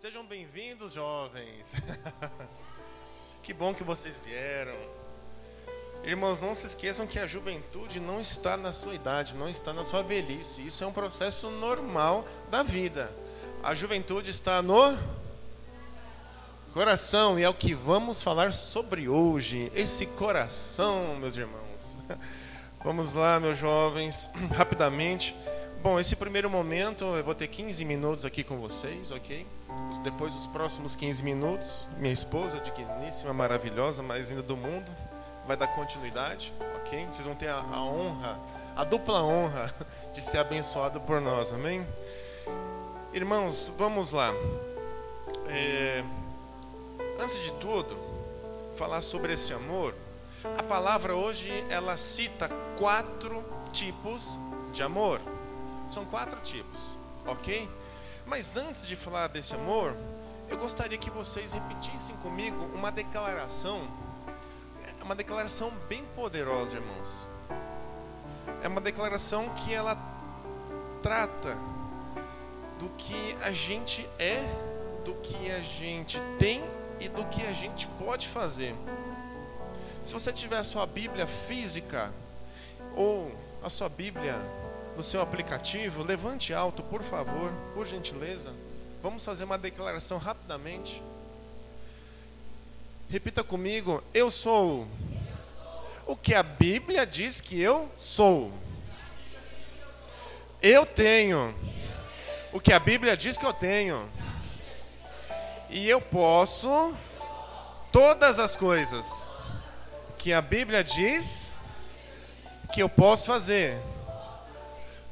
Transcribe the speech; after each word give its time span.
Sejam 0.00 0.24
bem-vindos, 0.24 0.92
jovens. 0.92 1.72
que 3.42 3.52
bom 3.52 3.74
que 3.74 3.82
vocês 3.82 4.14
vieram. 4.24 4.76
Irmãos, 6.04 6.38
não 6.38 6.54
se 6.54 6.66
esqueçam 6.66 7.04
que 7.04 7.18
a 7.18 7.26
juventude 7.26 7.98
não 7.98 8.20
está 8.20 8.56
na 8.56 8.72
sua 8.72 8.94
idade, 8.94 9.34
não 9.34 9.48
está 9.48 9.72
na 9.72 9.84
sua 9.84 10.04
velhice. 10.04 10.64
Isso 10.64 10.84
é 10.84 10.86
um 10.86 10.92
processo 10.92 11.50
normal 11.50 12.24
da 12.48 12.62
vida. 12.62 13.12
A 13.60 13.74
juventude 13.74 14.30
está 14.30 14.62
no 14.62 14.96
coração 16.72 17.36
e 17.36 17.42
é 17.42 17.48
o 17.48 17.54
que 17.54 17.74
vamos 17.74 18.22
falar 18.22 18.52
sobre 18.52 19.08
hoje. 19.08 19.72
Esse 19.74 20.06
coração, 20.06 21.16
meus 21.16 21.34
irmãos. 21.34 21.96
Vamos 22.84 23.14
lá, 23.14 23.40
meus 23.40 23.58
jovens, 23.58 24.28
rapidamente. 24.54 25.34
Bom, 25.90 25.98
esse 25.98 26.14
primeiro 26.14 26.50
momento 26.50 27.02
eu 27.16 27.24
vou 27.24 27.34
ter 27.34 27.48
15 27.48 27.82
minutos 27.82 28.26
aqui 28.26 28.44
com 28.44 28.58
vocês, 28.58 29.10
ok? 29.10 29.46
Depois 30.02 30.34
dos 30.34 30.46
próximos 30.46 30.94
15 30.94 31.22
minutos, 31.22 31.88
minha 31.96 32.12
esposa, 32.12 32.60
digníssima, 32.60 33.32
maravilhosa, 33.32 34.02
mais 34.02 34.28
linda 34.28 34.42
do 34.42 34.54
mundo, 34.54 34.84
vai 35.46 35.56
dar 35.56 35.66
continuidade, 35.68 36.52
ok? 36.76 37.06
Vocês 37.06 37.24
vão 37.24 37.34
ter 37.34 37.48
a, 37.48 37.60
a 37.60 37.82
honra, 37.82 38.38
a 38.76 38.84
dupla 38.84 39.24
honra 39.24 39.74
de 40.12 40.20
ser 40.20 40.36
abençoado 40.36 41.00
por 41.00 41.22
nós, 41.22 41.50
amém? 41.54 41.86
Irmãos, 43.14 43.72
vamos 43.78 44.12
lá. 44.12 44.34
É, 45.48 46.04
antes 47.18 47.42
de 47.42 47.52
tudo, 47.52 47.96
falar 48.76 49.00
sobre 49.00 49.32
esse 49.32 49.54
amor. 49.54 49.94
A 50.58 50.62
palavra 50.62 51.16
hoje 51.16 51.50
ela 51.70 51.96
cita 51.96 52.46
quatro 52.76 53.42
tipos 53.72 54.38
de 54.74 54.82
amor. 54.82 55.18
São 55.88 56.04
quatro 56.04 56.38
tipos, 56.40 56.96
ok? 57.26 57.68
Mas 58.26 58.56
antes 58.56 58.86
de 58.86 58.94
falar 58.94 59.28
desse 59.28 59.54
amor, 59.54 59.96
eu 60.50 60.58
gostaria 60.58 60.98
que 60.98 61.10
vocês 61.10 61.52
repetissem 61.52 62.14
comigo 62.16 62.56
uma 62.74 62.92
declaração, 62.92 63.80
é 65.00 65.04
uma 65.04 65.14
declaração 65.14 65.70
bem 65.88 66.04
poderosa, 66.14 66.76
irmãos. 66.76 67.26
É 68.62 68.68
uma 68.68 68.80
declaração 68.80 69.48
que 69.50 69.72
ela 69.72 69.96
trata 71.02 71.56
do 72.78 72.88
que 72.90 73.36
a 73.42 73.52
gente 73.52 74.08
é, 74.18 74.42
do 75.04 75.14
que 75.14 75.50
a 75.50 75.60
gente 75.60 76.20
tem 76.38 76.62
e 77.00 77.08
do 77.08 77.24
que 77.26 77.46
a 77.46 77.52
gente 77.52 77.86
pode 77.98 78.28
fazer. 78.28 78.74
Se 80.04 80.12
você 80.12 80.32
tiver 80.32 80.58
a 80.58 80.64
sua 80.64 80.86
Bíblia 80.86 81.26
física 81.26 82.12
ou 82.94 83.30
a 83.62 83.70
sua 83.70 83.88
Bíblia 83.88 84.34
no 84.98 85.04
seu 85.04 85.22
aplicativo, 85.22 86.02
levante 86.02 86.52
alto, 86.52 86.82
por 86.82 87.04
favor, 87.04 87.52
por 87.72 87.86
gentileza. 87.86 88.52
Vamos 89.00 89.24
fazer 89.24 89.44
uma 89.44 89.56
declaração 89.56 90.18
rapidamente. 90.18 91.00
Repita 93.08 93.44
comigo: 93.44 94.02
Eu 94.12 94.28
sou 94.28 94.88
o 96.04 96.16
que 96.16 96.34
a 96.34 96.42
Bíblia 96.42 97.06
diz 97.06 97.40
que 97.40 97.60
eu 97.60 97.88
sou. 97.96 98.52
Eu 100.60 100.84
tenho 100.84 101.54
o 102.52 102.58
que 102.58 102.72
a 102.72 102.80
Bíblia 102.80 103.16
diz 103.16 103.38
que 103.38 103.46
eu 103.46 103.52
tenho. 103.52 104.10
E 105.70 105.88
eu 105.88 106.00
posso 106.00 106.92
todas 107.92 108.40
as 108.40 108.56
coisas 108.56 109.38
que 110.18 110.32
a 110.32 110.42
Bíblia 110.42 110.82
diz 110.82 111.54
que 112.72 112.82
eu 112.82 112.88
posso 112.88 113.28
fazer. 113.28 113.80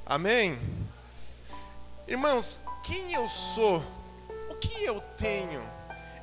Amém? 0.08 0.56
Irmãos, 2.06 2.60
quem 2.84 3.12
eu 3.12 3.28
sou, 3.28 3.82
o 4.48 4.54
que 4.54 4.84
eu 4.84 5.00
tenho 5.18 5.60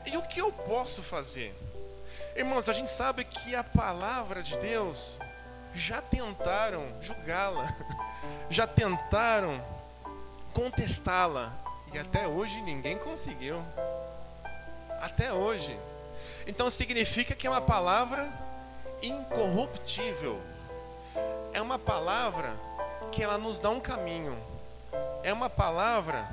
e 0.06 0.16
o 0.16 0.22
que 0.22 0.40
eu 0.40 0.54
posso 0.54 1.02
fazer? 1.02 1.54
Irmãos, 2.34 2.70
a 2.70 2.74
gente 2.74 2.90
sabe 2.90 3.26
que 3.26 3.54
a 3.54 3.62
palavra 3.62 4.42
de 4.42 4.58
Deus 4.58 5.20
já 5.76 6.02
tentaram 6.02 6.88
julgá-la, 7.02 7.76
já 8.50 8.66
tentaram 8.66 9.62
contestá-la 10.54 11.52
e 11.92 12.00
até 12.00 12.26
hoje 12.26 12.62
ninguém 12.62 12.98
conseguiu. 12.98 13.62
Até 15.02 15.34
hoje. 15.34 15.78
Então 16.48 16.70
significa 16.70 17.36
que 17.36 17.46
é 17.46 17.50
uma 17.50 17.60
palavra 17.60 18.32
incorruptível. 19.02 20.40
É 21.52 21.62
uma 21.62 21.78
palavra 21.78 22.50
que 23.14 23.22
ela 23.22 23.38
nos 23.38 23.60
dá 23.60 23.70
um 23.70 23.80
caminho. 23.80 24.36
É 25.24 25.32
uma 25.32 25.50
palavra 25.50 26.28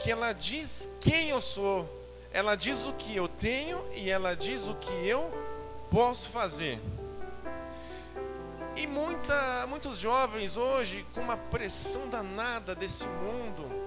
que 0.00 0.10
ela 0.10 0.32
diz 0.32 0.88
quem 1.00 1.28
eu 1.28 1.40
sou. 1.40 1.88
Ela 2.32 2.54
diz 2.56 2.86
o 2.86 2.92
que 2.94 3.14
eu 3.14 3.28
tenho 3.28 3.84
e 3.92 4.10
ela 4.10 4.34
diz 4.34 4.66
o 4.66 4.74
que 4.74 5.06
eu 5.06 5.30
posso 5.90 6.28
fazer. 6.30 6.80
E 8.74 8.86
muita, 8.86 9.66
muitos 9.68 9.98
jovens 9.98 10.56
hoje, 10.56 11.06
com 11.14 11.20
uma 11.20 11.36
pressão 11.36 12.08
danada 12.08 12.74
desse 12.74 13.06
mundo, 13.06 13.86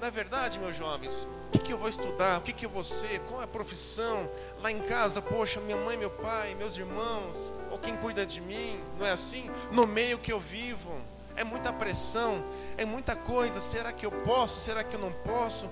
é 0.00 0.10
verdade, 0.10 0.58
meus 0.58 0.76
jovens? 0.76 1.26
O 1.48 1.50
que, 1.52 1.58
que 1.58 1.72
eu 1.72 1.78
vou 1.78 1.88
estudar? 1.88 2.38
O 2.38 2.42
que, 2.42 2.52
que 2.52 2.66
eu 2.66 2.70
vou 2.70 2.84
ser? 2.84 3.20
Qual 3.20 3.40
é 3.40 3.44
a 3.44 3.48
profissão? 3.48 4.28
Lá 4.60 4.70
em 4.70 4.80
casa, 4.80 5.22
poxa, 5.22 5.60
minha 5.60 5.78
mãe, 5.78 5.96
meu 5.96 6.10
pai, 6.10 6.54
meus 6.54 6.76
irmãos, 6.76 7.50
ou 7.70 7.78
quem 7.78 7.96
cuida 7.96 8.26
de 8.26 8.40
mim, 8.42 8.78
não 8.98 9.06
é 9.06 9.12
assim? 9.12 9.50
No 9.72 9.86
meio 9.86 10.18
que 10.18 10.30
eu 10.30 10.38
vivo, 10.38 10.94
é 11.36 11.44
muita 11.44 11.72
pressão, 11.72 12.42
é 12.76 12.84
muita 12.84 13.16
coisa. 13.16 13.60
Será 13.60 13.92
que 13.92 14.06
eu 14.06 14.10
posso? 14.10 14.60
Será 14.60 14.84
que 14.84 14.94
eu 14.94 15.00
não 15.00 15.12
posso? 15.12 15.68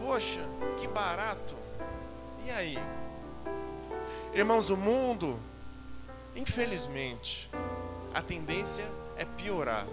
Poxa, 0.00 0.40
que 0.80 0.88
barato. 0.88 1.54
E 2.44 2.50
aí? 2.50 2.78
Irmãos, 4.34 4.70
o 4.70 4.76
mundo, 4.76 5.38
infelizmente, 6.34 7.50
a 8.14 8.22
tendência 8.22 8.84
é 9.16 9.24
piorar. 9.24 9.86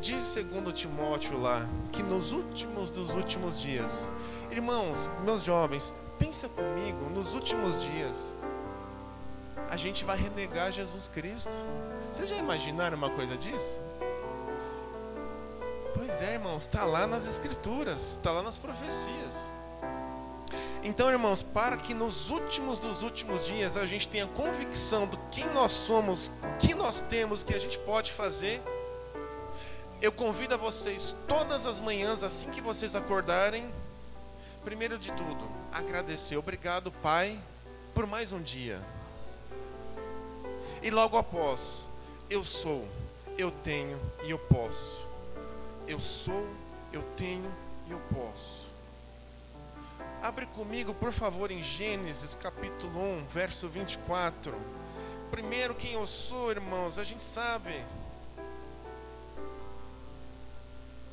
Diz 0.00 0.24
segundo 0.24 0.72
Timóteo 0.72 1.40
lá 1.40 1.66
que 1.92 2.02
nos 2.02 2.32
últimos 2.32 2.88
dos 2.88 3.14
últimos 3.14 3.60
dias, 3.60 4.08
irmãos, 4.50 5.08
meus 5.24 5.42
jovens, 5.42 5.92
pensa 6.18 6.48
comigo, 6.48 7.10
nos 7.10 7.34
últimos 7.34 7.82
dias 7.82 8.34
a 9.70 9.76
gente 9.76 10.04
vai 10.04 10.18
renegar 10.18 10.72
Jesus 10.72 11.06
Cristo. 11.06 11.52
Vocês 12.12 12.28
já 12.28 12.36
imaginaram 12.36 12.96
uma 12.96 13.08
coisa 13.08 13.36
disso? 13.36 13.78
Pois 15.94 16.20
é, 16.20 16.34
irmãos, 16.34 16.62
está 16.64 16.84
lá 16.84 17.06
nas 17.06 17.24
escrituras, 17.24 18.12
está 18.12 18.32
lá 18.32 18.42
nas 18.42 18.56
profecias. 18.56 19.48
Então, 20.82 21.08
irmãos, 21.08 21.40
para 21.40 21.76
que 21.76 21.94
nos 21.94 22.30
últimos 22.30 22.80
dos 22.80 23.02
últimos 23.02 23.46
dias 23.46 23.76
a 23.76 23.86
gente 23.86 24.08
tenha 24.08 24.26
convicção 24.26 25.06
do 25.06 25.16
quem 25.30 25.46
nós 25.52 25.70
somos, 25.70 26.32
o 26.42 26.56
que 26.58 26.74
nós 26.74 27.00
temos, 27.02 27.42
o 27.42 27.46
que 27.46 27.54
a 27.54 27.58
gente 27.58 27.78
pode 27.80 28.10
fazer, 28.10 28.60
eu 30.02 30.10
convido 30.10 30.54
a 30.54 30.56
vocês 30.56 31.14
todas 31.28 31.64
as 31.64 31.78
manhãs, 31.78 32.24
assim 32.24 32.50
que 32.50 32.60
vocês 32.60 32.96
acordarem, 32.96 33.70
primeiro 34.64 34.98
de 34.98 35.12
tudo, 35.12 35.44
agradecer. 35.70 36.36
Obrigado, 36.36 36.90
Pai, 36.90 37.38
por 37.94 38.06
mais 38.06 38.32
um 38.32 38.42
dia. 38.42 38.80
E 40.82 40.90
logo 40.90 41.18
após, 41.18 41.84
eu 42.30 42.42
sou, 42.42 42.88
eu 43.36 43.50
tenho 43.50 44.00
e 44.24 44.30
eu 44.30 44.38
posso. 44.38 45.02
Eu 45.86 46.00
sou, 46.00 46.46
eu 46.90 47.02
tenho 47.16 47.52
e 47.86 47.90
eu 47.90 48.00
posso. 48.14 48.66
Abre 50.22 50.46
comigo, 50.46 50.94
por 50.94 51.12
favor, 51.12 51.50
em 51.50 51.62
Gênesis 51.62 52.34
capítulo 52.34 52.98
1, 52.98 53.26
verso 53.26 53.68
24. 53.68 54.54
Primeiro, 55.30 55.74
quem 55.74 55.92
eu 55.92 56.06
sou, 56.06 56.50
irmãos, 56.50 56.98
a 56.98 57.04
gente 57.04 57.22
sabe 57.22 57.84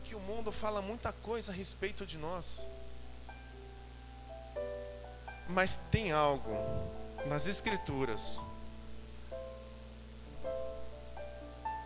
que 0.05 0.15
o 0.15 0.19
mundo 0.19 0.51
fala 0.51 0.81
muita 0.81 1.11
coisa 1.11 1.51
a 1.51 1.55
respeito 1.55 2.05
de 2.05 2.17
nós. 2.17 2.65
Mas 5.49 5.77
tem 5.91 6.13
algo 6.13 6.51
nas 7.27 7.47
Escrituras. 7.47 8.39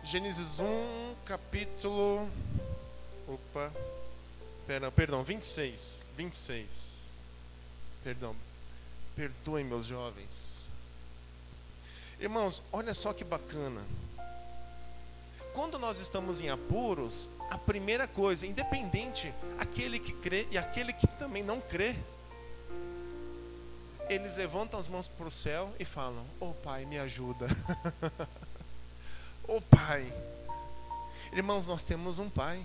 Gênesis 0.04 0.58
1, 0.58 1.14
capítulo. 1.24 2.28
Opa. 3.28 3.72
Perdão, 4.66 4.90
perdão, 4.90 5.22
26. 5.22 6.06
26. 6.16 7.12
Perdão. 8.02 8.34
Perdoem, 9.14 9.64
meus 9.64 9.86
jovens. 9.86 10.68
Irmãos, 12.18 12.62
olha 12.72 12.92
só 12.94 13.12
que 13.12 13.22
bacana. 13.22 13.80
Quando 15.54 15.78
nós 15.78 16.00
estamos 16.00 16.40
em 16.40 16.48
apuros, 16.48 17.28
a 17.48 17.56
primeira 17.56 18.08
coisa, 18.08 18.44
independente, 18.44 19.32
aquele 19.60 20.00
que 20.00 20.12
crê 20.14 20.48
e 20.50 20.58
aquele 20.58 20.92
que 20.92 21.06
também 21.06 21.44
não 21.44 21.60
crê, 21.60 21.94
eles 24.08 24.36
levantam 24.36 24.80
as 24.80 24.88
mãos 24.88 25.06
para 25.06 25.28
o 25.28 25.30
céu 25.30 25.72
e 25.78 25.84
falam: 25.84 26.26
Oh 26.40 26.52
Pai, 26.54 26.84
me 26.84 26.98
ajuda. 26.98 27.46
oh 29.48 29.60
Pai. 29.60 30.12
Irmãos, 31.32 31.66
nós 31.66 31.82
temos 31.82 32.18
um 32.18 32.28
Pai. 32.28 32.64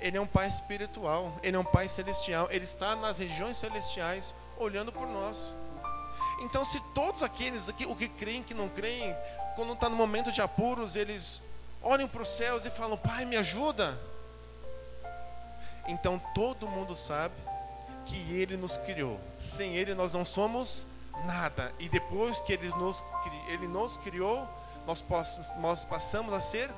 Ele 0.00 0.16
é 0.16 0.20
um 0.20 0.26
Pai 0.26 0.48
espiritual, 0.48 1.38
Ele 1.42 1.56
é 1.56 1.60
um 1.60 1.64
Pai 1.64 1.86
celestial, 1.86 2.48
Ele 2.50 2.64
está 2.64 2.96
nas 2.96 3.18
regiões 3.18 3.56
celestiais 3.56 4.34
olhando 4.58 4.90
por 4.90 5.06
nós. 5.06 5.54
Então, 6.40 6.64
se 6.64 6.80
todos 6.92 7.22
aqueles 7.22 7.68
aqui, 7.68 7.86
o 7.86 7.94
que 7.94 8.08
creem, 8.08 8.42
que 8.42 8.54
não 8.54 8.68
creem, 8.68 9.14
quando 9.54 9.74
está 9.74 9.88
no 9.88 9.94
momento 9.94 10.32
de 10.32 10.40
apuros, 10.40 10.96
eles 10.96 11.42
olham 11.82 12.08
para 12.08 12.22
os 12.22 12.28
céus 12.28 12.64
e 12.64 12.70
falam: 12.70 12.96
Pai, 12.96 13.24
me 13.24 13.36
ajuda. 13.36 13.98
Então 15.86 16.20
todo 16.34 16.68
mundo 16.68 16.94
sabe 16.94 17.34
que 18.06 18.16
Ele 18.32 18.56
nos 18.56 18.76
criou. 18.76 19.20
Sem 19.38 19.76
Ele 19.76 19.94
nós 19.94 20.12
não 20.12 20.24
somos 20.24 20.86
nada. 21.24 21.72
E 21.78 21.88
depois 21.88 22.40
que 22.40 22.52
Ele 22.52 22.68
nos, 22.70 23.04
ele 23.48 23.66
nos 23.66 23.96
criou, 23.96 24.48
nós, 24.86 25.04
nós 25.58 25.84
passamos 25.84 26.32
a 26.32 26.40
ser 26.40 26.70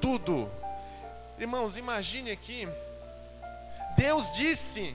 tudo. 0.00 0.50
Irmãos, 1.38 1.76
imagine 1.76 2.30
aqui. 2.30 2.68
Deus 3.96 4.32
disse: 4.32 4.94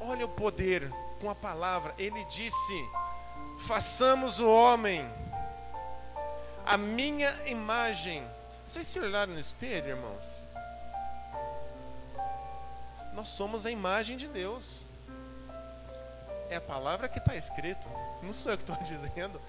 olha 0.00 0.26
o 0.26 0.28
poder 0.28 0.90
com 1.20 1.30
a 1.30 1.34
palavra. 1.34 1.94
Ele 1.98 2.24
disse: 2.26 2.88
façamos 3.66 4.40
o 4.40 4.48
homem, 4.48 5.08
a 6.66 6.76
minha 6.76 7.30
imagem. 7.46 8.24
Vocês 8.66 8.86
se 8.86 9.00
olharam 9.00 9.32
no 9.32 9.40
espelho, 9.40 9.88
irmãos? 9.88 10.42
Nós 13.14 13.30
somos 13.30 13.66
a 13.66 13.70
imagem 13.70 14.16
de 14.16 14.28
Deus. 14.28 14.84
É 16.50 16.56
a 16.56 16.60
palavra 16.60 17.08
que 17.08 17.18
está 17.18 17.36
escrito, 17.36 17.86
não 18.22 18.32
sou 18.32 18.52
eu 18.52 18.58
que 18.58 18.70
estou 18.70 18.76
dizendo. 18.84 19.40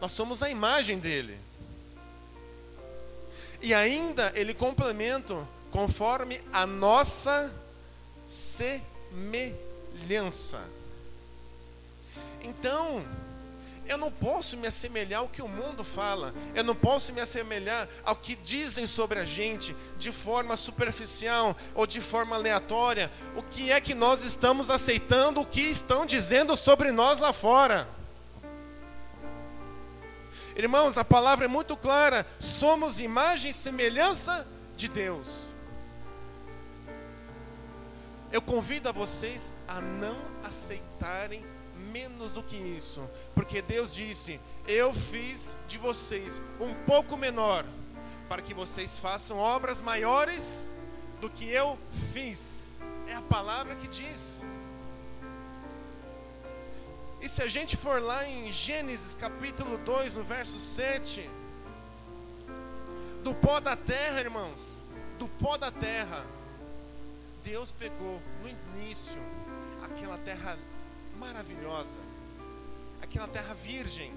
Nós 0.00 0.12
somos 0.12 0.42
a 0.42 0.48
imagem 0.48 0.98
dele. 0.98 1.47
E 3.60 3.74
ainda 3.74 4.32
ele 4.34 4.54
complementa 4.54 5.36
conforme 5.70 6.40
a 6.52 6.66
nossa 6.66 7.52
semelhança. 8.26 9.58
Então, 12.42 13.04
eu 13.88 13.96
não 13.96 14.12
posso 14.12 14.56
me 14.58 14.68
assemelhar 14.68 15.20
ao 15.20 15.28
que 15.28 15.40
o 15.40 15.48
mundo 15.48 15.82
fala. 15.82 16.34
Eu 16.54 16.62
não 16.62 16.74
posso 16.74 17.12
me 17.12 17.20
assemelhar 17.20 17.88
ao 18.04 18.14
que 18.14 18.36
dizem 18.36 18.86
sobre 18.86 19.18
a 19.18 19.24
gente 19.24 19.74
de 19.98 20.12
forma 20.12 20.56
superficial 20.56 21.56
ou 21.74 21.86
de 21.86 22.00
forma 22.00 22.36
aleatória. 22.36 23.10
O 23.34 23.42
que 23.42 23.72
é 23.72 23.80
que 23.80 23.94
nós 23.94 24.22
estamos 24.22 24.70
aceitando, 24.70 25.40
o 25.40 25.46
que 25.46 25.62
estão 25.62 26.04
dizendo 26.04 26.56
sobre 26.56 26.92
nós 26.92 27.18
lá 27.18 27.32
fora? 27.32 27.88
Irmãos, 30.58 30.98
a 30.98 31.04
palavra 31.04 31.44
é 31.44 31.48
muito 31.48 31.76
clara: 31.76 32.26
somos 32.40 32.98
imagem 32.98 33.52
e 33.52 33.54
semelhança 33.54 34.44
de 34.76 34.88
Deus. 34.88 35.48
Eu 38.32 38.42
convido 38.42 38.88
a 38.88 38.92
vocês 38.92 39.52
a 39.68 39.80
não 39.80 40.18
aceitarem 40.42 41.46
menos 41.92 42.32
do 42.32 42.42
que 42.42 42.56
isso, 42.56 43.08
porque 43.36 43.62
Deus 43.62 43.94
disse: 43.94 44.40
Eu 44.66 44.92
fiz 44.92 45.54
de 45.68 45.78
vocês 45.78 46.40
um 46.60 46.74
pouco 46.84 47.16
menor, 47.16 47.64
para 48.28 48.42
que 48.42 48.52
vocês 48.52 48.98
façam 48.98 49.38
obras 49.38 49.80
maiores 49.80 50.72
do 51.20 51.30
que 51.30 51.48
eu 51.48 51.78
fiz. 52.12 52.76
É 53.06 53.14
a 53.14 53.22
palavra 53.22 53.76
que 53.76 53.86
diz. 53.86 54.42
E 57.20 57.28
se 57.28 57.42
a 57.42 57.48
gente 57.48 57.76
for 57.76 58.00
lá 58.00 58.26
em 58.28 58.50
Gênesis 58.52 59.14
capítulo 59.14 59.76
2, 59.78 60.14
no 60.14 60.22
verso 60.22 60.58
7, 60.58 61.28
do 63.24 63.34
pó 63.34 63.58
da 63.58 63.74
terra, 63.74 64.20
irmãos, 64.20 64.82
do 65.18 65.26
pó 65.28 65.56
da 65.56 65.70
terra, 65.72 66.24
Deus 67.42 67.72
pegou 67.72 68.22
no 68.40 68.48
início 68.48 69.20
aquela 69.82 70.16
terra 70.18 70.56
maravilhosa, 71.18 71.98
aquela 73.02 73.26
terra 73.26 73.52
virgem. 73.52 74.12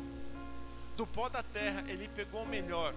Do 0.96 1.08
pó 1.08 1.28
da 1.28 1.42
terra, 1.42 1.84
ele 1.88 2.08
pegou 2.10 2.44
o 2.44 2.48
melhor. 2.48 2.94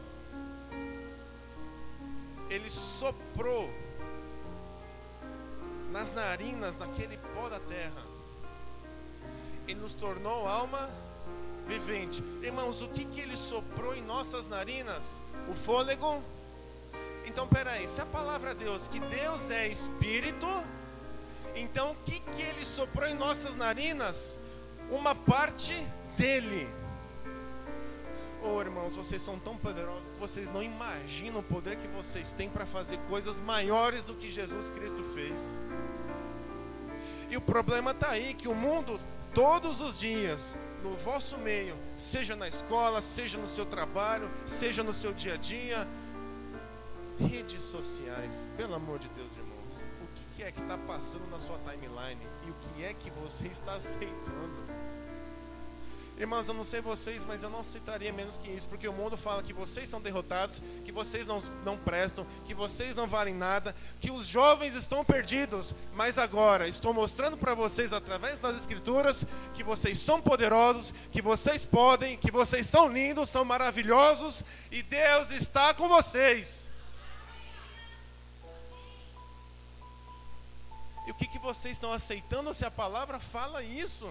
Ele 2.50 2.68
soprou 2.68 3.70
nas 5.90 6.12
narinas 6.12 6.76
daquele 6.76 7.16
pó 7.34 7.48
da 7.48 7.58
terra 7.60 8.13
e 9.66 9.74
nos 9.74 9.94
tornou 9.94 10.46
alma 10.46 10.90
vivente. 11.66 12.22
Irmãos, 12.42 12.82
o 12.82 12.88
que, 12.88 13.04
que 13.04 13.20
ele 13.20 13.36
soprou 13.36 13.94
em 13.94 14.02
nossas 14.02 14.46
narinas? 14.46 15.20
O 15.48 15.54
fôlego. 15.54 16.22
Então, 17.26 17.46
peraí, 17.48 17.86
se 17.88 18.00
a 18.00 18.06
palavra 18.06 18.54
de 18.54 18.64
Deus, 18.64 18.86
que 18.86 19.00
Deus 19.00 19.50
é 19.50 19.66
espírito, 19.68 20.46
então, 21.54 21.92
o 21.92 21.94
que, 22.04 22.18
que 22.18 22.42
ele 22.42 22.64
soprou 22.64 23.08
em 23.08 23.14
nossas 23.14 23.54
narinas? 23.54 24.38
Uma 24.90 25.14
parte 25.14 25.72
dele. 26.16 26.68
Oh, 28.42 28.60
irmãos, 28.60 28.94
vocês 28.94 29.22
são 29.22 29.38
tão 29.38 29.56
poderosos 29.56 30.10
que 30.10 30.18
vocês 30.18 30.50
não 30.50 30.62
imaginam 30.62 31.40
o 31.40 31.42
poder 31.42 31.76
que 31.76 31.88
vocês 31.88 32.30
têm 32.32 32.50
para 32.50 32.66
fazer 32.66 32.98
coisas 33.08 33.38
maiores 33.38 34.04
do 34.04 34.14
que 34.14 34.30
Jesus 34.30 34.68
Cristo 34.68 35.02
fez. 35.14 35.58
E 37.30 37.36
o 37.36 37.40
problema 37.40 37.92
está 37.92 38.10
aí, 38.10 38.34
que 38.34 38.48
o 38.48 38.54
mundo, 38.54 39.00
todos 39.34 39.80
os 39.80 39.98
dias, 39.98 40.56
no 40.82 40.94
vosso 40.96 41.36
meio, 41.38 41.76
seja 41.96 42.36
na 42.36 42.46
escola, 42.46 43.00
seja 43.00 43.36
no 43.36 43.46
seu 43.46 43.66
trabalho, 43.66 44.30
seja 44.46 44.82
no 44.82 44.92
seu 44.92 45.12
dia 45.12 45.34
a 45.34 45.36
dia, 45.36 45.88
redes 47.18 47.62
sociais, 47.62 48.48
pelo 48.56 48.74
amor 48.74 48.98
de 48.98 49.08
Deus, 49.08 49.30
irmão 49.36 49.54
que 50.36 50.42
é 50.42 50.50
que 50.50 50.60
está 50.60 50.76
passando 50.78 51.30
na 51.30 51.38
sua 51.38 51.58
timeline 51.58 52.20
e 52.46 52.50
o 52.50 52.54
que 52.54 52.84
é 52.84 52.92
que 52.92 53.10
você 53.10 53.46
está 53.46 53.74
aceitando. 53.74 54.83
Irmãos, 56.16 56.46
eu 56.46 56.54
não 56.54 56.62
sei 56.62 56.80
vocês, 56.80 57.24
mas 57.24 57.42
eu 57.42 57.50
não 57.50 57.60
aceitaria 57.60 58.12
menos 58.12 58.36
que 58.36 58.48
isso, 58.48 58.68
porque 58.68 58.86
o 58.86 58.92
mundo 58.92 59.16
fala 59.16 59.42
que 59.42 59.52
vocês 59.52 59.88
são 59.88 60.00
derrotados, 60.00 60.62
que 60.84 60.92
vocês 60.92 61.26
não, 61.26 61.40
não 61.64 61.76
prestam, 61.76 62.24
que 62.46 62.54
vocês 62.54 62.94
não 62.94 63.08
valem 63.08 63.34
nada, 63.34 63.74
que 64.00 64.12
os 64.12 64.24
jovens 64.24 64.74
estão 64.74 65.04
perdidos, 65.04 65.74
mas 65.92 66.16
agora 66.16 66.68
estou 66.68 66.94
mostrando 66.94 67.36
para 67.36 67.52
vocês 67.52 67.92
através 67.92 68.38
das 68.38 68.56
Escrituras 68.58 69.24
que 69.54 69.64
vocês 69.64 69.98
são 69.98 70.20
poderosos, 70.20 70.92
que 71.10 71.20
vocês 71.20 71.64
podem, 71.64 72.16
que 72.16 72.30
vocês 72.30 72.68
são 72.68 72.86
lindos, 72.86 73.28
são 73.28 73.44
maravilhosos 73.44 74.44
e 74.70 74.84
Deus 74.84 75.32
está 75.32 75.74
com 75.74 75.88
vocês. 75.88 76.70
E 81.08 81.10
o 81.10 81.14
que, 81.14 81.26
que 81.26 81.40
vocês 81.40 81.72
estão 81.72 81.92
aceitando 81.92 82.54
se 82.54 82.64
a 82.64 82.70
palavra 82.70 83.18
fala 83.18 83.64
isso? 83.64 84.08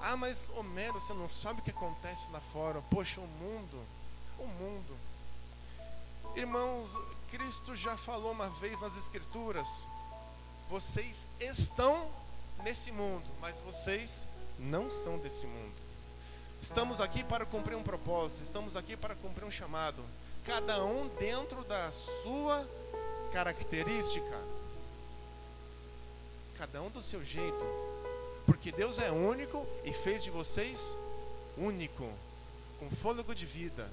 Ah, 0.00 0.16
mas 0.16 0.50
Homero, 0.56 1.00
você 1.00 1.12
não 1.12 1.28
sabe 1.28 1.60
o 1.60 1.64
que 1.64 1.70
acontece 1.70 2.30
lá 2.30 2.40
fora. 2.52 2.80
Poxa, 2.90 3.20
o 3.20 3.26
mundo, 3.26 3.78
o 4.38 4.46
mundo. 4.46 4.96
Irmãos, 6.36 6.96
Cristo 7.30 7.74
já 7.74 7.96
falou 7.96 8.32
uma 8.32 8.48
vez 8.50 8.80
nas 8.80 8.96
Escrituras: 8.96 9.86
vocês 10.68 11.28
estão 11.40 12.10
nesse 12.62 12.92
mundo, 12.92 13.28
mas 13.40 13.60
vocês 13.60 14.26
não 14.58 14.90
são 14.90 15.18
desse 15.18 15.46
mundo. 15.46 15.74
Estamos 16.60 17.00
aqui 17.00 17.22
para 17.22 17.46
cumprir 17.46 17.76
um 17.76 17.82
propósito, 17.82 18.42
estamos 18.42 18.76
aqui 18.76 18.96
para 18.96 19.14
cumprir 19.14 19.44
um 19.44 19.50
chamado, 19.50 20.02
cada 20.44 20.82
um 20.84 21.08
dentro 21.18 21.64
da 21.64 21.90
sua 21.92 22.68
característica. 23.32 24.38
Cada 26.56 26.82
um 26.82 26.90
do 26.90 27.00
seu 27.00 27.24
jeito. 27.24 27.64
Porque 28.48 28.72
Deus 28.72 28.98
é 28.98 29.12
único 29.12 29.66
e 29.84 29.92
fez 29.92 30.24
de 30.24 30.30
vocês 30.30 30.96
único, 31.54 32.08
com 32.80 32.88
fôlego 32.90 33.34
de 33.34 33.44
vida. 33.44 33.86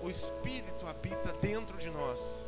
O 0.00 0.08
Espírito 0.08 0.86
habita 0.86 1.32
dentro 1.42 1.76
de 1.76 1.90
nós. 1.90 2.44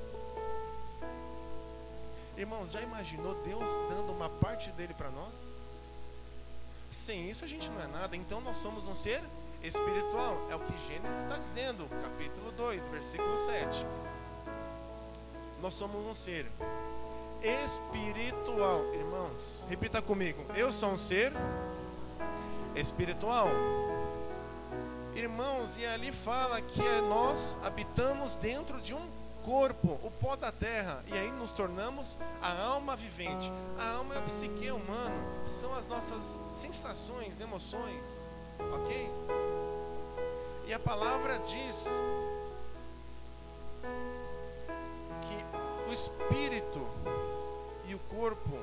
Irmãos, 2.37 2.70
já 2.70 2.80
imaginou 2.80 3.34
Deus 3.42 3.68
dando 3.90 4.12
uma 4.12 4.28
parte 4.28 4.70
dele 4.70 4.94
para 4.94 5.11
nós? 5.11 5.34
Sem 6.92 7.28
isso 7.28 7.44
a 7.44 7.49
gente 7.49 7.68
não 7.70 7.82
é 7.82 7.88
nada. 7.88 8.16
Então 8.16 8.40
nós 8.40 8.58
somos 8.58 8.87
um 8.87 8.94
ser 8.94 9.20
espiritual. 9.64 10.38
É 10.49 10.54
o 10.54 10.61
que 10.61 10.87
Gênesis 10.87 11.25
está 11.25 11.38
dizendo, 11.38 11.88
capítulo 12.02 12.52
2, 12.52 12.87
versículo 12.87 13.37
7 13.44 13.84
nós 15.62 15.75
somos 15.75 16.04
um 16.04 16.12
ser 16.12 16.44
espiritual, 17.42 18.84
irmãos. 18.94 19.64
Repita 19.68 20.00
comigo. 20.00 20.44
Eu 20.54 20.72
sou 20.72 20.90
um 20.90 20.96
ser 20.96 21.32
espiritual. 22.75 23.49
Irmãos, 25.14 25.76
e 25.78 25.84
ali 25.84 26.11
fala 26.12 26.61
que 26.61 26.82
nós 27.08 27.56
habitamos 27.62 28.37
dentro 28.37 28.80
de 28.80 28.94
um 28.94 29.11
corpo, 29.44 29.99
o 30.02 30.11
pó 30.11 30.37
da 30.37 30.52
terra, 30.52 31.02
e 31.08 31.12
aí 31.12 31.30
nos 31.32 31.52
tornamos 31.52 32.16
a 32.40 32.62
alma 32.62 32.96
vivente. 32.96 33.52
A 33.78 33.90
alma 33.96 34.14
e 34.14 34.18
a 34.18 34.22
psique 34.22 34.70
humana 34.70 35.46
são 35.46 35.75
as 35.75 35.88
nossas 35.88 36.38
sensações, 36.52 37.40
emoções, 37.40 38.25
ok? 38.72 39.11
E 40.66 40.72
a 40.72 40.78
palavra 40.78 41.38
diz 41.40 41.88
o 45.92 45.92
espírito 45.92 46.80
e 47.92 47.94
o 47.94 47.99
corpo, 47.99 48.58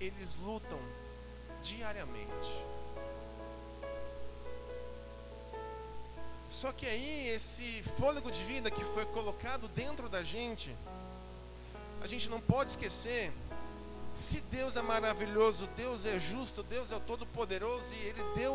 eles 0.00 0.36
lutam 0.36 0.78
diariamente. 1.62 2.64
Só 6.50 6.72
que 6.72 6.86
aí, 6.86 7.28
esse 7.28 7.82
fôlego 7.98 8.30
de 8.30 8.42
vida 8.44 8.70
que 8.70 8.82
foi 8.82 9.04
colocado 9.06 9.68
dentro 9.68 10.08
da 10.08 10.22
gente, 10.22 10.74
a 12.00 12.06
gente 12.06 12.30
não 12.30 12.40
pode 12.40 12.70
esquecer. 12.70 13.30
Se 14.14 14.40
Deus 14.40 14.76
é 14.76 14.82
maravilhoso, 14.82 15.66
Deus 15.76 16.06
é 16.06 16.18
justo, 16.18 16.62
Deus 16.62 16.90
é 16.92 16.96
o 16.96 17.00
Todo-Poderoso 17.00 17.92
e 17.94 17.98
Ele 17.98 18.22
deu 18.34 18.54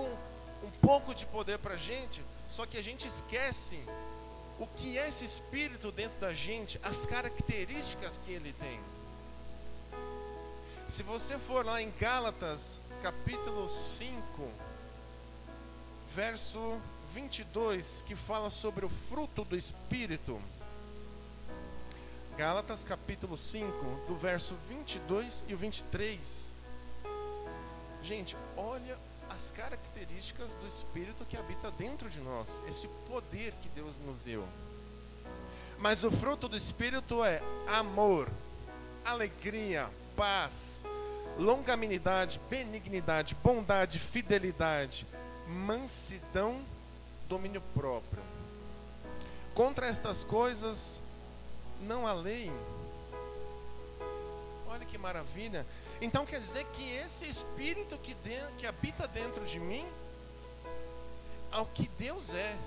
um 0.63 0.71
pouco 0.81 1.13
de 1.13 1.27
poder 1.27 1.59
para 1.59 1.75
a 1.75 1.77
gente, 1.77 2.23
só 2.49 2.65
que 2.65 2.77
a 2.77 2.83
gente 2.83 3.07
esquece 3.07 3.79
o 4.59 4.65
que 4.65 4.97
é 4.97 5.07
esse 5.07 5.25
espírito 5.25 5.91
dentro 5.91 6.19
da 6.19 6.33
gente, 6.33 6.79
as 6.81 7.05
características 7.05 8.19
que 8.25 8.31
ele 8.31 8.53
tem. 8.53 8.96
Se 10.87 11.03
você 11.03 11.37
for 11.37 11.65
lá 11.65 11.81
em 11.81 11.91
Gálatas, 11.99 12.79
capítulo 13.03 13.67
5, 13.67 14.21
verso 16.13 16.79
22, 17.13 18.05
que 18.07 18.15
fala 18.15 18.49
sobre 18.49 18.85
o 18.85 18.89
fruto 18.89 19.43
do 19.43 19.57
Espírito. 19.57 20.39
Gálatas 22.37 22.85
capítulo 22.85 23.35
5, 23.35 23.67
do 24.07 24.15
verso 24.15 24.55
22 24.69 25.43
e 25.49 25.53
o 25.53 25.57
23. 25.57 26.53
Gente, 28.01 28.37
olha 28.55 28.97
as 29.29 29.51
características 29.51 30.55
do 30.55 30.65
Espírito 30.65 31.25
que 31.25 31.35
habita 31.35 31.69
dentro 31.71 32.09
de 32.09 32.21
nós, 32.21 32.61
esse 32.65 32.87
poder 33.09 33.51
que 33.61 33.67
Deus 33.69 33.93
nos 34.05 34.19
deu. 34.21 34.47
Mas 35.79 36.05
o 36.05 36.09
fruto 36.09 36.47
do 36.47 36.55
Espírito 36.55 37.25
é 37.25 37.41
amor, 37.75 38.31
alegria, 39.03 39.91
paz, 40.17 40.83
longanimidade, 41.37 42.41
benignidade, 42.49 43.35
bondade, 43.35 43.99
fidelidade, 43.99 45.05
mansidão 45.47 46.59
domínio 47.29 47.61
próprio. 47.73 48.23
Contra 49.53 49.87
estas 49.87 50.23
coisas 50.23 50.99
não 51.81 52.07
há 52.07 52.13
lei. 52.13 52.51
Olha 54.67 54.85
que 54.85 54.97
maravilha. 54.97 55.65
Então 56.01 56.25
quer 56.25 56.41
dizer 56.41 56.65
que 56.73 56.91
esse 56.97 57.29
espírito 57.29 57.97
que, 57.99 58.13
de, 58.15 58.39
que 58.57 58.65
habita 58.65 59.07
dentro 59.07 59.45
de 59.45 59.59
mim 59.59 59.85
é 61.51 61.57
o 61.57 61.65
que 61.65 61.87
Deus 61.89 62.33
é. 62.33 62.57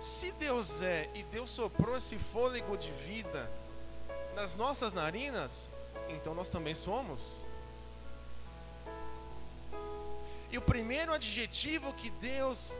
Se 0.00 0.32
Deus 0.32 0.82
é 0.82 1.08
e 1.14 1.22
Deus 1.24 1.48
soprou 1.50 1.96
esse 1.96 2.16
fôlego 2.16 2.76
de 2.76 2.90
vida 2.90 3.48
nas 4.34 4.56
nossas 4.56 4.92
narinas, 4.92 5.68
então 6.08 6.34
nós 6.34 6.48
também 6.48 6.74
somos. 6.74 7.44
E 10.50 10.58
o 10.58 10.62
primeiro 10.62 11.12
adjetivo 11.12 11.92
que 11.94 12.10
Deus 12.10 12.78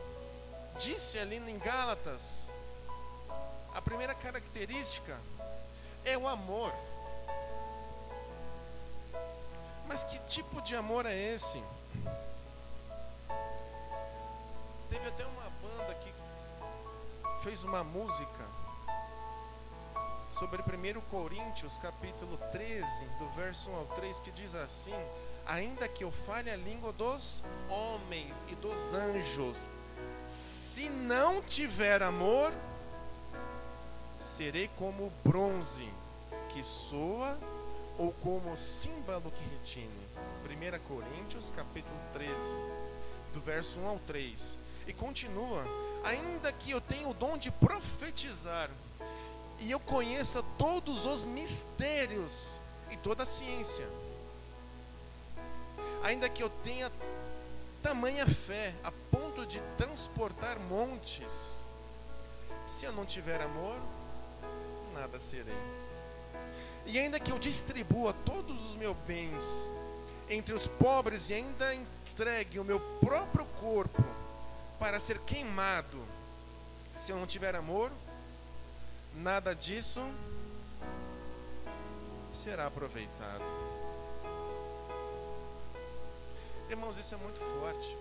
disse 0.77 1.17
ali 1.17 1.37
em 1.37 1.57
Gálatas, 1.57 2.51
a 3.73 3.81
primeira 3.81 4.13
característica 4.13 5.19
é 6.05 6.17
o 6.17 6.27
amor. 6.27 6.71
Mas 9.87 10.03
que 10.03 10.17
tipo 10.27 10.61
de 10.61 10.75
amor 10.75 11.05
é 11.05 11.15
esse? 11.15 11.61
Teve 14.89 15.07
até 15.07 15.25
uma 15.25 15.49
banda 15.49 15.95
que 15.95 16.13
fez 17.43 17.63
uma 17.63 17.83
música 17.83 18.62
sobre 20.33 20.61
1 20.61 21.01
Coríntios, 21.11 21.77
capítulo 21.77 22.37
13, 22.51 22.85
do 23.19 23.29
verso 23.35 23.69
1 23.69 23.75
ao 23.75 23.85
3, 23.85 24.19
que 24.19 24.31
diz 24.31 24.55
assim: 24.55 24.93
Ainda 25.45 25.87
que 25.87 26.03
eu 26.03 26.11
fale 26.11 26.49
a 26.49 26.55
língua 26.55 26.91
dos 26.91 27.43
homens 27.69 28.43
e 28.51 28.55
dos 28.55 28.93
anjos, 28.93 29.69
se 30.27 30.89
não 30.89 31.41
tiver 31.43 32.01
amor, 32.01 32.51
serei 34.19 34.69
como 34.75 35.11
bronze 35.23 35.87
que 36.49 36.63
soa 36.63 37.37
ou 37.99 38.11
como 38.23 38.57
símbolo 38.57 39.31
que 39.31 39.43
retine. 39.55 40.03
1 40.45 40.79
Coríntios 40.87 41.51
capítulo 41.55 41.97
13, 42.13 42.33
do 43.33 43.39
verso 43.41 43.79
1 43.79 43.87
ao 43.87 43.99
3. 43.99 44.57
E 44.87 44.93
continua: 44.93 45.63
ainda 46.03 46.51
que 46.51 46.71
eu 46.71 46.81
tenha 46.81 47.07
o 47.07 47.13
dom 47.13 47.37
de 47.37 47.51
profetizar, 47.51 48.69
e 49.63 49.71
eu 49.71 49.79
conheça 49.79 50.43
todos 50.57 51.05
os 51.05 51.23
mistérios 51.23 52.59
e 52.91 52.97
toda 52.97 53.23
a 53.23 53.25
ciência, 53.25 53.87
ainda 56.03 56.27
que 56.27 56.43
eu 56.43 56.49
tenha 56.65 56.91
tamanha 57.81 58.27
fé 58.27 58.73
a 58.83 58.91
ponto 59.09 59.45
de 59.45 59.61
transportar 59.77 60.59
montes. 60.59 61.57
Se 62.65 62.85
eu 62.85 62.91
não 62.91 63.05
tiver 63.05 63.41
amor, 63.41 63.77
nada 64.93 65.17
serei. 65.17 65.55
E 66.85 66.99
ainda 66.99 67.17
que 67.17 67.31
eu 67.31 67.39
distribua 67.39 68.13
todos 68.25 68.69
os 68.69 68.75
meus 68.75 68.97
bens 69.07 69.69
entre 70.29 70.53
os 70.53 70.67
pobres 70.67 71.29
e 71.29 71.35
ainda 71.35 71.73
entregue 71.73 72.59
o 72.59 72.65
meu 72.65 72.81
próprio 72.99 73.45
corpo 73.61 74.03
para 74.77 74.99
ser 74.99 75.19
queimado, 75.19 76.01
se 76.97 77.13
eu 77.13 77.17
não 77.17 77.25
tiver 77.25 77.55
amor, 77.55 77.89
nada 79.15 79.53
disso 79.53 80.01
será 82.31 82.67
aproveitado. 82.67 83.43
Irmãos, 86.69 86.97
isso 86.97 87.13
é 87.13 87.17
muito 87.17 87.39
forte. 87.39 87.97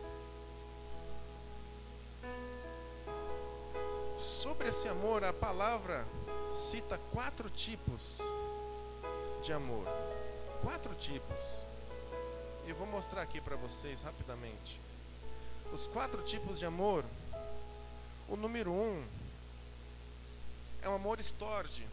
Sobre 4.18 4.68
esse 4.68 4.88
amor, 4.88 5.24
a 5.24 5.32
palavra 5.32 6.06
cita 6.54 6.98
quatro 7.12 7.50
tipos 7.50 8.18
de 9.42 9.52
amor. 9.52 9.86
Quatro 10.62 10.94
tipos. 10.94 11.62
Eu 12.66 12.76
vou 12.76 12.86
mostrar 12.86 13.22
aqui 13.22 13.40
para 13.40 13.56
vocês 13.56 14.02
rapidamente. 14.02 14.80
Os 15.72 15.86
quatro 15.88 16.22
tipos 16.22 16.58
de 16.58 16.64
amor. 16.64 17.04
O 18.28 18.36
número 18.36 18.70
um 18.70 19.04
é 20.82 20.88
o 20.88 20.94
amor 20.94 21.20
estorge, 21.20 21.86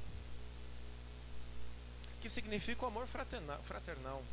que 2.22 2.30
significa 2.30 2.84
o 2.84 2.88
amor 2.88 3.08
fraternal. 3.08 4.24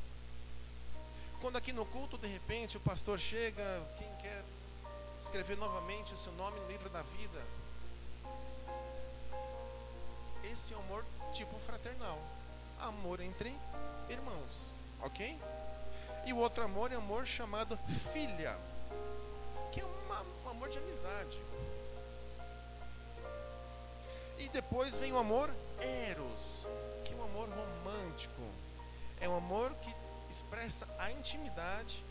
Quando 1.41 1.57
aqui 1.57 1.73
no 1.73 1.85
culto, 1.87 2.17
de 2.19 2.27
repente, 2.27 2.77
o 2.77 2.81
pastor 2.81 3.21
chega, 3.21 3.63
quem 3.99 4.09
quer 4.17 4.43
escrever 5.21 5.57
novamente 5.57 6.15
o 6.15 6.17
seu 6.17 6.33
nome 6.33 6.59
no 6.59 6.69
livro 6.69 6.89
da 6.89 7.03
vida? 7.03 7.43
Esse 10.51 10.73
é 10.73 10.77
o 10.77 10.81
amor 10.81 11.05
tipo 11.33 11.57
fraternal. 11.61 12.19
Amor 12.81 13.21
entre 13.21 13.55
irmãos, 14.09 14.73
ok? 15.03 15.39
E 16.25 16.33
o 16.33 16.39
outro 16.39 16.65
amor 16.65 16.91
é 16.93 16.97
amor 16.97 17.27
chamado 17.27 17.79
filha, 18.13 18.59
que 19.73 19.81
é 19.81 19.85
um 19.85 20.51
amor 20.51 20.69
de 20.69 20.79
amizade. 20.79 21.41
E 24.39 24.49
depois 24.49 24.97
vem 24.97 25.13
o 25.13 25.19
amor 25.19 25.51
eros, 25.81 26.67
que 27.05 27.13
é 27.13 27.17
um 27.17 27.25
amor 27.25 27.49
romântico. 27.49 28.43
É 29.21 29.29
um 29.29 29.37
amor 29.37 29.73
que 29.77 29.95
expressa 30.31 30.87
a 30.99 31.11
intimidade 31.11 32.05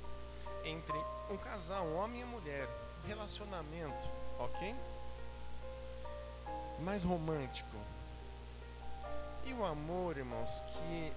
entre 0.63 0.97
um 1.29 1.37
casal, 1.37 1.85
um 1.85 1.97
homem 1.97 2.21
e 2.21 2.25
mulher, 2.25 2.67
um 3.03 3.07
relacionamento, 3.07 4.09
ok? 4.39 4.75
Mais 6.79 7.03
romântico. 7.03 7.77
E 9.45 9.53
o 9.53 9.63
amor, 9.63 10.17
irmãos, 10.17 10.61
que 10.61 11.13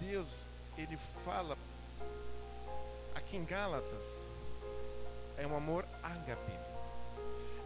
Deus 0.00 0.46
ele 0.78 0.98
fala 1.24 1.56
aqui 3.14 3.36
em 3.36 3.44
Gálatas 3.44 4.28
é 5.36 5.46
um 5.46 5.56
amor 5.56 5.84
ágape. 6.02 6.52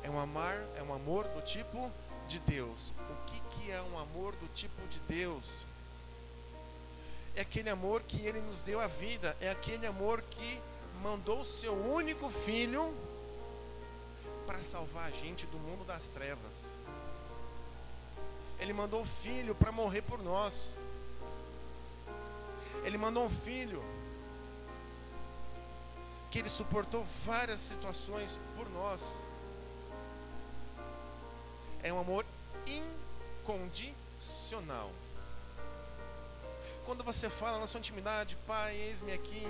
É 0.03 0.11
um 0.11 0.19
amar, 0.19 0.57
é 0.77 0.83
um 0.83 0.93
amor 0.93 1.25
do 1.29 1.41
tipo 1.43 1.91
de 2.33 2.39
Deus. 2.41 2.93
O 3.11 3.25
que 3.27 3.41
que 3.51 3.71
é 3.71 3.81
um 3.83 3.99
amor 3.99 4.35
do 4.37 4.49
tipo 4.55 4.87
de 4.89 4.99
Deus? 5.01 5.67
é 7.35 7.41
aquele 7.41 7.71
amor 7.71 8.03
que 8.03 8.21
ele 8.27 8.41
nos 8.41 8.61
deu 8.61 8.81
a 8.81 8.87
vida, 8.87 9.37
é 9.41 9.51
aquele 9.51 9.87
amor 9.87 10.21
que 10.23 10.61
mandou 11.03 11.41
o 11.41 11.45
seu 11.45 11.73
único 11.73 12.29
filho 12.29 12.95
para 14.47 14.63
salvar 14.63 15.09
a 15.09 15.11
gente 15.11 15.47
do 15.47 15.59
mundo 15.59 15.85
das 15.85 16.09
trevas. 16.09 16.77
Ele 18.59 18.73
mandou 18.73 19.03
o 19.03 19.07
filho 19.07 19.55
para 19.55 19.73
morrer 19.73 20.03
por 20.03 20.23
nós. 20.23 20.77
Ele 22.85 22.99
mandou 22.99 23.25
um 23.25 23.31
filho 23.31 23.83
que 26.31 26.39
ele 26.39 26.49
suportou 26.49 27.05
várias 27.25 27.61
situações 27.61 28.39
por 28.57 28.69
nós. 28.71 29.25
É 31.83 31.93
um 31.93 31.99
amor 32.01 32.25
incondicional. 33.45 34.91
Quando 36.85 37.05
você 37.05 37.29
fala 37.31 37.59
na 37.59 37.67
sua 37.67 37.79
intimidade, 37.79 38.37
Pai, 38.47 38.77
eis-me 38.77 39.13
aqui. 39.13 39.47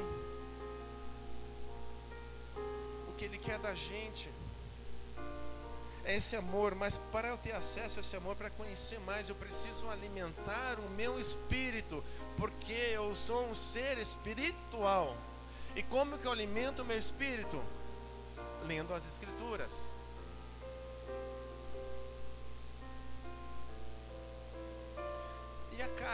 O 3.09 3.13
que 3.17 3.25
Ele 3.25 3.39
quer 3.39 3.59
da 3.59 3.75
gente 3.75 4.31
é 6.05 6.17
esse 6.17 6.35
amor, 6.35 6.75
mas 6.75 6.97
para 7.13 7.29
eu 7.29 7.39
ter 7.39 7.53
acesso 7.53 7.99
a 7.99 8.01
esse 8.01 8.17
amor, 8.17 8.35
para 8.35 8.51
conhecer 8.51 8.99
mais, 9.01 9.29
eu 9.29 9.35
preciso 9.37 9.89
alimentar 9.89 10.79
o 10.81 10.91
meu 10.91 11.19
espírito, 11.19 12.03
porque 12.37 12.73
eu 12.73 13.15
sou 13.15 13.47
um 13.49 13.55
ser 13.55 13.99
espiritual. 13.99 15.17
E 15.77 15.83
como 15.83 16.19
que 16.19 16.27
eu 16.27 16.33
alimento 16.33 16.83
o 16.83 16.85
meu 16.85 16.99
espírito? 16.99 17.63
Lendo 18.67 18.93
as 18.93 19.07
Escrituras. 19.07 19.95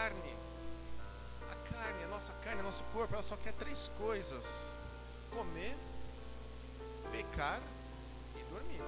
Carne? 0.09 0.37
A 1.50 1.73
carne, 1.73 2.05
a 2.05 2.09
nossa 2.09 2.33
carne, 2.45 2.62
nosso 2.62 2.85
corpo, 2.93 3.15
ela 3.15 3.23
só 3.23 3.37
quer 3.37 3.53
três 3.55 3.91
coisas: 3.99 4.73
comer, 5.31 5.77
pecar 7.12 7.61
e 8.37 8.43
dormir. 8.50 8.83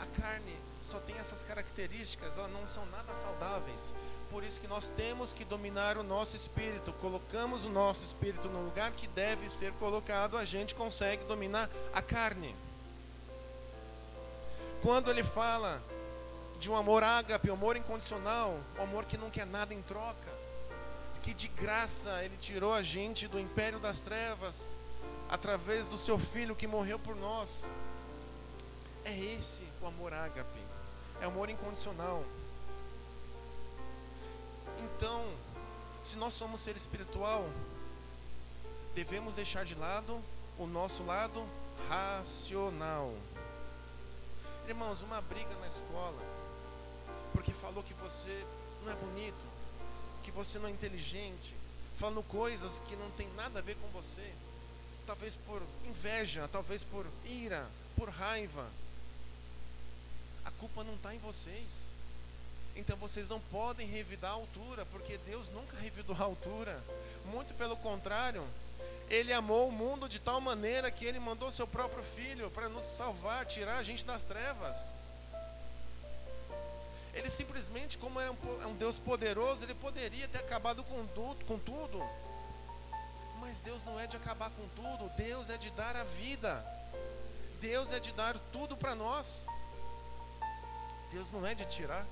A 0.00 0.20
carne 0.20 0.56
só 0.80 0.98
tem 1.00 1.16
essas 1.16 1.44
características, 1.44 2.36
elas 2.36 2.52
não 2.52 2.66
são 2.66 2.84
nada 2.86 3.14
saudáveis. 3.14 3.94
Por 4.30 4.42
isso 4.42 4.60
que 4.60 4.66
nós 4.66 4.88
temos 4.88 5.32
que 5.32 5.44
dominar 5.44 5.98
o 5.98 6.02
nosso 6.02 6.34
espírito. 6.36 6.92
Colocamos 6.94 7.64
o 7.64 7.68
nosso 7.68 8.04
espírito 8.04 8.48
no 8.48 8.64
lugar 8.64 8.90
que 8.92 9.06
deve 9.08 9.48
ser 9.50 9.72
colocado, 9.74 10.36
a 10.36 10.44
gente 10.44 10.74
consegue 10.74 11.24
dominar 11.24 11.68
a 11.92 12.02
carne. 12.02 12.54
Quando 14.82 15.10
ele 15.10 15.22
fala 15.22 15.80
de 16.62 16.70
um 16.70 16.76
amor 16.76 17.02
ágape, 17.02 17.50
um 17.50 17.54
amor 17.54 17.76
incondicional, 17.76 18.56
um 18.78 18.82
amor 18.84 19.04
que 19.04 19.18
não 19.18 19.28
quer 19.28 19.44
nada 19.44 19.74
em 19.74 19.82
troca, 19.82 20.30
que 21.24 21.34
de 21.34 21.48
graça 21.48 22.22
ele 22.22 22.36
tirou 22.36 22.72
a 22.72 22.80
gente 22.80 23.26
do 23.26 23.40
império 23.40 23.80
das 23.80 23.98
trevas 23.98 24.76
através 25.28 25.88
do 25.88 25.98
seu 25.98 26.20
filho 26.20 26.54
que 26.54 26.68
morreu 26.68 27.00
por 27.00 27.16
nós. 27.16 27.68
É 29.04 29.12
esse 29.12 29.64
o 29.82 29.86
amor 29.88 30.14
ágape, 30.14 30.60
é 31.20 31.24
amor 31.24 31.50
incondicional. 31.50 32.22
Então, 34.84 35.26
se 36.00 36.14
nós 36.14 36.32
somos 36.32 36.60
ser 36.60 36.76
espiritual, 36.76 37.44
devemos 38.94 39.34
deixar 39.34 39.64
de 39.64 39.74
lado 39.74 40.22
o 40.56 40.68
nosso 40.68 41.02
lado 41.02 41.44
racional. 41.88 43.12
Irmãos, 44.68 45.02
uma 45.02 45.20
briga 45.22 45.52
na 45.60 45.66
escola, 45.66 46.31
falou 47.72 47.82
que 47.82 47.94
você 47.94 48.46
não 48.84 48.92
é 48.92 48.96
bonito, 48.96 49.42
que 50.22 50.30
você 50.30 50.58
não 50.58 50.68
é 50.68 50.70
inteligente, 50.70 51.54
falando 51.96 52.22
coisas 52.24 52.80
que 52.80 52.94
não 52.96 53.10
tem 53.12 53.26
nada 53.32 53.60
a 53.60 53.62
ver 53.62 53.76
com 53.76 53.88
você, 53.88 54.30
talvez 55.06 55.36
por 55.36 55.62
inveja, 55.86 56.46
talvez 56.48 56.84
por 56.84 57.06
ira, 57.24 57.66
por 57.96 58.10
raiva. 58.10 58.68
A 60.44 60.50
culpa 60.50 60.84
não 60.84 60.94
está 60.94 61.14
em 61.14 61.18
vocês. 61.20 61.90
Então 62.76 62.94
vocês 62.98 63.30
não 63.30 63.40
podem 63.40 63.86
revidar 63.86 64.32
a 64.32 64.34
altura, 64.34 64.84
porque 64.86 65.16
Deus 65.26 65.48
nunca 65.50 65.74
revidou 65.78 66.14
a 66.18 66.24
altura. 66.24 66.78
Muito 67.26 67.54
pelo 67.54 67.76
contrário, 67.78 68.46
Ele 69.08 69.32
amou 69.32 69.68
o 69.68 69.72
mundo 69.72 70.10
de 70.10 70.18
tal 70.18 70.42
maneira 70.42 70.90
que 70.90 71.06
Ele 71.06 71.18
mandou 71.18 71.50
seu 71.50 71.66
próprio 71.66 72.04
Filho 72.04 72.50
para 72.50 72.68
nos 72.68 72.84
salvar, 72.84 73.46
tirar 73.46 73.78
a 73.78 73.82
gente 73.82 74.04
das 74.04 74.24
trevas. 74.24 74.92
Ele 77.14 77.28
simplesmente, 77.28 77.98
como 77.98 78.18
é 78.18 78.30
um, 78.30 78.36
é 78.62 78.66
um 78.66 78.74
Deus 78.74 78.98
poderoso, 78.98 79.64
Ele 79.64 79.74
poderia 79.74 80.26
ter 80.28 80.38
acabado 80.38 80.82
com 80.84 81.06
tudo, 81.08 81.44
com 81.44 81.58
tudo. 81.58 82.02
Mas 83.40 83.60
Deus 83.60 83.84
não 83.84 83.98
é 83.98 84.06
de 84.06 84.16
acabar 84.16 84.50
com 84.50 84.66
tudo, 84.68 85.10
Deus 85.16 85.50
é 85.50 85.58
de 85.58 85.70
dar 85.72 85.96
a 85.96 86.04
vida. 86.04 86.64
Deus 87.60 87.92
é 87.92 88.00
de 88.00 88.12
dar 88.12 88.38
tudo 88.52 88.76
para 88.76 88.94
nós. 88.94 89.46
Deus 91.12 91.30
não 91.30 91.46
é 91.46 91.54
de 91.54 91.64
tirar. 91.66 92.06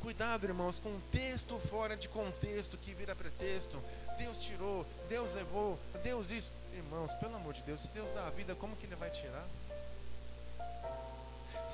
Cuidado, 0.00 0.44
irmãos, 0.44 0.78
com 0.78 1.00
texto 1.10 1.58
fora 1.60 1.96
de 1.96 2.08
contexto 2.08 2.76
que 2.76 2.92
vira 2.92 3.14
pretexto. 3.16 3.82
Deus 4.18 4.38
tirou, 4.38 4.86
Deus 5.08 5.32
levou, 5.34 5.78
Deus 6.02 6.30
isso. 6.30 6.52
Irmãos, 6.72 7.12
pelo 7.14 7.36
amor 7.36 7.54
de 7.54 7.62
Deus, 7.62 7.80
se 7.80 7.88
Deus 7.88 8.10
dá 8.10 8.26
a 8.26 8.30
vida, 8.30 8.54
como 8.54 8.76
que 8.76 8.86
Ele 8.86 8.96
vai 8.96 9.10
tirar? 9.10 9.46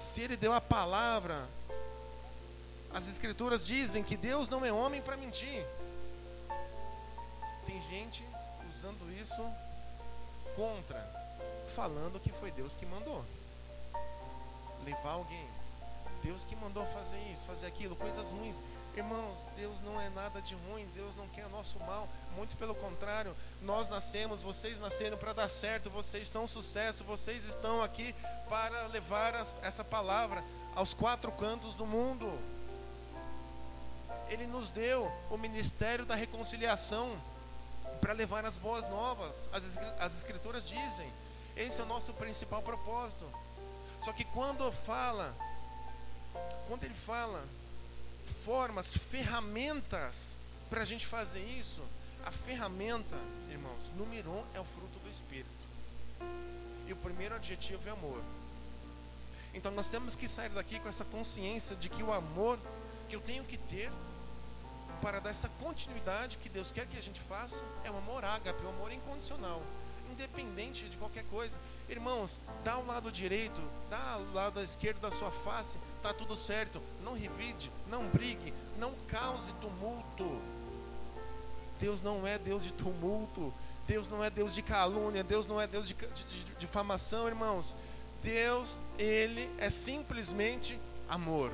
Se 0.00 0.22
Ele 0.22 0.36
deu 0.36 0.52
a 0.52 0.60
palavra, 0.60 1.46
as 2.92 3.06
Escrituras 3.06 3.64
dizem 3.64 4.02
que 4.02 4.16
Deus 4.16 4.48
não 4.48 4.64
é 4.64 4.72
homem 4.72 5.00
para 5.00 5.16
mentir. 5.16 5.64
Tem 7.66 7.80
gente 7.82 8.24
usando 8.68 9.12
isso 9.12 9.42
contra, 10.56 10.98
falando 11.76 12.18
que 12.18 12.32
foi 12.32 12.50
Deus 12.50 12.74
que 12.74 12.86
mandou 12.86 13.24
levar 14.84 15.10
alguém 15.10 15.46
Deus 16.22 16.44
que 16.44 16.54
mandou 16.56 16.86
fazer 16.86 17.18
isso, 17.32 17.46
fazer 17.46 17.66
aquilo, 17.66 17.96
coisas 17.96 18.30
ruins. 18.30 18.56
Irmãos, 18.96 19.38
Deus 19.56 19.80
não 19.82 20.00
é 20.00 20.10
nada 20.10 20.42
de 20.42 20.54
ruim, 20.54 20.86
Deus 20.94 21.14
não 21.16 21.28
quer 21.28 21.48
nosso 21.48 21.78
mal, 21.80 22.08
muito 22.34 22.56
pelo 22.56 22.74
contrário, 22.74 23.36
nós 23.62 23.88
nascemos, 23.88 24.42
vocês 24.42 24.80
nasceram 24.80 25.16
para 25.16 25.32
dar 25.32 25.48
certo, 25.48 25.88
vocês 25.88 26.28
são 26.28 26.46
sucesso, 26.46 27.04
vocês 27.04 27.44
estão 27.44 27.82
aqui 27.82 28.14
para 28.48 28.88
levar 28.88 29.34
as, 29.34 29.54
essa 29.62 29.84
palavra 29.84 30.42
aos 30.74 30.92
quatro 30.92 31.30
cantos 31.32 31.74
do 31.74 31.86
mundo. 31.86 32.30
Ele 34.28 34.46
nos 34.46 34.70
deu 34.70 35.10
o 35.30 35.36
ministério 35.36 36.04
da 36.04 36.14
reconciliação 36.14 37.16
para 38.00 38.12
levar 38.12 38.44
as 38.44 38.56
boas 38.56 38.88
novas, 38.88 39.48
as, 39.52 39.62
as 40.00 40.16
Escrituras 40.16 40.66
dizem, 40.68 41.12
esse 41.56 41.80
é 41.80 41.84
o 41.84 41.86
nosso 41.86 42.12
principal 42.14 42.62
propósito. 42.62 43.24
Só 44.00 44.12
que 44.12 44.24
quando 44.24 44.70
fala 44.72 45.34
quando 46.68 46.84
ele 46.84 46.94
fala 46.94 47.44
formas, 48.30 48.94
ferramentas 48.94 50.38
para 50.68 50.82
a 50.82 50.84
gente 50.84 51.06
fazer 51.06 51.42
isso, 51.42 51.82
a 52.24 52.30
ferramenta, 52.30 53.16
irmãos, 53.50 53.90
número 53.96 54.30
um 54.30 54.44
é 54.54 54.60
o 54.60 54.64
fruto 54.64 54.98
do 55.00 55.10
Espírito. 55.10 55.48
E 56.86 56.92
o 56.92 56.96
primeiro 56.96 57.34
adjetivo 57.34 57.88
é 57.88 57.92
amor. 57.92 58.22
Então 59.52 59.72
nós 59.72 59.88
temos 59.88 60.14
que 60.14 60.28
sair 60.28 60.50
daqui 60.50 60.78
com 60.78 60.88
essa 60.88 61.04
consciência 61.04 61.74
de 61.76 61.88
que 61.88 62.02
o 62.02 62.12
amor 62.12 62.58
que 63.08 63.16
eu 63.16 63.20
tenho 63.20 63.44
que 63.44 63.56
ter 63.56 63.90
para 65.02 65.18
dar 65.18 65.30
essa 65.30 65.48
continuidade 65.60 66.38
que 66.38 66.48
Deus 66.48 66.70
quer 66.70 66.86
que 66.86 66.98
a 66.98 67.02
gente 67.02 67.20
faça 67.20 67.64
é 67.84 67.90
o 67.90 67.96
amor 67.96 68.24
ágape, 68.24 68.62
o 68.64 68.68
amor 68.68 68.92
incondicional 68.92 69.62
independente 70.12 70.88
de 70.88 70.96
qualquer 70.96 71.24
coisa. 71.24 71.58
Irmãos, 71.88 72.40
dá 72.64 72.78
o 72.78 72.86
lado 72.86 73.10
direito, 73.10 73.60
dá 73.88 74.18
o 74.18 74.34
lado 74.34 74.60
esquerdo 74.62 75.00
da 75.00 75.10
sua 75.10 75.30
face, 75.30 75.78
tá 76.02 76.12
tudo 76.12 76.36
certo. 76.36 76.80
Não 77.02 77.14
revide, 77.14 77.70
não 77.88 78.06
brigue, 78.08 78.52
não 78.78 78.92
cause 79.08 79.52
tumulto. 79.60 80.40
Deus 81.78 82.02
não 82.02 82.26
é 82.26 82.38
Deus 82.38 82.62
de 82.62 82.72
tumulto. 82.72 83.52
Deus 83.90 84.08
não 84.08 84.22
é 84.22 84.30
Deus 84.30 84.54
de 84.54 84.62
calúnia, 84.62 85.24
Deus 85.24 85.48
não 85.48 85.60
é 85.60 85.66
Deus 85.66 85.88
de, 85.88 85.94
de, 85.94 86.24
de 86.24 86.54
difamação, 86.60 87.26
irmãos. 87.26 87.74
Deus, 88.22 88.78
Ele 88.96 89.50
é 89.58 89.68
simplesmente 89.68 90.78
amor. 91.08 91.50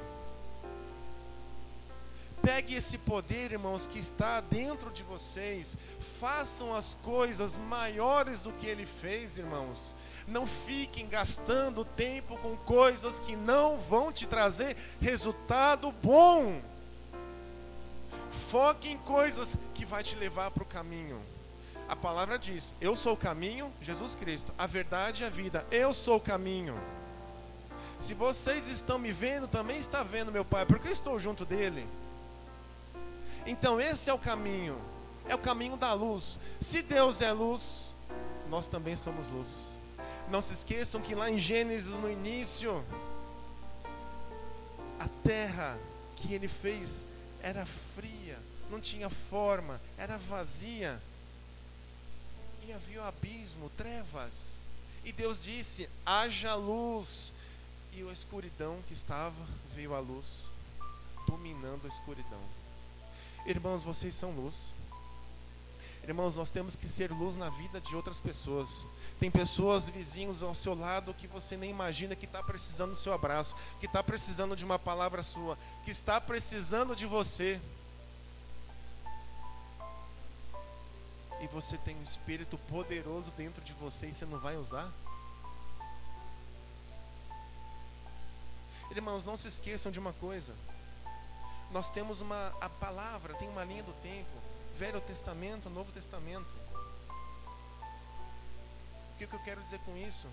Pegue 2.43 2.75
esse 2.75 2.99
poder, 2.99 3.53
irmãos, 3.53 3.87
que 3.87 3.99
está 3.99 4.41
dentro 4.41 4.91
de 4.91 5.03
vocês. 5.03 5.77
Façam 6.21 6.75
as 6.75 6.95
coisas 7.03 7.57
maiores 7.57 8.43
do 8.43 8.53
que 8.53 8.67
ele 8.67 8.87
fez, 8.87 9.37
irmãos. 9.37 9.95
Não 10.27 10.47
fiquem 10.47 11.09
gastando 11.09 11.85
tempo 11.85 12.37
com 12.39 12.57
coisas 12.57 13.19
que 13.21 13.37
não 13.37 13.79
vão 13.79 14.13
te 14.13 14.27
trazer 14.27 14.77
resultado 15.01 15.93
bom. 16.03 16.61
Foque 18.51 18.91
em 18.91 18.99
coisas 18.99 19.57
que 19.75 19.85
vai 19.85 20.03
te 20.03 20.15
levar 20.17 20.51
para 20.51 20.63
o 20.63 20.67
caminho. 20.67 21.21
A 21.89 21.97
palavra 21.97 22.39
diz: 22.39 22.75
Eu 22.81 22.97
sou 22.97 23.15
o 23.15 23.17
caminho, 23.17 23.73
Jesus 23.81 24.15
Cristo, 24.17 24.53
a 24.59 24.67
verdade 24.67 25.23
e 25.23 25.27
a 25.27 25.31
vida. 25.31 25.65
Eu 25.71 25.95
sou 25.95 26.17
o 26.17 26.21
caminho. 26.21 26.75
Se 27.99 28.13
vocês 28.13 28.69
estão 28.69 28.99
me 28.99 29.11
vendo, 29.11 29.49
também 29.49 29.79
está 29.79 30.03
vendo 30.03 30.31
meu 30.31 30.45
Pai, 30.45 30.67
porque 30.67 30.89
eu 30.89 30.93
estou 30.93 31.19
junto 31.19 31.45
dele. 31.45 31.87
Então 33.47 33.81
esse 33.81 34.11
é 34.11 34.13
o 34.13 34.19
caminho, 34.19 34.77
é 35.29 35.35
o 35.35 35.39
caminho 35.39 35.77
da 35.77 35.93
luz. 35.93 36.39
Se 36.61 36.83
Deus 36.83 37.21
é 37.21 37.33
luz, 37.33 37.95
nós 38.51 38.67
também 38.67 38.97
somos 38.97 39.29
luz. 39.29 39.79
Não 40.31 40.43
se 40.43 40.55
esqueçam 40.55 41.01
que 41.01 41.15
lá 41.15 41.31
em 41.31 41.39
Gênesis, 41.39 41.89
no 41.89 42.11
início, 42.11 42.85
a 44.99 45.09
terra 45.23 45.79
que 46.17 46.35
ele 46.35 46.49
fez 46.49 47.05
era 47.41 47.65
fria, 47.65 48.37
não 48.71 48.81
tinha 48.81 49.09
forma, 49.09 49.81
era 49.97 50.19
vazia. 50.19 51.01
E 52.67 52.73
havia 52.73 53.01
um 53.01 53.05
abismo, 53.05 53.71
trevas. 53.77 54.59
E 55.05 55.13
Deus 55.13 55.41
disse: 55.41 55.89
haja 56.05 56.57
luz. 56.57 57.33
E 57.93 58.03
a 58.03 58.13
escuridão 58.13 58.83
que 58.89 58.93
estava 58.93 59.47
veio 59.75 59.95
à 59.95 60.01
luz, 60.01 60.47
dominando 61.27 61.87
a 61.87 61.89
escuridão. 61.89 62.66
Irmãos, 63.47 63.85
vocês 63.85 64.13
são 64.13 64.33
luz. 64.33 64.75
Irmãos, 66.03 66.35
nós 66.35 66.51
temos 66.51 66.75
que 66.75 66.89
ser 66.89 67.13
luz 67.13 67.37
na 67.37 67.49
vida 67.49 67.81
de 67.81 67.95
outras 67.95 68.21
pessoas. 68.21 68.85
Tem 69.21 69.31
pessoas, 69.31 69.89
vizinhos 69.89 70.43
ao 70.43 70.55
seu 70.55 70.75
lado 70.75 71.15
que 71.15 71.29
você 71.29 71.57
nem 71.57 71.71
imagina 71.71 72.17
que 72.17 72.27
está 72.27 72.43
precisando 72.43 72.91
do 72.91 72.97
seu 72.97 73.13
abraço, 73.13 73.55
que 73.79 73.87
está 73.87 74.03
precisando 74.03 74.57
de 74.57 74.65
uma 74.65 74.81
palavra 74.81 75.23
sua, 75.23 75.57
que 75.85 75.93
está 75.93 76.21
precisando 76.21 76.97
de 76.97 77.07
você. 77.07 77.61
E 81.41 81.47
você 81.47 81.77
tem 81.79 81.97
um 81.97 82.03
espírito 82.03 82.59
poderoso 82.69 83.31
dentro 83.37 83.63
de 83.63 83.73
você 83.75 84.09
e 84.09 84.15
você 84.15 84.27
não 84.27 84.41
vai 84.41 84.57
usar? 84.57 84.93
Irmãos, 88.91 89.25
não 89.25 89.37
se 89.37 89.47
esqueçam 89.47 89.93
de 89.93 90.01
uma 90.01 90.13
coisa. 90.13 90.53
Nós 91.71 91.91
temos 91.91 92.21
uma 92.21 92.53
a 92.61 92.69
palavra, 92.69 93.35
tem 93.35 93.49
uma 93.49 93.65
linha 93.65 93.83
do 93.83 93.93
tempo. 94.03 94.31
Velho 94.79 95.01
Testamento, 95.01 95.71
Novo 95.71 95.91
Testamento. 95.93 96.55
O 99.15 99.19
que, 99.19 99.27
que 99.27 99.35
eu 99.35 99.41
quero 99.41 99.63
dizer 99.63 99.79
com 99.81 99.97
isso? 99.97 100.27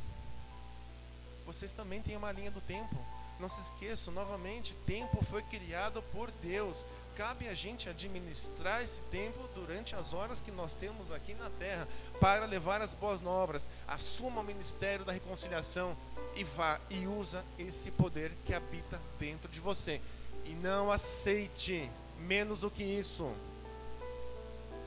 Vocês 1.46 1.72
também 1.72 2.02
têm 2.02 2.17
uma 2.17 2.32
linha 2.32 2.52
do 2.52 2.62
tempo. 2.62 2.96
Não 3.39 3.50
se 3.50 3.62
esqueçam, 3.62 4.13
novamente, 4.13 4.76
tempo 4.86 5.24
foi 5.26 5.41
criado 5.43 6.02
por 6.12 6.30
Deus. 6.32 6.86
Cabe 7.15 7.48
a 7.48 7.54
gente 7.54 7.89
administrar 7.89 8.82
esse 8.82 9.02
tempo 9.04 9.48
durante 9.54 9.96
as 9.96 10.13
horas 10.13 10.41
que 10.41 10.52
nós 10.52 10.74
temos 10.74 11.12
aqui 11.12 11.34
na 11.34 11.50
terra 11.52 11.88
para 12.19 12.46
levar 12.46 12.82
as 12.82 12.93
boas 12.93 13.22
novas. 13.22 13.69
Assuma 13.88 14.41
o 14.41 14.43
ministério 14.43 15.06
da 15.06 15.12
reconciliação 15.12 15.96
e 16.36 16.43
vá 16.43 16.80
e 16.89 17.06
usa 17.06 17.43
esse 17.58 17.91
poder 17.91 18.32
que 18.46 18.54
habita 18.54 19.00
dentro 19.19 19.50
de 19.50 19.60
você. 19.60 20.02
E 20.45 20.53
não 20.56 20.91
aceite 20.91 21.89
menos 22.19 22.62
do 22.62 22.69
que 22.69 22.84
isso 22.84 23.34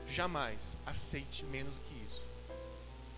jamais 0.09 0.77
aceite 0.85 1.45
menos 1.45 1.75
do 1.75 1.81
que 1.81 2.05
isso. 2.05 2.27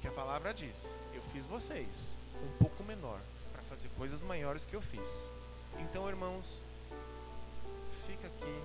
Que 0.02 0.08
a 0.08 0.12
palavra 0.12 0.54
diz: 0.54 0.98
Eu 1.14 1.22
fiz 1.32 1.46
vocês 1.46 2.16
um 2.44 2.58
pouco 2.58 2.84
menor 2.84 3.20
para 3.52 3.62
fazer 3.64 3.90
coisas 3.98 4.24
maiores 4.24 4.66
que 4.66 4.76
eu 4.76 4.82
fiz. 4.82 5.30
Então, 5.80 6.10
irmãos, 6.10 6.62
fica 8.08 8.28
aqui 8.28 8.64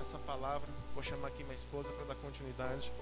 essa 0.00 0.18
palavra. 0.18 0.68
Vou 0.94 1.02
chamar 1.02 1.28
aqui 1.28 1.42
minha 1.44 1.56
esposa 1.56 1.92
para 1.92 2.06
dar 2.06 2.16
continuidade. 2.16 2.92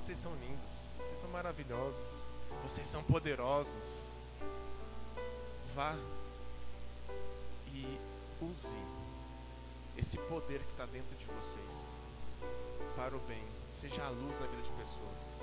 Vocês 0.00 0.18
são 0.18 0.32
lindos, 0.36 0.88
vocês 0.98 1.20
são 1.20 1.30
maravilhosos, 1.30 2.22
vocês 2.62 2.86
são 2.86 3.02
poderosos. 3.02 4.16
Vá 5.74 5.96
e 7.76 8.00
use 8.40 8.76
esse 9.96 10.16
poder 10.18 10.60
que 10.60 10.70
está 10.70 10.86
dentro 10.86 11.14
de 11.16 11.26
vocês 11.26 11.90
para 12.96 13.14
o 13.14 13.20
bem. 13.20 13.42
Seja 13.78 14.02
a 14.04 14.08
luz 14.08 14.40
na 14.40 14.46
vida 14.46 14.62
de 14.62 14.70
pessoas. 14.70 15.36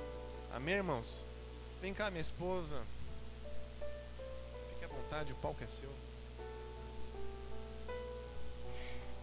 Amém, 0.51 0.75
irmãos? 0.75 1.23
Vem 1.81 1.93
cá, 1.93 2.09
minha 2.09 2.21
esposa. 2.21 2.81
Fique 4.69 4.85
à 4.85 4.87
vontade, 4.87 5.33
o 5.33 5.35
palco 5.35 5.63
é 5.63 5.67
seu. 5.67 5.89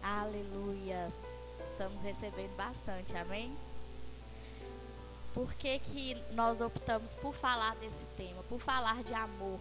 Aleluia. 0.01 1.11
Estamos 1.71 2.01
recebendo 2.01 2.55
bastante, 2.55 3.15
amém? 3.17 3.55
Por 5.33 5.53
que, 5.53 5.79
que 5.79 6.15
nós 6.31 6.61
optamos 6.61 7.15
por 7.15 7.33
falar 7.33 7.75
desse 7.77 8.05
tema? 8.17 8.43
Por 8.43 8.59
falar 8.59 9.03
de 9.03 9.13
amor 9.13 9.59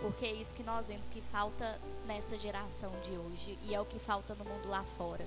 porque 0.00 0.24
é 0.24 0.32
isso 0.32 0.54
que 0.54 0.62
nós 0.62 0.88
vemos 0.88 1.08
que 1.08 1.20
falta 1.20 1.78
nessa 2.06 2.36
geração 2.36 2.92
de 3.04 3.12
hoje 3.12 3.58
e 3.64 3.74
é 3.74 3.80
o 3.80 3.84
que 3.84 3.98
falta 3.98 4.34
no 4.34 4.44
mundo 4.44 4.68
lá 4.68 4.82
fora. 4.96 5.24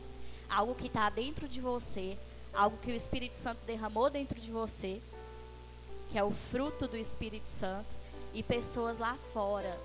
Algo 0.50 0.76
que 0.76 0.88
está 0.88 1.10
dentro 1.10 1.48
de 1.48 1.62
você, 1.62 2.18
algo 2.54 2.78
que 2.78 2.92
o 2.92 2.96
Espírito 2.96 3.36
Santo 3.36 3.64
derramou 3.66 4.10
dentro 4.10 4.40
de 4.40 4.52
você, 4.52 5.02
que 6.10 6.18
é 6.18 6.24
o 6.24 6.32
fruto 6.32 6.88
do 6.88 6.98
Espírito 6.98 7.48
Santo, 7.48 7.90
e 8.34 8.42
pessoas 8.42 8.98
lá 8.98 9.16
fora 9.32 9.80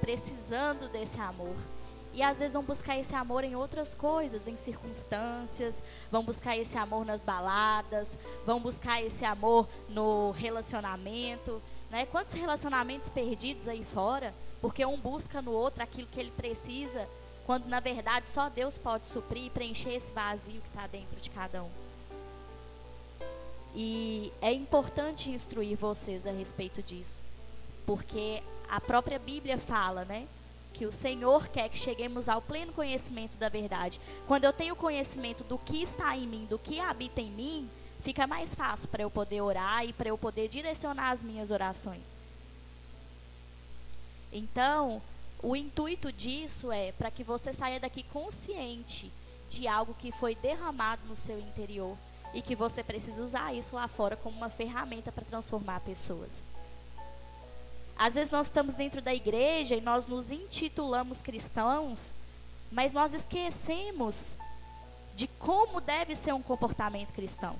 precisando 0.00 0.88
desse 0.88 1.18
amor. 1.18 1.56
E 2.12 2.22
às 2.22 2.38
vezes 2.38 2.54
vão 2.54 2.62
buscar 2.62 2.96
esse 2.96 3.14
amor 3.14 3.42
em 3.42 3.56
outras 3.56 3.92
coisas, 3.92 4.46
em 4.46 4.54
circunstâncias, 4.54 5.82
vão 6.12 6.22
buscar 6.22 6.56
esse 6.56 6.78
amor 6.78 7.04
nas 7.04 7.20
baladas, 7.20 8.16
vão 8.46 8.60
buscar 8.60 9.02
esse 9.02 9.24
amor 9.24 9.68
no 9.88 10.30
relacionamento, 10.30 11.60
né? 11.94 12.06
Quantos 12.06 12.32
relacionamentos 12.32 13.08
perdidos 13.08 13.68
aí 13.68 13.84
fora, 13.84 14.34
porque 14.60 14.84
um 14.84 14.98
busca 14.98 15.40
no 15.40 15.52
outro 15.52 15.80
aquilo 15.80 16.08
que 16.08 16.18
ele 16.18 16.32
precisa, 16.32 17.08
quando 17.46 17.66
na 17.66 17.78
verdade 17.78 18.28
só 18.28 18.48
Deus 18.48 18.76
pode 18.76 19.06
suprir 19.06 19.44
e 19.44 19.50
preencher 19.50 19.94
esse 19.94 20.10
vazio 20.10 20.60
que 20.60 20.66
está 20.66 20.88
dentro 20.88 21.20
de 21.20 21.30
cada 21.30 21.62
um. 21.62 21.70
E 23.76 24.32
é 24.42 24.52
importante 24.52 25.30
instruir 25.30 25.76
vocês 25.76 26.26
a 26.26 26.32
respeito 26.32 26.82
disso, 26.82 27.22
porque 27.86 28.42
a 28.68 28.80
própria 28.80 29.20
Bíblia 29.20 29.56
fala, 29.56 30.04
né? 30.04 30.26
Que 30.72 30.86
o 30.86 30.90
Senhor 30.90 31.46
quer 31.46 31.68
que 31.68 31.78
cheguemos 31.78 32.28
ao 32.28 32.42
pleno 32.42 32.72
conhecimento 32.72 33.36
da 33.36 33.48
verdade. 33.48 34.00
Quando 34.26 34.46
eu 34.46 34.52
tenho 34.52 34.74
conhecimento 34.74 35.44
do 35.44 35.58
que 35.58 35.80
está 35.80 36.16
em 36.16 36.26
mim, 36.26 36.44
do 36.50 36.58
que 36.58 36.80
habita 36.80 37.20
em 37.20 37.30
mim, 37.30 37.70
fica 38.04 38.26
mais 38.26 38.54
fácil 38.54 38.88
para 38.90 39.02
eu 39.02 39.10
poder 39.10 39.40
orar 39.40 39.84
e 39.84 39.92
para 39.92 40.10
eu 40.10 40.18
poder 40.18 40.46
direcionar 40.46 41.10
as 41.10 41.22
minhas 41.22 41.50
orações. 41.50 42.04
Então, 44.30 45.00
o 45.42 45.56
intuito 45.56 46.12
disso 46.12 46.70
é 46.70 46.92
para 46.92 47.10
que 47.10 47.24
você 47.24 47.52
saia 47.52 47.80
daqui 47.80 48.02
consciente 48.02 49.10
de 49.48 49.66
algo 49.66 49.94
que 49.94 50.12
foi 50.12 50.34
derramado 50.34 51.02
no 51.06 51.16
seu 51.16 51.40
interior 51.40 51.96
e 52.34 52.42
que 52.42 52.54
você 52.54 52.82
precisa 52.82 53.22
usar 53.22 53.54
isso 53.54 53.74
lá 53.74 53.88
fora 53.88 54.16
como 54.16 54.36
uma 54.36 54.50
ferramenta 54.50 55.10
para 55.10 55.24
transformar 55.24 55.80
pessoas. 55.80 56.42
Às 57.96 58.16
vezes 58.16 58.30
nós 58.30 58.46
estamos 58.46 58.74
dentro 58.74 59.00
da 59.00 59.14
igreja 59.14 59.76
e 59.76 59.80
nós 59.80 60.06
nos 60.06 60.30
intitulamos 60.30 61.22
cristãos, 61.22 62.10
mas 62.70 62.92
nós 62.92 63.14
esquecemos 63.14 64.34
de 65.14 65.26
como 65.26 65.80
deve 65.80 66.14
ser 66.14 66.34
um 66.34 66.42
comportamento 66.42 67.12
cristão. 67.12 67.56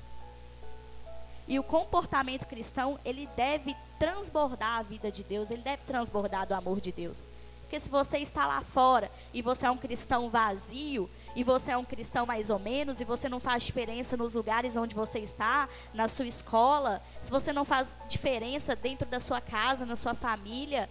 E 1.47 1.59
o 1.59 1.63
comportamento 1.63 2.47
cristão, 2.47 2.99
ele 3.05 3.29
deve 3.37 3.77
transbordar 3.99 4.79
a 4.79 4.83
vida 4.83 5.11
de 5.11 5.23
Deus, 5.23 5.51
ele 5.51 5.63
deve 5.63 5.85
transbordar 5.85 6.47
do 6.47 6.55
amor 6.55 6.81
de 6.81 6.91
Deus. 6.91 7.27
Porque 7.61 7.81
se 7.81 7.89
você 7.89 8.19
está 8.19 8.47
lá 8.47 8.61
fora 8.61 9.11
e 9.33 9.43
você 9.43 9.67
é 9.67 9.71
um 9.71 9.77
cristão 9.77 10.31
vazio, 10.31 11.11
e 11.35 11.43
você 11.43 11.73
é 11.73 11.77
um 11.77 11.85
cristão 11.85 12.25
mais 12.25 12.49
ou 12.49 12.59
menos, 12.59 13.01
e 13.01 13.05
você 13.05 13.29
não 13.29 13.41
faz 13.41 13.65
diferença 13.65 14.17
nos 14.17 14.35
lugares 14.35 14.77
onde 14.77 14.95
você 14.95 15.19
está, 15.19 15.69
na 15.93 16.07
sua 16.07 16.27
escola, 16.27 17.03
se 17.21 17.31
você 17.31 17.53
não 17.53 17.65
faz 17.65 17.97
diferença 18.09 18.77
dentro 18.77 19.09
da 19.09 19.19
sua 19.19 19.41
casa, 19.41 19.85
na 19.85 19.97
sua 19.97 20.15
família, 20.15 20.89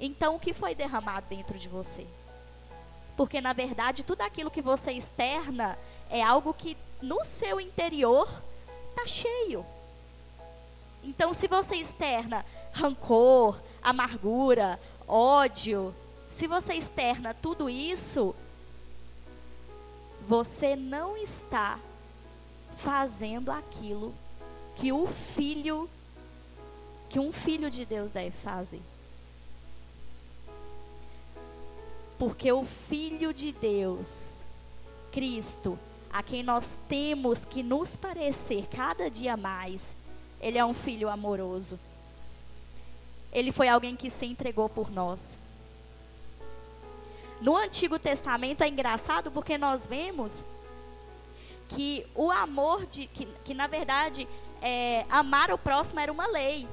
então 0.00 0.36
o 0.36 0.40
que 0.40 0.52
foi 0.52 0.74
derramado 0.74 1.26
dentro 1.28 1.58
de 1.58 1.68
você? 1.68 2.06
Porque 3.16 3.40
na 3.40 3.52
verdade 3.52 4.02
tudo 4.02 4.20
aquilo 4.20 4.50
que 4.50 4.62
você 4.62 4.92
externa 4.92 5.78
é 6.10 6.22
algo 6.22 6.52
que 6.52 6.76
no 7.00 7.24
seu 7.24 7.60
interior 7.60 8.28
está 8.90 9.06
cheio. 9.06 9.64
Então, 11.02 11.32
se 11.32 11.46
você 11.46 11.76
externa 11.76 12.44
rancor, 12.72 13.60
amargura, 13.82 14.80
ódio, 15.06 15.94
se 16.28 16.46
você 16.46 16.74
externa 16.74 17.32
tudo 17.32 17.70
isso, 17.70 18.34
você 20.26 20.74
não 20.74 21.16
está 21.16 21.78
fazendo 22.78 23.50
aquilo 23.50 24.12
que 24.74 24.92
o 24.92 25.06
filho, 25.06 25.88
que 27.08 27.18
um 27.18 27.32
filho 27.32 27.70
de 27.70 27.84
Deus 27.84 28.10
deve 28.10 28.36
fazer. 28.38 28.82
Porque 32.18 32.50
o 32.50 32.64
filho 32.64 33.32
de 33.32 33.52
Deus, 33.52 34.44
Cristo, 35.12 35.78
a 36.16 36.22
quem 36.22 36.42
nós 36.42 36.78
temos 36.88 37.44
que 37.44 37.62
nos 37.62 37.94
parecer 37.94 38.66
cada 38.74 39.10
dia 39.10 39.36
mais. 39.36 39.94
Ele 40.40 40.56
é 40.56 40.64
um 40.64 40.72
filho 40.72 41.10
amoroso. 41.10 41.78
Ele 43.30 43.52
foi 43.52 43.68
alguém 43.68 43.94
que 43.94 44.08
se 44.08 44.24
entregou 44.24 44.66
por 44.66 44.90
nós. 44.90 45.42
No 47.38 47.54
Antigo 47.54 47.98
Testamento 47.98 48.62
é 48.62 48.68
engraçado 48.68 49.30
porque 49.30 49.58
nós 49.58 49.86
vemos 49.86 50.42
que 51.68 52.06
o 52.14 52.30
amor 52.30 52.86
de 52.86 53.06
que, 53.08 53.26
que 53.44 53.52
na 53.52 53.66
verdade 53.66 54.26
é, 54.62 55.04
amar 55.10 55.52
o 55.52 55.58
próximo 55.58 56.00
era 56.00 56.10
uma 56.10 56.26
lei. 56.26 56.66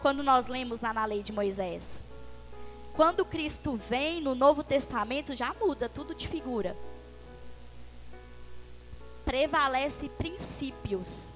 Quando 0.00 0.22
nós 0.22 0.46
lemos 0.46 0.80
lá 0.80 0.94
na 0.94 1.04
lei 1.04 1.22
de 1.22 1.34
Moisés. 1.34 2.00
Quando 2.94 3.26
Cristo 3.26 3.78
vem 3.90 4.22
no 4.22 4.34
Novo 4.34 4.64
Testamento 4.64 5.36
já 5.36 5.52
muda 5.60 5.86
tudo 5.86 6.14
de 6.14 6.26
figura 6.26 6.74
prevalece 9.36 10.08
princípios. 10.08 11.30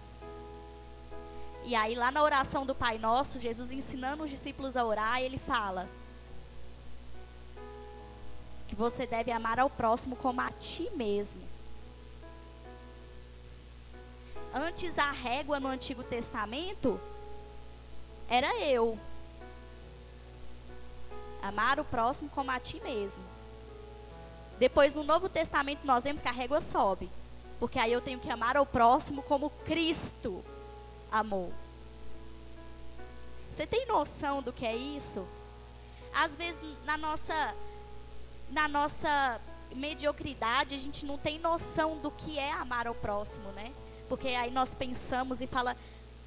E 1.66 1.74
aí, 1.74 1.94
lá 1.94 2.10
na 2.10 2.22
oração 2.22 2.64
do 2.64 2.74
Pai 2.74 2.96
Nosso, 2.96 3.38
Jesus 3.38 3.70
ensinando 3.70 4.24
os 4.24 4.30
discípulos 4.30 4.74
a 4.74 4.82
orar, 4.82 5.20
ele 5.20 5.36
fala 5.36 5.86
que 8.66 8.74
você 8.74 9.06
deve 9.06 9.30
amar 9.30 9.60
ao 9.60 9.68
próximo 9.68 10.16
como 10.16 10.40
a 10.40 10.50
ti 10.50 10.88
mesmo. 10.96 11.42
Antes, 14.54 14.98
a 14.98 15.10
régua 15.10 15.60
no 15.60 15.68
Antigo 15.68 16.02
Testamento 16.02 16.98
era 18.30 18.58
eu. 18.60 18.98
Amar 21.42 21.78
o 21.78 21.84
próximo 21.84 22.30
como 22.30 22.50
a 22.50 22.58
ti 22.58 22.80
mesmo. 22.80 23.22
Depois, 24.58 24.94
no 24.94 25.04
Novo 25.04 25.28
Testamento, 25.28 25.86
nós 25.86 26.04
vemos 26.04 26.22
que 26.22 26.28
a 26.28 26.32
régua 26.32 26.62
sobe. 26.62 27.10
Porque 27.60 27.78
aí 27.78 27.92
eu 27.92 28.00
tenho 28.00 28.18
que 28.18 28.30
amar 28.30 28.56
ao 28.56 28.66
próximo 28.66 29.22
como 29.22 29.50
Cristo 29.50 30.42
amor. 31.12 31.52
Você 33.52 33.66
tem 33.66 33.86
noção 33.86 34.42
do 34.42 34.52
que 34.52 34.64
é 34.64 34.74
isso? 34.74 35.26
Às 36.14 36.34
vezes 36.34 36.76
na 36.84 36.96
nossa 36.96 37.54
na 38.48 38.66
nossa 38.66 39.40
mediocridade 39.76 40.74
a 40.74 40.78
gente 40.78 41.06
não 41.06 41.16
tem 41.16 41.38
noção 41.38 41.98
do 41.98 42.10
que 42.10 42.38
é 42.38 42.50
amar 42.52 42.86
ao 42.86 42.94
próximo, 42.94 43.50
né? 43.52 43.72
Porque 44.08 44.28
aí 44.28 44.50
nós 44.50 44.74
pensamos 44.74 45.40
e 45.40 45.46
fala, 45.46 45.76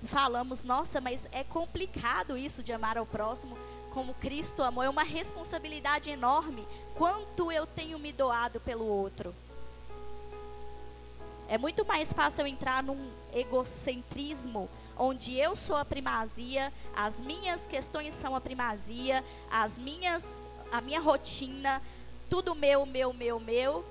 falamos, 0.06 0.63
nossa, 0.63 1.02
mas 1.02 1.28
é 1.32 1.43
complicado 1.43 2.38
isso 2.38 2.63
de 2.63 2.72
amar 2.72 2.98
ao 2.98 3.06
próximo 3.06 3.58
como 3.93 4.13
Cristo 4.15 4.63
amou, 4.63 4.84
é 4.84 4.89
uma 4.89 5.04
responsabilidade 5.04 6.10
enorme. 6.10 6.65
Quanto 6.96 7.52
eu 7.52 7.65
tenho 7.67 8.00
me 8.00 8.12
doado 8.12 8.60
pelo 8.60 8.86
outro? 8.86 9.34
É 11.54 11.58
muito 11.60 11.86
mais 11.86 12.12
fácil 12.12 12.42
eu 12.42 12.48
entrar 12.48 12.82
num 12.82 13.12
egocentrismo 13.32 14.68
onde 14.98 15.38
eu 15.38 15.56
sou 15.56 15.76
a 15.76 15.86
primazia, 15.86 16.74
as 16.96 17.22
minhas 17.22 17.68
questões 17.68 18.16
são 18.16 18.36
a 18.36 18.42
primazia, 18.42 19.24
as 19.52 19.78
minhas 19.78 20.26
a 20.72 20.82
minha 20.82 21.00
rotina, 21.00 21.80
tudo 22.28 22.56
meu, 22.56 22.88
meu, 22.88 23.13
meu, 23.13 23.39
meu. 23.39 23.86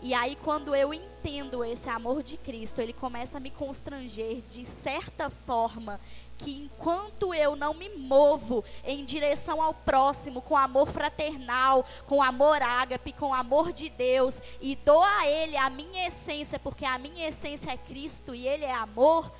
E 0.00 0.14
aí 0.14 0.36
quando 0.36 0.72
eu 0.72 0.94
entendo 0.94 1.64
esse 1.64 1.88
amor 1.88 2.22
de 2.22 2.36
Cristo, 2.36 2.80
ele 2.80 2.92
começa 2.92 3.38
a 3.38 3.40
me 3.40 3.50
constranger 3.50 4.40
de 4.48 4.64
certa 4.64 5.30
forma 5.30 5.98
que 6.40 6.64
enquanto 6.64 7.34
eu 7.34 7.54
não 7.54 7.74
me 7.74 7.90
movo 7.90 8.64
em 8.82 9.04
direção 9.04 9.60
ao 9.60 9.74
próximo 9.74 10.40
com 10.40 10.56
amor 10.56 10.90
fraternal, 10.90 11.84
com 12.06 12.22
amor 12.22 12.62
ágape, 12.62 13.12
com 13.12 13.34
amor 13.34 13.74
de 13.74 13.90
Deus 13.90 14.40
e 14.60 14.74
dou 14.74 15.02
a 15.02 15.28
ele 15.28 15.56
a 15.56 15.68
minha 15.68 16.08
essência, 16.08 16.58
porque 16.58 16.86
a 16.86 16.98
minha 16.98 17.28
essência 17.28 17.70
é 17.70 17.76
Cristo 17.76 18.34
e 18.34 18.48
ele 18.48 18.64
é 18.64 18.72
amor, 18.72 19.30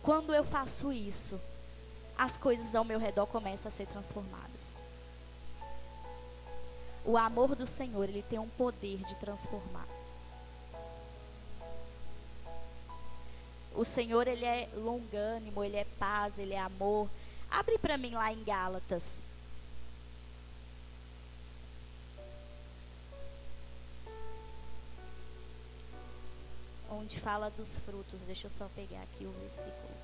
quando 0.00 0.32
eu 0.32 0.44
faço 0.44 0.92
isso, 0.92 1.40
as 2.16 2.36
coisas 2.36 2.72
ao 2.74 2.84
meu 2.84 3.00
redor 3.00 3.26
começam 3.26 3.68
a 3.68 3.72
ser 3.72 3.86
transformadas. 3.88 4.74
O 7.04 7.18
amor 7.18 7.56
do 7.56 7.66
Senhor, 7.66 8.04
ele 8.04 8.22
tem 8.22 8.38
um 8.38 8.48
poder 8.48 8.98
de 8.98 9.14
transformar. 9.16 9.93
O 13.74 13.84
Senhor, 13.84 14.28
ele 14.28 14.44
é 14.44 14.68
longânimo, 14.76 15.64
ele 15.64 15.76
é 15.76 15.84
paz, 15.98 16.38
ele 16.38 16.54
é 16.54 16.60
amor. 16.60 17.10
Abre 17.50 17.76
para 17.76 17.98
mim 17.98 18.14
lá 18.14 18.32
em 18.32 18.42
Gálatas. 18.44 19.02
Onde 26.88 27.18
fala 27.18 27.50
dos 27.50 27.80
frutos. 27.80 28.20
Deixa 28.20 28.46
eu 28.46 28.50
só 28.50 28.68
pegar 28.76 29.02
aqui 29.02 29.26
o 29.26 29.32
versículo. 29.32 29.94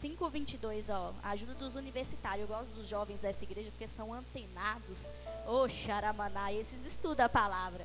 Cinco 0.00 0.30
vinte 0.30 0.58
ó, 0.88 1.12
ajuda 1.24 1.54
dos 1.54 1.76
universitários. 1.76 2.48
Eu 2.48 2.56
gosto 2.56 2.70
dos 2.74 2.86
jovens 2.86 3.20
dessa 3.20 3.44
igreja 3.44 3.70
porque 3.70 3.88
são 3.88 4.14
antenados. 4.14 5.02
Ô, 5.46 5.62
oh, 5.64 5.68
xaramaná, 5.68 6.52
esses 6.52 6.84
estudam 6.84 7.26
a 7.26 7.28
palavra. 7.28 7.84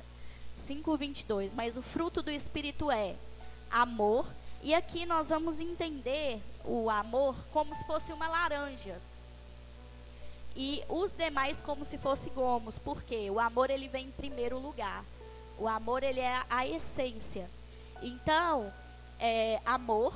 5:22, 0.56 1.54
mas 1.54 1.76
o 1.76 1.82
fruto 1.82 2.22
do 2.22 2.30
espírito 2.30 2.90
é 2.90 3.14
amor, 3.70 4.26
e 4.62 4.74
aqui 4.74 5.06
nós 5.06 5.28
vamos 5.28 5.60
entender 5.60 6.40
o 6.64 6.90
amor 6.90 7.36
como 7.52 7.74
se 7.74 7.84
fosse 7.86 8.12
uma 8.12 8.26
laranja. 8.26 8.98
E 10.56 10.82
os 10.88 11.10
demais 11.12 11.60
como 11.60 11.84
se 11.84 11.98
fosse 11.98 12.30
gomos, 12.30 12.78
porque 12.78 13.30
o 13.30 13.38
amor 13.38 13.70
ele 13.70 13.88
vem 13.88 14.06
em 14.06 14.10
primeiro 14.10 14.58
lugar. 14.58 15.04
O 15.58 15.68
amor 15.68 16.02
ele 16.02 16.20
é 16.20 16.42
a 16.48 16.66
essência. 16.66 17.48
Então, 18.02 18.72
é 19.18 19.60
amor, 19.66 20.14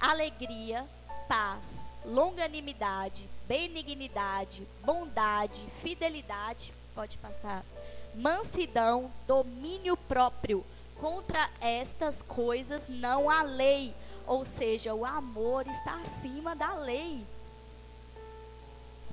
alegria, 0.00 0.86
paz, 1.28 1.88
longanimidade, 2.04 3.28
benignidade, 3.46 4.66
bondade, 4.82 5.60
fidelidade, 5.82 6.72
pode 6.94 7.18
passar 7.18 7.64
mansidão, 8.14 9.10
domínio 9.26 9.96
próprio. 9.96 10.64
Contra 11.00 11.50
estas 11.60 12.22
coisas 12.22 12.88
não 12.88 13.28
há 13.28 13.42
lei. 13.42 13.94
Ou 14.26 14.44
seja, 14.44 14.94
o 14.94 15.04
amor 15.04 15.66
está 15.66 16.00
acima 16.00 16.54
da 16.54 16.74
lei. 16.74 17.24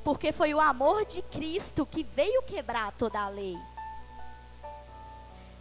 Porque 0.03 0.31
foi 0.31 0.53
o 0.53 0.59
amor 0.59 1.05
de 1.05 1.21
Cristo 1.21 1.85
que 1.85 2.03
veio 2.03 2.41
quebrar 2.43 2.91
toda 2.93 3.19
a 3.19 3.29
lei. 3.29 3.57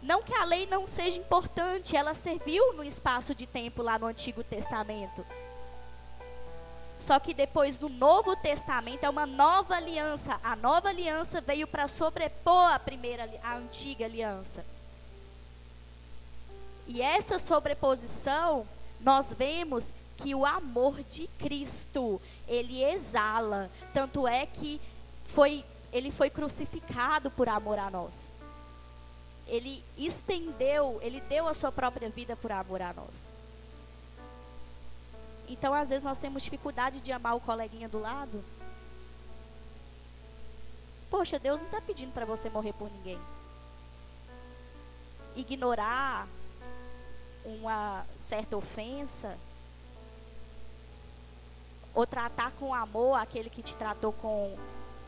Não 0.01 0.23
que 0.23 0.33
a 0.33 0.43
lei 0.43 0.65
não 0.65 0.87
seja 0.87 1.19
importante, 1.19 1.95
ela 1.95 2.15
serviu 2.15 2.73
no 2.73 2.83
espaço 2.83 3.35
de 3.35 3.45
tempo 3.45 3.83
lá 3.83 3.99
no 3.99 4.07
Antigo 4.07 4.43
Testamento. 4.43 5.23
Só 7.01 7.19
que 7.19 7.33
depois 7.33 7.77
do 7.77 7.89
Novo 7.89 8.35
Testamento 8.35 9.03
é 9.03 9.09
uma 9.09 9.25
nova 9.25 9.75
aliança. 9.75 10.39
A 10.43 10.55
nova 10.55 10.89
aliança 10.89 11.41
veio 11.41 11.67
para 11.67 11.87
sobrepor 11.87 12.71
a 12.71 12.79
primeira, 12.79 13.27
a 13.43 13.55
antiga 13.55 14.05
aliança. 14.05 14.63
E 16.87 17.01
essa 17.01 17.39
sobreposição, 17.39 18.67
nós 18.99 19.33
vemos 19.33 19.85
que 20.17 20.35
o 20.35 20.45
amor 20.45 21.01
de 21.03 21.27
Cristo, 21.39 22.21
ele 22.47 22.83
exala. 22.83 23.71
Tanto 23.93 24.27
é 24.27 24.45
que 24.45 24.79
foi, 25.25 25.65
ele 25.91 26.11
foi 26.11 26.29
crucificado 26.29 27.31
por 27.31 27.49
amor 27.49 27.79
a 27.79 27.89
nós. 27.89 28.31
Ele 29.47 29.83
estendeu, 29.97 30.99
ele 31.01 31.19
deu 31.21 31.47
a 31.47 31.53
sua 31.55 31.71
própria 31.71 32.09
vida 32.09 32.35
por 32.35 32.51
amor 32.51 32.81
a 32.81 32.93
nós. 32.93 33.40
Então, 35.51 35.73
às 35.73 35.89
vezes, 35.89 36.03
nós 36.03 36.17
temos 36.17 36.43
dificuldade 36.43 37.01
de 37.01 37.11
amar 37.11 37.35
o 37.35 37.41
coleguinha 37.41 37.89
do 37.89 37.99
lado. 37.99 38.41
Poxa, 41.09 41.37
Deus 41.37 41.59
não 41.59 41.67
está 41.67 41.81
pedindo 41.81 42.13
para 42.13 42.25
você 42.25 42.49
morrer 42.49 42.71
por 42.71 42.89
ninguém. 42.89 43.19
Ignorar 45.35 46.25
uma 47.43 48.05
certa 48.17 48.55
ofensa. 48.55 49.37
Ou 51.93 52.07
tratar 52.07 52.53
com 52.53 52.73
amor 52.73 53.15
aquele 53.15 53.49
que 53.49 53.61
te 53.61 53.75
tratou 53.75 54.13
com 54.13 54.57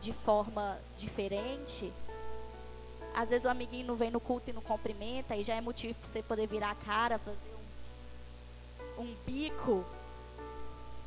de 0.01 0.11
forma 0.11 0.77
diferente. 0.97 1.93
Às 3.15 3.29
vezes 3.29 3.45
o 3.45 3.49
amiguinho 3.49 3.87
não 3.87 3.95
vem 3.95 4.11
no 4.11 4.19
culto 4.19 4.49
e 4.49 4.53
não 4.53 4.61
cumprimenta, 4.61 5.37
e 5.37 5.43
já 5.43 5.55
é 5.55 5.61
motivo 5.61 5.97
para 5.97 6.09
você 6.09 6.21
poder 6.21 6.47
virar 6.47 6.71
a 6.71 6.75
cara, 6.75 7.17
fazer 7.17 7.37
um, 8.97 9.03
um 9.03 9.15
bico 9.25 9.85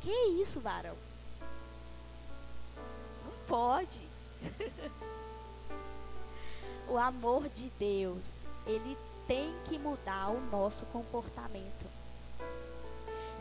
que 0.07 0.41
isso, 0.41 0.61
varão? 0.61 0.95
Não 3.25 3.33
pode. 3.45 3.99
o 6.87 6.97
amor 6.97 7.49
de 7.49 7.69
Deus, 7.77 8.29
ele 8.65 8.97
tem 9.27 9.53
que 9.65 9.77
mudar 9.77 10.29
o 10.29 10.39
nosso 10.49 10.85
comportamento. 10.85 11.85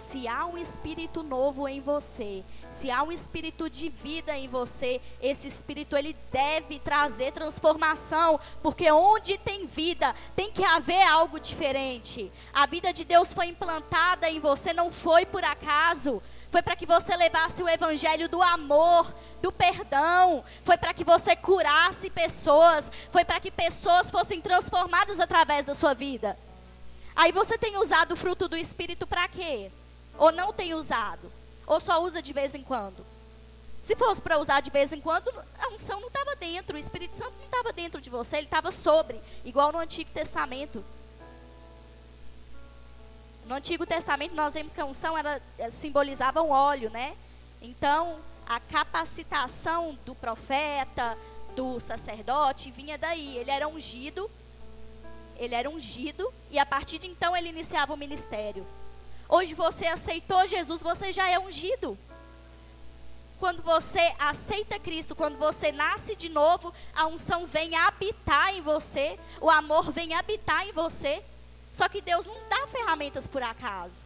Se 0.08 0.26
há 0.26 0.44
um 0.44 0.58
espírito 0.58 1.22
novo 1.22 1.68
em 1.68 1.80
você, 1.80 2.42
se 2.72 2.90
há 2.90 3.02
um 3.04 3.12
espírito 3.12 3.70
de 3.70 3.88
vida 3.88 4.36
em 4.36 4.48
você, 4.48 5.00
esse 5.22 5.46
espírito 5.46 5.96
ele 5.96 6.16
deve 6.32 6.80
trazer 6.80 7.32
transformação, 7.32 8.40
porque 8.60 8.90
onde 8.90 9.38
tem 9.38 9.66
vida, 9.66 10.14
tem 10.34 10.50
que 10.50 10.64
haver 10.64 11.02
algo 11.02 11.38
diferente. 11.38 12.30
A 12.52 12.66
vida 12.66 12.92
de 12.92 13.04
Deus 13.04 13.32
foi 13.32 13.46
implantada 13.46 14.28
em 14.28 14.40
você, 14.40 14.72
não 14.72 14.90
foi 14.90 15.24
por 15.24 15.44
acaso. 15.44 16.20
Foi 16.50 16.62
para 16.62 16.76
que 16.76 16.86
você 16.86 17.16
levasse 17.16 17.62
o 17.62 17.68
evangelho 17.68 18.28
do 18.28 18.42
amor, 18.42 19.12
do 19.42 19.52
perdão. 19.52 20.44
Foi 20.62 20.76
para 20.76 20.94
que 20.94 21.04
você 21.04 21.34
curasse 21.36 22.08
pessoas. 22.08 22.90
Foi 23.10 23.24
para 23.24 23.40
que 23.40 23.50
pessoas 23.50 24.10
fossem 24.10 24.40
transformadas 24.40 25.20
através 25.20 25.66
da 25.66 25.74
sua 25.74 25.94
vida. 25.94 26.38
Aí 27.14 27.32
você 27.32 27.56
tem 27.56 27.76
usado 27.78 28.12
o 28.12 28.16
fruto 28.16 28.48
do 28.48 28.56
Espírito 28.56 29.06
para 29.06 29.26
quê? 29.28 29.70
Ou 30.18 30.30
não 30.30 30.52
tem 30.52 30.74
usado? 30.74 31.32
Ou 31.66 31.80
só 31.80 32.02
usa 32.02 32.22
de 32.22 32.32
vez 32.32 32.54
em 32.54 32.62
quando? 32.62 33.04
Se 33.82 33.94
fosse 33.94 34.20
para 34.20 34.38
usar 34.38 34.60
de 34.60 34.70
vez 34.70 34.92
em 34.92 35.00
quando, 35.00 35.28
a 35.58 35.68
unção 35.68 36.00
não 36.00 36.08
estava 36.08 36.34
dentro, 36.34 36.76
o 36.76 36.78
Espírito 36.78 37.14
Santo 37.14 37.34
não 37.38 37.44
estava 37.44 37.72
dentro 37.72 38.00
de 38.00 38.10
você, 38.10 38.36
ele 38.36 38.46
estava 38.46 38.72
sobre, 38.72 39.20
igual 39.44 39.70
no 39.70 39.78
Antigo 39.78 40.10
Testamento. 40.10 40.84
No 43.46 43.54
Antigo 43.54 43.86
Testamento 43.86 44.34
nós 44.34 44.54
vemos 44.54 44.72
que 44.72 44.80
a 44.80 44.84
unção 44.84 45.16
ela, 45.16 45.40
ela 45.56 45.70
simbolizava 45.70 46.42
um 46.42 46.50
óleo, 46.50 46.90
né? 46.90 47.16
Então, 47.62 48.18
a 48.44 48.58
capacitação 48.58 49.96
do 50.04 50.16
profeta, 50.16 51.16
do 51.54 51.78
sacerdote 51.78 52.72
vinha 52.72 52.98
daí. 52.98 53.36
Ele 53.36 53.50
era 53.52 53.68
ungido, 53.68 54.28
ele 55.36 55.54
era 55.54 55.70
ungido 55.70 56.32
e 56.50 56.58
a 56.58 56.66
partir 56.66 56.98
de 56.98 57.06
então 57.06 57.36
ele 57.36 57.48
iniciava 57.48 57.94
o 57.94 57.96
ministério. 57.96 58.66
Hoje 59.28 59.54
você 59.54 59.86
aceitou 59.86 60.44
Jesus, 60.46 60.82
você 60.82 61.12
já 61.12 61.28
é 61.28 61.38
ungido. 61.38 61.96
Quando 63.38 63.62
você 63.62 64.12
aceita 64.18 64.76
Cristo, 64.80 65.14
quando 65.14 65.38
você 65.38 65.70
nasce 65.70 66.16
de 66.16 66.28
novo, 66.28 66.74
a 66.92 67.06
unção 67.06 67.46
vem 67.46 67.76
habitar 67.76 68.52
em 68.56 68.60
você, 68.60 69.16
o 69.40 69.48
amor 69.48 69.92
vem 69.92 70.14
habitar 70.14 70.66
em 70.66 70.72
você. 70.72 71.22
Só 71.76 71.90
que 71.90 72.00
Deus 72.00 72.24
não 72.24 72.34
dá 72.48 72.66
ferramentas 72.68 73.26
por 73.26 73.42
acaso. 73.42 74.05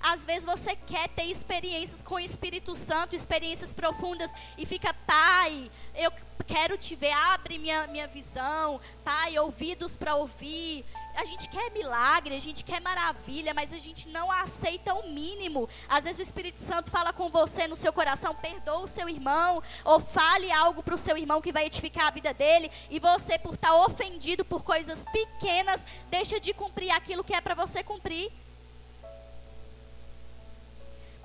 Às 0.00 0.24
vezes 0.24 0.44
você 0.44 0.76
quer 0.76 1.08
ter 1.10 1.24
experiências 1.24 2.02
com 2.02 2.14
o 2.14 2.20
Espírito 2.20 2.74
Santo, 2.76 3.16
experiências 3.16 3.72
profundas, 3.72 4.30
e 4.56 4.64
fica, 4.64 4.94
pai, 5.06 5.70
eu 5.94 6.12
quero 6.48 6.78
te 6.78 6.94
ver, 6.94 7.12
abre 7.12 7.58
minha, 7.58 7.86
minha 7.88 8.06
visão, 8.06 8.80
pai, 9.04 9.38
ouvidos 9.38 9.96
para 9.96 10.14
ouvir. 10.14 10.84
A 11.14 11.24
gente 11.24 11.48
quer 11.48 11.70
milagre, 11.72 12.34
a 12.34 12.40
gente 12.40 12.64
quer 12.64 12.80
maravilha, 12.80 13.52
mas 13.52 13.72
a 13.72 13.78
gente 13.78 14.08
não 14.08 14.30
aceita 14.30 14.94
o 14.94 15.08
mínimo. 15.10 15.68
Às 15.88 16.04
vezes 16.04 16.20
o 16.20 16.22
Espírito 16.22 16.58
Santo 16.58 16.90
fala 16.90 17.12
com 17.12 17.28
você 17.28 17.66
no 17.66 17.76
seu 17.76 17.92
coração, 17.92 18.34
perdoa 18.34 18.78
o 18.78 18.88
seu 18.88 19.08
irmão, 19.08 19.62
ou 19.84 20.00
fale 20.00 20.50
algo 20.50 20.82
para 20.82 20.94
o 20.94 20.98
seu 20.98 21.18
irmão 21.18 21.42
que 21.42 21.52
vai 21.52 21.66
edificar 21.66 22.06
a 22.06 22.10
vida 22.12 22.32
dele, 22.32 22.70
e 22.88 22.98
você, 22.98 23.38
por 23.38 23.54
estar 23.54 23.68
tá 23.68 23.84
ofendido 23.84 24.44
por 24.44 24.62
coisas 24.62 25.04
pequenas, 25.12 25.84
deixa 26.08 26.40
de 26.40 26.54
cumprir 26.54 26.92
aquilo 26.92 27.24
que 27.24 27.34
é 27.34 27.40
para 27.40 27.54
você 27.54 27.82
cumprir. 27.82 28.30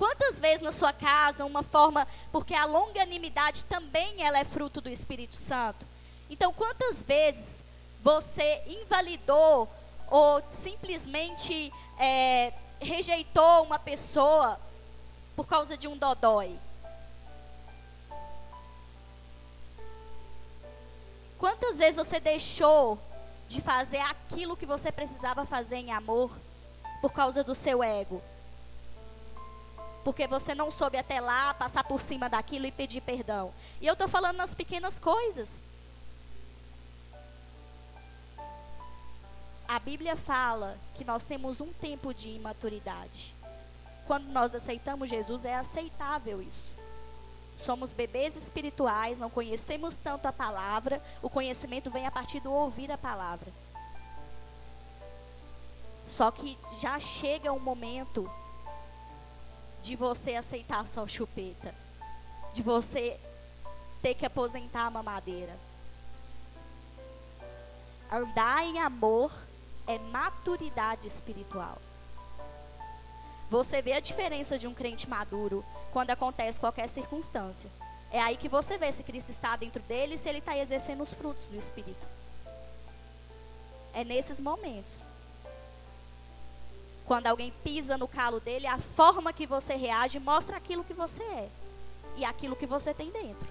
Quantas 0.03 0.41
vezes 0.41 0.61
na 0.61 0.73
sua 0.73 0.91
casa 0.91 1.45
uma 1.45 1.63
forma, 1.63 2.05
porque 2.29 2.53
a 2.53 2.65
longanimidade 2.65 3.63
também 3.63 4.21
ela 4.21 4.37
é 4.37 4.43
fruto 4.43 4.81
do 4.81 4.89
Espírito 4.89 5.37
Santo. 5.37 5.85
Então, 6.29 6.51
quantas 6.51 7.05
vezes 7.05 7.63
você 8.01 8.61
invalidou 8.67 9.65
ou 10.11 10.43
simplesmente 10.51 11.71
é, 11.97 12.51
rejeitou 12.81 13.63
uma 13.63 13.79
pessoa 13.79 14.59
por 15.37 15.47
causa 15.47 15.77
de 15.77 15.87
um 15.87 15.95
dodói? 15.95 16.53
Quantas 21.39 21.77
vezes 21.77 21.95
você 21.95 22.19
deixou 22.19 22.99
de 23.47 23.61
fazer 23.61 23.99
aquilo 23.99 24.57
que 24.57 24.65
você 24.65 24.91
precisava 24.91 25.45
fazer 25.45 25.77
em 25.77 25.93
amor 25.93 26.29
por 26.99 27.13
causa 27.13 27.41
do 27.41 27.55
seu 27.55 27.81
ego? 27.81 28.21
Porque 30.03 30.27
você 30.27 30.53
não 30.53 30.69
soube 30.69 30.97
até 30.97 31.21
lá 31.21 31.53
passar 31.53 31.83
por 31.83 32.01
cima 32.01 32.29
daquilo 32.29 32.65
e 32.65 32.71
pedir 32.71 33.01
perdão. 33.01 33.53
E 33.79 33.87
eu 33.87 33.93
estou 33.93 34.07
falando 34.07 34.37
nas 34.37 34.53
pequenas 34.53 34.99
coisas. 34.99 35.49
A 39.67 39.79
Bíblia 39.79 40.15
fala 40.15 40.77
que 40.93 41.03
nós 41.03 41.23
temos 41.23 41.61
um 41.61 41.71
tempo 41.73 42.13
de 42.13 42.29
imaturidade. 42.29 43.33
Quando 44.05 44.25
nós 44.27 44.53
aceitamos 44.53 45.09
Jesus, 45.09 45.45
é 45.45 45.55
aceitável 45.55 46.41
isso. 46.41 46.73
Somos 47.55 47.93
bebês 47.93 48.35
espirituais, 48.35 49.17
não 49.17 49.29
conhecemos 49.29 49.95
tanto 49.95 50.27
a 50.27 50.33
palavra, 50.33 51.01
o 51.21 51.29
conhecimento 51.29 51.89
vem 51.89 52.05
a 52.05 52.11
partir 52.11 52.39
do 52.41 52.51
ouvir 52.51 52.91
a 52.91 52.97
palavra. 52.97 53.51
Só 56.07 56.29
que 56.29 56.57
já 56.79 56.99
chega 56.99 57.53
um 57.53 57.59
momento 57.59 58.29
de 59.83 59.97
você 59.97 60.35
aceitar 60.35 60.87
só 60.87 61.05
chupeta, 61.05 61.75
de 62.53 62.63
você 62.63 63.19
ter 64.01 64.15
que 64.15 64.25
aposentar 64.25 64.85
a 64.85 64.89
mamadeira. 64.89 65.53
Andar 68.09 68.63
em 68.63 68.79
amor 68.79 69.29
é 69.85 69.99
maturidade 69.99 71.05
espiritual. 71.05 71.77
Você 73.49 73.81
vê 73.81 73.91
a 73.93 73.99
diferença 73.99 74.57
de 74.57 74.67
um 74.67 74.73
crente 74.73 75.07
maduro 75.07 75.65
quando 75.91 76.11
acontece 76.11 76.61
qualquer 76.61 76.87
circunstância. 76.87 77.69
É 78.09 78.21
aí 78.21 78.37
que 78.37 78.47
você 78.47 78.77
vê 78.77 78.89
se 78.91 79.03
Cristo 79.03 79.31
está 79.31 79.57
dentro 79.57 79.81
dele 79.83 80.15
e 80.15 80.17
se 80.17 80.29
ele 80.29 80.37
está 80.37 80.57
exercendo 80.57 81.01
os 81.01 81.13
frutos 81.13 81.45
do 81.47 81.57
Espírito. 81.57 82.07
É 83.93 84.05
nesses 84.05 84.39
momentos. 84.39 85.05
Quando 87.05 87.27
alguém 87.27 87.51
pisa 87.63 87.97
no 87.97 88.07
calo 88.07 88.39
dele, 88.39 88.65
a 88.65 88.77
forma 88.77 89.33
que 89.33 89.45
você 89.45 89.75
reage 89.75 90.19
mostra 90.19 90.57
aquilo 90.57 90.83
que 90.83 90.93
você 90.93 91.21
é 91.23 91.49
e 92.15 92.23
aquilo 92.23 92.55
que 92.55 92.65
você 92.65 92.93
tem 92.93 93.09
dentro. 93.09 93.47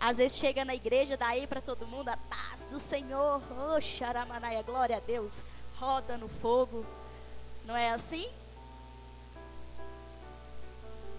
Às 0.00 0.18
vezes 0.18 0.38
chega 0.38 0.64
na 0.64 0.74
igreja, 0.74 1.16
daí 1.16 1.46
para 1.46 1.60
todo 1.60 1.86
mundo 1.86 2.08
a 2.08 2.16
paz 2.16 2.62
do 2.70 2.78
Senhor, 2.78 3.42
oh, 3.50 3.80
xaramanaia, 3.80 4.62
glória 4.62 4.96
a 4.96 5.00
Deus, 5.00 5.32
roda 5.76 6.16
no 6.16 6.28
fogo. 6.28 6.86
Não 7.64 7.76
é 7.76 7.90
assim? 7.90 8.28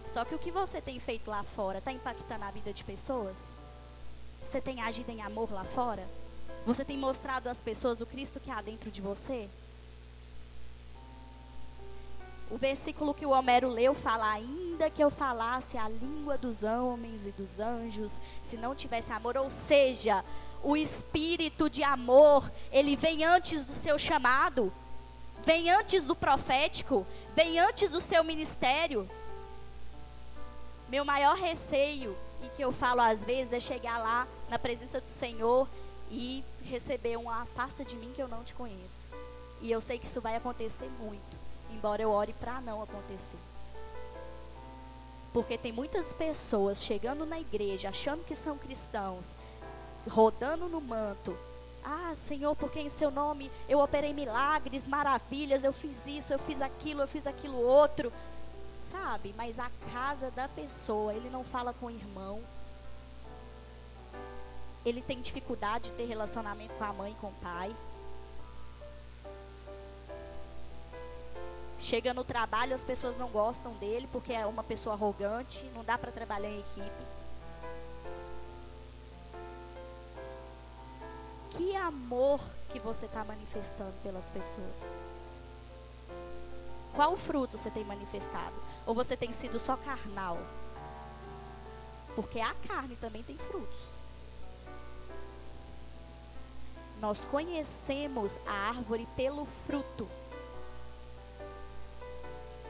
Só 0.07 0.25
que 0.25 0.33
o 0.33 0.39
que 0.39 0.49
você 0.49 0.81
tem 0.81 0.99
feito 0.99 1.29
lá 1.29 1.43
fora 1.43 1.77
está 1.77 1.91
impactando 1.91 2.45
a 2.45 2.51
vida 2.51 2.73
de 2.73 2.83
pessoas? 2.83 3.37
Você 4.43 4.59
tem 4.59 4.81
agido 4.81 5.11
em 5.11 5.21
amor 5.21 5.51
lá 5.51 5.63
fora? 5.63 6.07
Você 6.65 6.83
tem 6.83 6.97
mostrado 6.97 7.47
às 7.47 7.61
pessoas 7.61 8.01
o 8.01 8.05
Cristo 8.05 8.39
que 8.39 8.49
há 8.49 8.61
dentro 8.61 8.89
de 8.89 9.01
você? 9.01 9.47
O 12.49 12.57
versículo 12.57 13.13
que 13.13 13.25
o 13.25 13.29
Homero 13.29 13.69
leu 13.69 13.93
fala: 13.93 14.31
ainda 14.31 14.89
que 14.89 15.03
eu 15.03 15.11
falasse 15.11 15.77
a 15.77 15.87
língua 15.87 16.37
dos 16.37 16.63
homens 16.63 17.27
e 17.27 17.31
dos 17.31 17.59
anjos, 17.59 18.13
se 18.43 18.57
não 18.57 18.73
tivesse 18.73 19.11
amor, 19.11 19.37
ou 19.37 19.51
seja, 19.51 20.25
o 20.63 20.75
espírito 20.75 21.69
de 21.69 21.83
amor, 21.83 22.51
ele 22.71 22.95
vem 22.95 23.23
antes 23.23 23.63
do 23.63 23.71
seu 23.71 23.99
chamado, 23.99 24.73
vem 25.43 25.69
antes 25.69 26.05
do 26.05 26.15
profético, 26.15 27.05
vem 27.35 27.59
antes 27.59 27.91
do 27.91 28.01
seu 28.01 28.23
ministério. 28.23 29.07
Meu 30.89 31.05
maior 31.05 31.35
receio, 31.35 32.17
e 32.43 32.49
que 32.55 32.63
eu 32.63 32.71
falo 32.71 33.01
às 33.01 33.23
vezes, 33.23 33.53
é 33.53 33.59
chegar 33.59 33.99
lá 33.99 34.27
na 34.49 34.57
presença 34.57 34.99
do 34.99 35.07
Senhor 35.07 35.69
e 36.09 36.43
receber 36.63 37.15
um 37.15 37.29
afasta 37.29 37.85
de 37.85 37.95
mim 37.95 38.11
que 38.15 38.21
eu 38.21 38.27
não 38.27 38.43
te 38.43 38.55
conheço. 38.55 39.11
E 39.61 39.71
eu 39.71 39.79
sei 39.79 39.99
que 39.99 40.07
isso 40.07 40.19
vai 40.19 40.35
acontecer 40.35 40.89
muito 40.99 41.38
embora 41.71 42.01
eu 42.01 42.11
ore 42.11 42.33
para 42.33 42.61
não 42.61 42.81
acontecer. 42.81 43.37
Porque 45.31 45.57
tem 45.57 45.71
muitas 45.71 46.11
pessoas 46.13 46.81
chegando 46.81 47.25
na 47.25 47.39
igreja 47.39 47.89
achando 47.89 48.23
que 48.23 48.33
são 48.33 48.57
cristãos, 48.57 49.27
rodando 50.09 50.67
no 50.67 50.81
manto. 50.81 51.37
Ah, 51.83 52.13
Senhor, 52.17 52.55
porque 52.55 52.79
em 52.79 52.89
seu 52.89 53.11
nome 53.11 53.49
eu 53.67 53.79
operei 53.79 54.13
milagres, 54.13 54.87
maravilhas, 54.87 55.63
eu 55.63 55.71
fiz 55.71 56.05
isso, 56.05 56.33
eu 56.33 56.39
fiz 56.39 56.61
aquilo, 56.61 57.01
eu 57.01 57.07
fiz 57.07 57.25
aquilo 57.27 57.57
outro. 57.57 58.11
Sabe? 58.91 59.33
Mas 59.37 59.59
a 59.59 59.69
casa 59.91 60.31
da 60.31 60.47
pessoa, 60.47 61.13
ele 61.13 61.29
não 61.29 61.43
fala 61.43 61.73
com 61.73 61.85
o 61.85 61.91
irmão. 61.91 62.41
Ele 64.83 65.01
tem 65.01 65.21
dificuldade 65.21 65.89
de 65.89 65.95
ter 65.95 66.05
relacionamento 66.05 66.73
com 66.73 66.83
a 66.83 66.93
mãe 66.93 67.15
com 67.21 67.27
o 67.27 67.33
pai. 67.33 67.75
Chega 71.79 72.13
no 72.13 72.25
trabalho, 72.25 72.75
as 72.75 72.83
pessoas 72.83 73.17
não 73.17 73.29
gostam 73.29 73.73
dele 73.75 74.07
porque 74.11 74.33
é 74.33 74.45
uma 74.45 74.63
pessoa 74.63 74.95
arrogante, 74.95 75.63
não 75.73 75.83
dá 75.83 75.97
para 75.97 76.11
trabalhar 76.11 76.49
em 76.49 76.59
equipe. 76.59 77.19
Que 81.51 81.75
amor 81.75 82.41
que 82.69 82.79
você 82.79 83.05
está 83.05 83.23
manifestando 83.23 83.93
pelas 84.03 84.29
pessoas? 84.29 84.95
Qual 86.93 87.15
fruto 87.15 87.57
você 87.57 87.71
tem 87.71 87.85
manifestado? 87.85 88.55
Ou 88.85 88.93
você 88.93 89.15
tem 89.15 89.31
sido 89.31 89.57
só 89.57 89.77
carnal? 89.77 90.37
Porque 92.15 92.41
a 92.41 92.53
carne 92.67 92.97
também 92.97 93.23
tem 93.23 93.37
frutos. 93.37 93.79
Nós 96.99 97.23
conhecemos 97.23 98.35
a 98.45 98.51
árvore 98.69 99.07
pelo 99.15 99.45
fruto. 99.45 100.09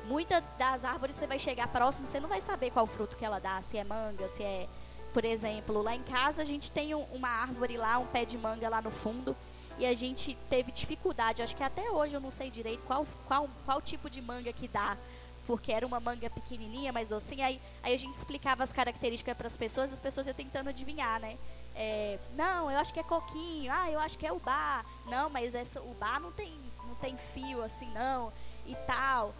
Muitas 0.09 0.43
das 0.57 0.83
árvores 0.83 1.15
você 1.15 1.27
vai 1.27 1.37
chegar 1.37 1.67
próximo, 1.67 2.07
você 2.07 2.19
não 2.19 2.27
vai 2.27 2.41
saber 2.41 2.71
qual 2.71 2.87
fruto 2.87 3.15
que 3.15 3.23
ela 3.23 3.37
dá, 3.37 3.61
se 3.61 3.77
é 3.77 3.83
manga, 3.83 4.27
se 4.29 4.41
é, 4.41 4.67
por 5.13 5.23
exemplo, 5.23 5.83
lá 5.83 5.95
em 5.95 6.01
casa 6.01 6.41
a 6.41 6.45
gente 6.45 6.71
tem 6.71 6.95
uma 6.95 7.29
árvore 7.29 7.77
lá, 7.77 7.99
um 7.99 8.07
pé 8.07 8.25
de 8.25 8.35
manga 8.35 8.67
lá 8.67 8.81
no 8.81 8.89
fundo, 8.89 9.35
e 9.77 9.85
a 9.85 9.93
gente 9.93 10.35
teve 10.49 10.71
dificuldade, 10.71 11.43
acho 11.43 11.55
que 11.55 11.61
até 11.61 11.91
hoje 11.91 12.15
eu 12.15 12.19
não 12.19 12.31
sei 12.31 12.49
direito 12.49 12.81
qual, 12.87 13.05
qual, 13.27 13.47
qual 13.63 13.79
tipo 13.79 14.09
de 14.09 14.19
manga 14.19 14.51
que 14.51 14.67
dá, 14.67 14.97
porque 15.45 15.71
era 15.71 15.85
uma 15.85 15.99
manga 15.99 16.27
pequenininha, 16.27 16.91
mais 16.91 17.07
docinha, 17.07 17.45
aí, 17.45 17.61
aí 17.83 17.93
a 17.93 17.97
gente 17.97 18.15
explicava 18.15 18.63
as 18.63 18.73
características 18.73 19.37
para 19.37 19.45
as 19.45 19.55
pessoas, 19.55 19.93
as 19.93 19.99
pessoas 19.99 20.25
iam 20.25 20.33
tentando 20.33 20.69
adivinhar, 20.69 21.19
né? 21.19 21.37
É, 21.75 22.17
não, 22.35 22.71
eu 22.71 22.79
acho 22.79 22.91
que 22.91 22.99
é 22.99 23.03
coquinho, 23.03 23.71
ah, 23.71 23.91
eu 23.91 23.99
acho 23.99 24.17
que 24.17 24.25
é 24.25 24.33
ubá, 24.33 24.83
não, 25.05 25.29
mas 25.29 25.53
essa 25.53 25.79
ubá 25.79 26.19
não 26.19 26.31
tem 26.31 26.51
tem 26.99 27.15
fio 27.33 27.63
assim 27.63 27.89
não 27.93 28.31
e 28.65 28.75
tal. 28.85 29.33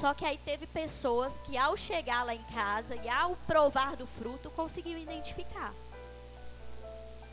Só 0.00 0.14
que 0.14 0.24
aí 0.24 0.38
teve 0.38 0.66
pessoas 0.66 1.32
que 1.44 1.56
ao 1.56 1.76
chegar 1.76 2.24
lá 2.24 2.34
em 2.34 2.42
casa 2.44 2.96
e 2.96 3.08
ao 3.08 3.36
provar 3.46 3.96
do 3.96 4.06
fruto 4.06 4.50
conseguiu 4.50 4.98
identificar 4.98 5.72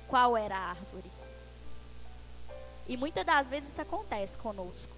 qual 0.08 0.36
era 0.36 0.56
a 0.56 0.70
árvore. 0.70 1.12
E 2.88 2.98
muitas 2.98 3.26
das 3.26 3.48
vezes 3.50 3.70
isso 3.70 3.82
acontece 3.82 4.38
conosco. 4.38 4.96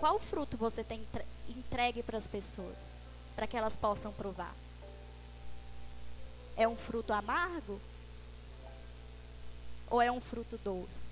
Qual 0.00 0.18
fruto 0.18 0.56
você 0.56 0.82
tem 0.84 1.06
entregue 1.48 2.02
para 2.02 2.16
as 2.18 2.26
pessoas, 2.26 2.98
para 3.34 3.46
que 3.46 3.56
elas 3.56 3.76
possam 3.76 4.12
provar? 4.12 4.54
É 6.56 6.66
um 6.66 6.76
fruto 6.76 7.12
amargo? 7.12 7.80
Ou 9.90 10.00
é 10.00 10.10
um 10.10 10.20
fruto 10.20 10.56
doce? 10.58 11.07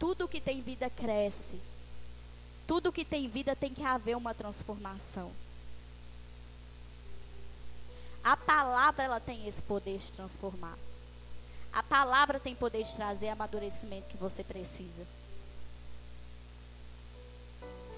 Tudo 0.00 0.26
que 0.26 0.40
tem 0.40 0.62
vida 0.62 0.88
cresce. 0.88 1.60
Tudo 2.66 2.90
que 2.90 3.04
tem 3.04 3.28
vida 3.28 3.54
tem 3.54 3.74
que 3.74 3.84
haver 3.84 4.16
uma 4.16 4.32
transformação. 4.32 5.30
A 8.24 8.34
palavra 8.34 9.04
ela 9.04 9.20
tem 9.20 9.46
esse 9.46 9.60
poder 9.60 9.98
de 9.98 10.10
transformar. 10.10 10.78
A 11.70 11.82
palavra 11.82 12.40
tem 12.40 12.54
poder 12.54 12.82
de 12.82 12.96
trazer 12.96 13.28
amadurecimento 13.28 14.08
que 14.08 14.16
você 14.16 14.42
precisa. 14.42 15.06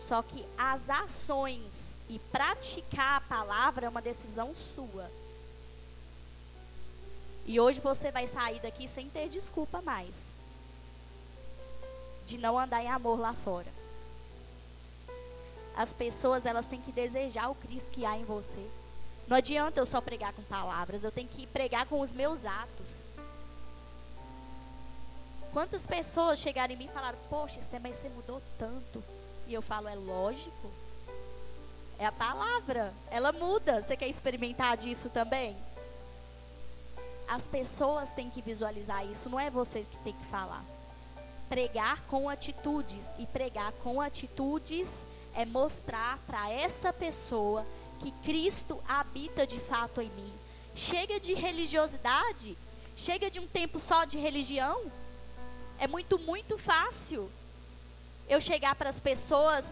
Só 0.08 0.22
que 0.22 0.44
as 0.58 0.90
ações 0.90 1.94
e 2.08 2.18
praticar 2.18 3.18
a 3.18 3.20
palavra 3.20 3.86
é 3.86 3.88
uma 3.88 4.02
decisão 4.02 4.54
sua. 4.74 5.08
E 7.46 7.60
hoje 7.60 7.78
você 7.78 8.10
vai 8.10 8.26
sair 8.26 8.60
daqui 8.60 8.88
sem 8.88 9.08
ter 9.08 9.28
desculpa 9.28 9.80
mais. 9.82 10.32
De 12.26 12.38
não 12.38 12.58
andar 12.58 12.82
em 12.82 12.88
amor 12.88 13.18
lá 13.18 13.32
fora. 13.32 13.70
As 15.76 15.92
pessoas, 15.92 16.44
elas 16.44 16.66
têm 16.66 16.80
que 16.80 16.92
desejar 16.92 17.48
o 17.48 17.54
Cristo 17.54 17.90
que 17.90 18.04
há 18.04 18.16
em 18.16 18.24
você. 18.24 18.64
Não 19.26 19.36
adianta 19.36 19.80
eu 19.80 19.86
só 19.86 20.00
pregar 20.00 20.32
com 20.32 20.42
palavras, 20.42 21.04
eu 21.04 21.10
tenho 21.10 21.28
que 21.28 21.46
pregar 21.46 21.86
com 21.86 22.00
os 22.00 22.12
meus 22.12 22.44
atos. 22.44 23.10
Quantas 25.52 25.86
pessoas 25.86 26.38
chegaram 26.38 26.72
em 26.74 26.76
mim 26.76 26.86
e 26.86 26.92
falaram: 26.92 27.18
Poxa, 27.28 27.60
mas 27.82 27.96
você 27.96 28.08
mudou 28.08 28.42
tanto. 28.58 29.02
E 29.46 29.54
eu 29.54 29.62
falo: 29.62 29.88
É 29.88 29.94
lógico. 29.94 30.70
É 31.98 32.06
a 32.06 32.12
palavra. 32.12 32.92
Ela 33.10 33.32
muda. 33.32 33.82
Você 33.82 33.96
quer 33.96 34.08
experimentar 34.08 34.76
disso 34.76 35.10
também? 35.10 35.56
As 37.28 37.46
pessoas 37.46 38.10
têm 38.10 38.30
que 38.30 38.42
visualizar 38.42 39.04
isso. 39.06 39.28
Não 39.28 39.38
é 39.38 39.50
você 39.50 39.82
que 39.82 39.96
tem 39.98 40.14
que 40.14 40.24
falar. 40.26 40.64
Pregar 41.52 42.00
com 42.06 42.30
atitudes. 42.30 43.04
E 43.18 43.26
pregar 43.26 43.72
com 43.84 44.00
atitudes 44.00 44.90
é 45.34 45.44
mostrar 45.44 46.18
para 46.26 46.50
essa 46.50 46.92
pessoa 46.92 47.66
que 48.00 48.10
Cristo 48.24 48.82
habita 48.88 49.46
de 49.46 49.60
fato 49.60 50.00
em 50.00 50.08
mim. 50.10 50.32
Chega 50.74 51.20
de 51.20 51.34
religiosidade. 51.34 52.56
Chega 52.96 53.30
de 53.30 53.38
um 53.38 53.46
tempo 53.46 53.78
só 53.78 54.06
de 54.06 54.16
religião 54.16 54.90
é 55.82 55.88
muito, 55.88 56.16
muito 56.16 56.56
fácil 56.56 57.28
eu 58.28 58.40
chegar 58.40 58.76
para 58.76 58.88
as 58.88 59.00
pessoas, 59.00 59.64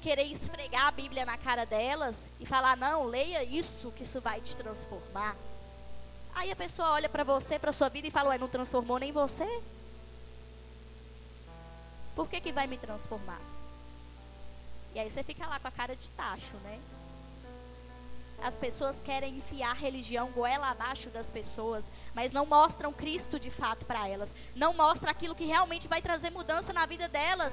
querer 0.00 0.22
esfregar 0.22 0.86
a 0.86 0.90
Bíblia 0.92 1.26
na 1.26 1.36
cara 1.36 1.66
delas 1.66 2.16
e 2.38 2.46
falar: 2.46 2.76
não, 2.76 3.02
leia 3.02 3.42
isso, 3.42 3.90
que 3.90 4.04
isso 4.04 4.20
vai 4.20 4.40
te 4.40 4.56
transformar. 4.56 5.36
Aí 6.36 6.52
a 6.52 6.56
pessoa 6.56 6.92
olha 6.92 7.08
para 7.08 7.24
você, 7.24 7.58
para 7.58 7.72
sua 7.72 7.88
vida 7.88 8.06
e 8.06 8.12
fala: 8.12 8.28
ué, 8.28 8.38
não 8.38 8.46
transformou 8.46 9.00
nem 9.00 9.10
você? 9.10 9.60
Por 12.16 12.28
que, 12.28 12.40
que 12.40 12.50
vai 12.50 12.66
me 12.66 12.78
transformar? 12.78 13.40
E 14.94 14.98
aí 14.98 15.10
você 15.10 15.22
fica 15.22 15.46
lá 15.46 15.60
com 15.60 15.68
a 15.68 15.70
cara 15.70 15.94
de 15.94 16.08
tacho, 16.10 16.56
né? 16.64 16.80
As 18.42 18.56
pessoas 18.56 18.96
querem 19.04 19.36
enfiar 19.36 19.70
a 19.70 19.74
religião 19.74 20.30
goela 20.30 20.70
abaixo 20.70 21.10
das 21.10 21.30
pessoas, 21.30 21.84
mas 22.14 22.32
não 22.32 22.46
mostram 22.46 22.92
Cristo 22.92 23.38
de 23.38 23.50
fato 23.50 23.84
para 23.84 24.08
elas. 24.08 24.34
Não 24.54 24.72
mostram 24.72 25.10
aquilo 25.10 25.34
que 25.34 25.44
realmente 25.44 25.86
vai 25.86 26.00
trazer 26.00 26.30
mudança 26.30 26.72
na 26.72 26.86
vida 26.86 27.08
delas. 27.08 27.52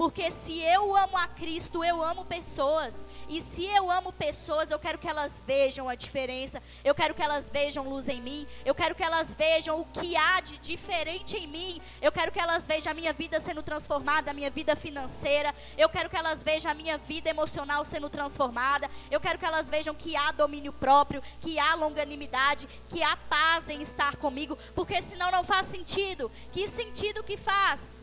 Porque 0.00 0.30
se 0.30 0.58
eu 0.62 0.96
amo 0.96 1.18
a 1.18 1.26
Cristo, 1.26 1.84
eu 1.84 2.02
amo 2.02 2.24
pessoas. 2.24 3.04
E 3.28 3.38
se 3.42 3.66
eu 3.66 3.90
amo 3.90 4.10
pessoas, 4.10 4.70
eu 4.70 4.78
quero 4.78 4.96
que 4.96 5.06
elas 5.06 5.42
vejam 5.46 5.90
a 5.90 5.94
diferença. 5.94 6.62
Eu 6.82 6.94
quero 6.94 7.12
que 7.12 7.20
elas 7.20 7.50
vejam 7.50 7.86
luz 7.86 8.08
em 8.08 8.18
mim. 8.18 8.46
Eu 8.64 8.74
quero 8.74 8.94
que 8.94 9.02
elas 9.02 9.34
vejam 9.34 9.78
o 9.78 9.84
que 9.84 10.16
há 10.16 10.40
de 10.40 10.56
diferente 10.56 11.36
em 11.36 11.46
mim. 11.46 11.82
Eu 12.00 12.10
quero 12.10 12.32
que 12.32 12.40
elas 12.40 12.66
vejam 12.66 12.92
a 12.92 12.94
minha 12.94 13.12
vida 13.12 13.38
sendo 13.40 13.62
transformada, 13.62 14.30
a 14.30 14.32
minha 14.32 14.48
vida 14.48 14.74
financeira. 14.74 15.54
Eu 15.76 15.90
quero 15.90 16.08
que 16.08 16.16
elas 16.16 16.42
vejam 16.42 16.70
a 16.70 16.74
minha 16.74 16.96
vida 16.96 17.28
emocional 17.28 17.84
sendo 17.84 18.08
transformada. 18.08 18.88
Eu 19.10 19.20
quero 19.20 19.38
que 19.38 19.44
elas 19.44 19.68
vejam 19.68 19.94
que 19.94 20.16
há 20.16 20.32
domínio 20.32 20.72
próprio, 20.72 21.22
que 21.42 21.58
há 21.58 21.74
longanimidade, 21.74 22.66
que 22.88 23.02
há 23.02 23.18
paz 23.28 23.68
em 23.68 23.82
estar 23.82 24.16
comigo. 24.16 24.56
Porque 24.74 25.02
senão 25.02 25.30
não 25.30 25.44
faz 25.44 25.66
sentido. 25.66 26.32
Que 26.52 26.66
sentido 26.68 27.22
que 27.22 27.36
faz? 27.36 27.99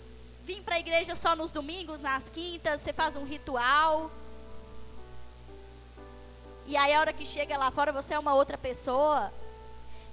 Vir 0.48 0.64
para 0.64 0.76
a 0.76 0.80
igreja 0.80 1.14
só 1.14 1.36
nos 1.36 1.52
domingos, 1.52 2.00
nas 2.00 2.30
quintas, 2.30 2.80
você 2.80 2.94
faz 2.94 3.18
um 3.18 3.26
ritual. 3.26 4.10
E 6.66 6.78
aí 6.78 6.94
a 6.94 7.02
hora 7.02 7.12
que 7.12 7.26
chega 7.26 7.58
lá 7.58 7.70
fora 7.70 7.92
você 7.92 8.14
é 8.14 8.20
uma 8.20 8.34
outra 8.34 8.58
pessoa. 8.58 9.30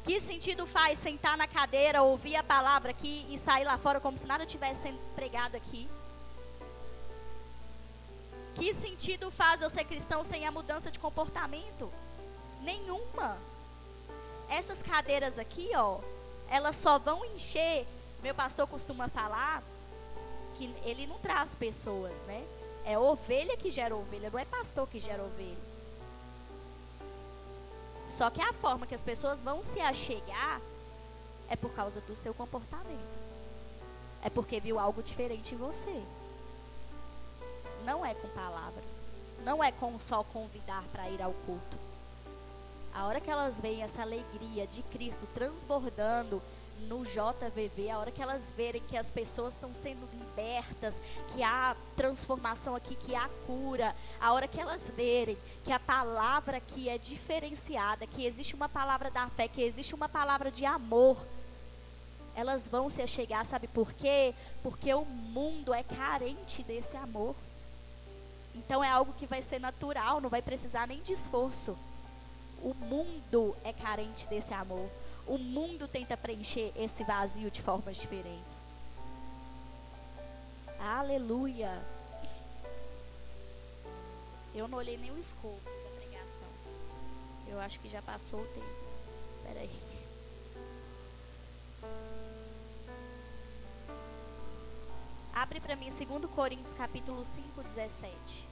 Que 0.03 0.20
sentido 0.20 0.66
faz 0.66 0.99
sentar 0.99 1.37
na 1.37 1.47
cadeira, 1.47 2.03
ouvir 2.03 2.35
a 2.35 2.43
palavra 2.43 2.91
aqui 2.91 3.24
e 3.30 3.39
sair 3.39 3.62
lá 3.62 3.78
fora 3.78 4.01
como 4.01 4.18
se 4.18 4.26
nada 4.26 4.45
tivesse 4.45 4.82
sendo 4.82 4.99
pregado 5.14 5.57
aqui? 5.57 5.89
Que 8.57 8.74
sentido 8.74 9.30
faz 9.30 9.62
eu 9.62 9.70
ser 9.70 9.85
cristão 9.85 10.24
sem 10.24 10.47
a 10.49 10.51
mudança 10.51 10.91
de 10.91 10.99
comportamento? 10.99 11.93
Nenhuma. 12.61 13.39
Essas 14.49 14.82
cadeiras 14.82 15.39
aqui, 15.39 15.70
ó, 15.76 16.01
elas 16.49 16.74
só 16.74 16.99
vão 16.99 17.24
encher. 17.24 17.87
Meu 18.20 18.35
pastor 18.35 18.66
costuma 18.66 19.09
falar 19.09 19.62
que 20.55 20.75
ele 20.85 21.07
não 21.07 21.19
traz 21.19 21.55
pessoas, 21.55 22.13
né? 22.27 22.45
É 22.85 22.99
ovelha 22.99 23.57
que 23.57 23.71
gera 23.71 23.95
ovelha, 23.95 24.31
não 24.31 24.39
é 24.39 24.45
pastor 24.45 24.89
que 24.89 25.01
gera 25.01 25.23
ovelha. 25.23 25.75
Só 28.09 28.31
que 28.31 28.41
a 28.41 28.53
forma 28.53 28.87
que 28.87 28.95
as 28.95 29.03
pessoas 29.03 29.43
vão 29.43 29.63
se 29.63 29.81
achegar 29.81 30.61
é 31.49 31.57
por 31.57 31.73
causa 31.73 32.01
do 32.03 32.15
seu 32.15 32.33
comportamento. 32.33 33.19
É 34.23 34.31
porque 34.31 34.61
viu 34.61 34.79
algo 34.79 35.03
diferente 35.03 35.55
em 35.55 35.59
você. 35.59 36.03
Não 37.85 38.05
é 38.05 38.15
com 38.15 38.29
palavras. 38.29 39.11
Não 39.45 39.63
é 39.63 39.71
com 39.73 39.99
só 40.01 40.23
convidar 40.25 40.83
para 40.93 41.11
ir 41.11 41.21
ao 41.21 41.33
culto. 41.47 41.77
A 42.95 43.07
hora 43.07 43.21
que 43.21 43.31
elas 43.31 43.61
veem 43.61 43.83
essa 43.83 44.03
alegria 44.03 44.67
de 44.67 44.83
Cristo 44.85 45.27
transbordando 45.35 46.41
no 46.83 47.05
JVV, 47.05 47.91
a 47.91 47.99
hora 47.99 48.11
que 48.11 48.22
elas 48.22 48.43
verem 48.57 48.83
que 48.89 48.97
as 48.97 49.11
pessoas 49.11 49.55
estão 49.55 49.72
sendo 49.75 50.09
libertas, 50.12 50.95
que 51.33 51.43
há 51.43 51.77
transformação 51.97 52.75
aqui, 52.75 52.95
que 52.97 53.14
há 53.14 53.29
cura, 53.47 53.95
a 54.20 54.33
hora 54.33 54.47
que 54.47 54.61
elas 54.61 54.83
verem 54.91 55.39
que 55.64 55.72
a 55.72 55.81
palavra 55.81 56.59
aqui 56.59 56.89
é 56.89 56.99
diferenciada, 56.99 58.07
que 58.07 58.27
existe 58.27 58.55
uma 58.55 58.68
palavra 58.68 59.11
da 59.11 59.29
fé, 59.29 59.49
que 59.49 59.62
existe 59.62 59.95
uma 59.95 60.09
palavra 60.09 60.51
de 60.51 60.64
amor, 60.64 61.16
elas 62.35 62.66
vão 62.66 62.91
se 62.91 63.01
achegar, 63.01 63.45
sabe 63.47 63.68
por 63.68 63.93
quê? 63.93 64.35
Porque 64.62 64.93
o 64.93 65.05
mundo 65.05 65.72
é 65.72 65.83
carente 65.83 66.62
desse 66.64 66.97
amor. 66.97 67.35
Então 68.55 68.83
é 68.83 68.89
algo 68.89 69.12
que 69.14 69.27
vai 69.27 69.43
ser 69.43 69.61
natural, 69.61 70.20
não 70.20 70.29
vai 70.29 70.43
precisar 70.43 70.87
nem 70.87 71.01
de 71.03 71.12
esforço. 71.12 71.77
O 72.62 72.75
mundo 72.75 73.57
é 73.64 73.72
carente 73.72 74.27
desse 74.27 74.53
amor. 74.53 74.89
O 75.27 75.39
mundo 75.39 75.89
tenta 75.89 76.16
preencher 76.16 76.72
esse 76.77 77.03
vazio 77.03 77.51
de 77.51 77.62
formas 77.62 77.97
diferentes. 77.97 78.62
Aleluia. 80.79 81.83
Eu 84.55 84.68
não 84.68 84.79
olhei 84.79 84.99
nem 84.99 85.11
o 85.11 85.18
escopo 85.18 85.62
da 85.64 85.91
pregação. 85.97 86.49
Eu 87.49 87.59
acho 87.59 87.81
que 87.81 87.89
já 87.89 88.03
passou 88.03 88.41
o 88.41 88.47
tempo. 88.47 88.85
Peraí. 89.43 89.70
Abre 95.33 95.59
para 95.59 95.75
mim 95.75 95.91
2 95.91 96.31
Coríntios 96.33 96.75
capítulo 96.75 97.25
5, 97.25 97.62
17. 97.62 98.49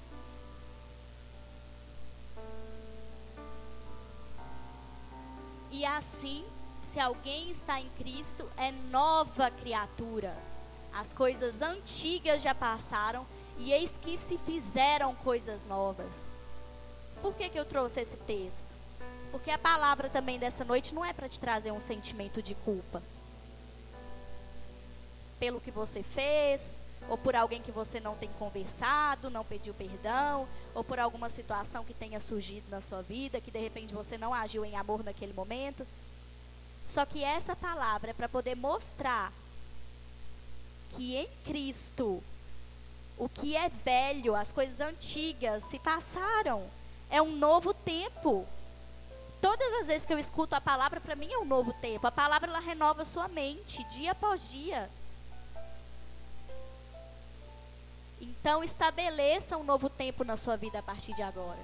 E 5.70 5.84
assim 5.84 6.44
se 6.92 7.00
alguém 7.00 7.50
está 7.50 7.80
em 7.80 7.88
Cristo, 7.96 8.46
é 8.56 8.70
nova 8.70 9.50
criatura. 9.50 10.36
As 10.92 11.10
coisas 11.14 11.62
antigas 11.62 12.42
já 12.42 12.54
passaram 12.54 13.26
e 13.58 13.72
eis 13.72 13.96
que 13.96 14.18
se 14.18 14.36
fizeram 14.36 15.14
coisas 15.14 15.64
novas. 15.64 16.28
Por 17.22 17.34
que, 17.34 17.48
que 17.48 17.58
eu 17.58 17.64
trouxe 17.64 18.02
esse 18.02 18.16
texto? 18.18 18.68
Porque 19.30 19.50
a 19.50 19.56
palavra 19.56 20.10
também 20.10 20.38
dessa 20.38 20.66
noite 20.66 20.94
não 20.94 21.02
é 21.02 21.14
para 21.14 21.30
te 21.30 21.40
trazer 21.40 21.70
um 21.70 21.80
sentimento 21.80 22.42
de 22.42 22.54
culpa. 22.56 23.02
Pelo 25.40 25.62
que 25.62 25.70
você 25.70 26.02
fez, 26.02 26.84
ou 27.08 27.16
por 27.16 27.34
alguém 27.34 27.62
que 27.62 27.72
você 27.72 28.00
não 28.00 28.14
tem 28.16 28.28
conversado, 28.38 29.30
não 29.30 29.44
pediu 29.44 29.72
perdão, 29.72 30.46
ou 30.74 30.84
por 30.84 30.98
alguma 30.98 31.30
situação 31.30 31.86
que 31.86 31.94
tenha 31.94 32.20
surgido 32.20 32.70
na 32.70 32.82
sua 32.82 33.00
vida, 33.00 33.40
que 33.40 33.50
de 33.50 33.58
repente 33.58 33.94
você 33.94 34.18
não 34.18 34.34
agiu 34.34 34.62
em 34.62 34.76
amor 34.76 35.02
naquele 35.02 35.32
momento. 35.32 35.86
Só 36.86 37.04
que 37.06 37.24
essa 37.24 37.56
palavra 37.56 38.10
é 38.10 38.14
para 38.14 38.28
poder 38.28 38.54
mostrar 38.54 39.32
que 40.90 41.16
em 41.16 41.28
Cristo 41.44 42.22
o 43.16 43.28
que 43.28 43.56
é 43.56 43.68
velho, 43.68 44.34
as 44.34 44.52
coisas 44.52 44.80
antigas 44.80 45.62
se 45.64 45.78
passaram. 45.78 46.68
É 47.10 47.20
um 47.20 47.36
novo 47.36 47.72
tempo. 47.72 48.46
Todas 49.40 49.72
as 49.80 49.86
vezes 49.86 50.06
que 50.06 50.12
eu 50.12 50.18
escuto 50.18 50.54
a 50.54 50.60
palavra, 50.60 51.00
para 51.00 51.16
mim 51.16 51.32
é 51.32 51.38
um 51.38 51.44
novo 51.44 51.72
tempo. 51.74 52.06
A 52.06 52.12
palavra 52.12 52.48
ela 52.48 52.60
renova 52.60 53.04
sua 53.04 53.28
mente 53.28 53.84
dia 53.84 54.12
após 54.12 54.50
dia. 54.50 54.90
Então 58.20 58.62
estabeleça 58.62 59.56
um 59.56 59.64
novo 59.64 59.88
tempo 59.90 60.24
na 60.24 60.36
sua 60.36 60.56
vida 60.56 60.78
a 60.78 60.82
partir 60.82 61.14
de 61.14 61.22
agora. 61.22 61.58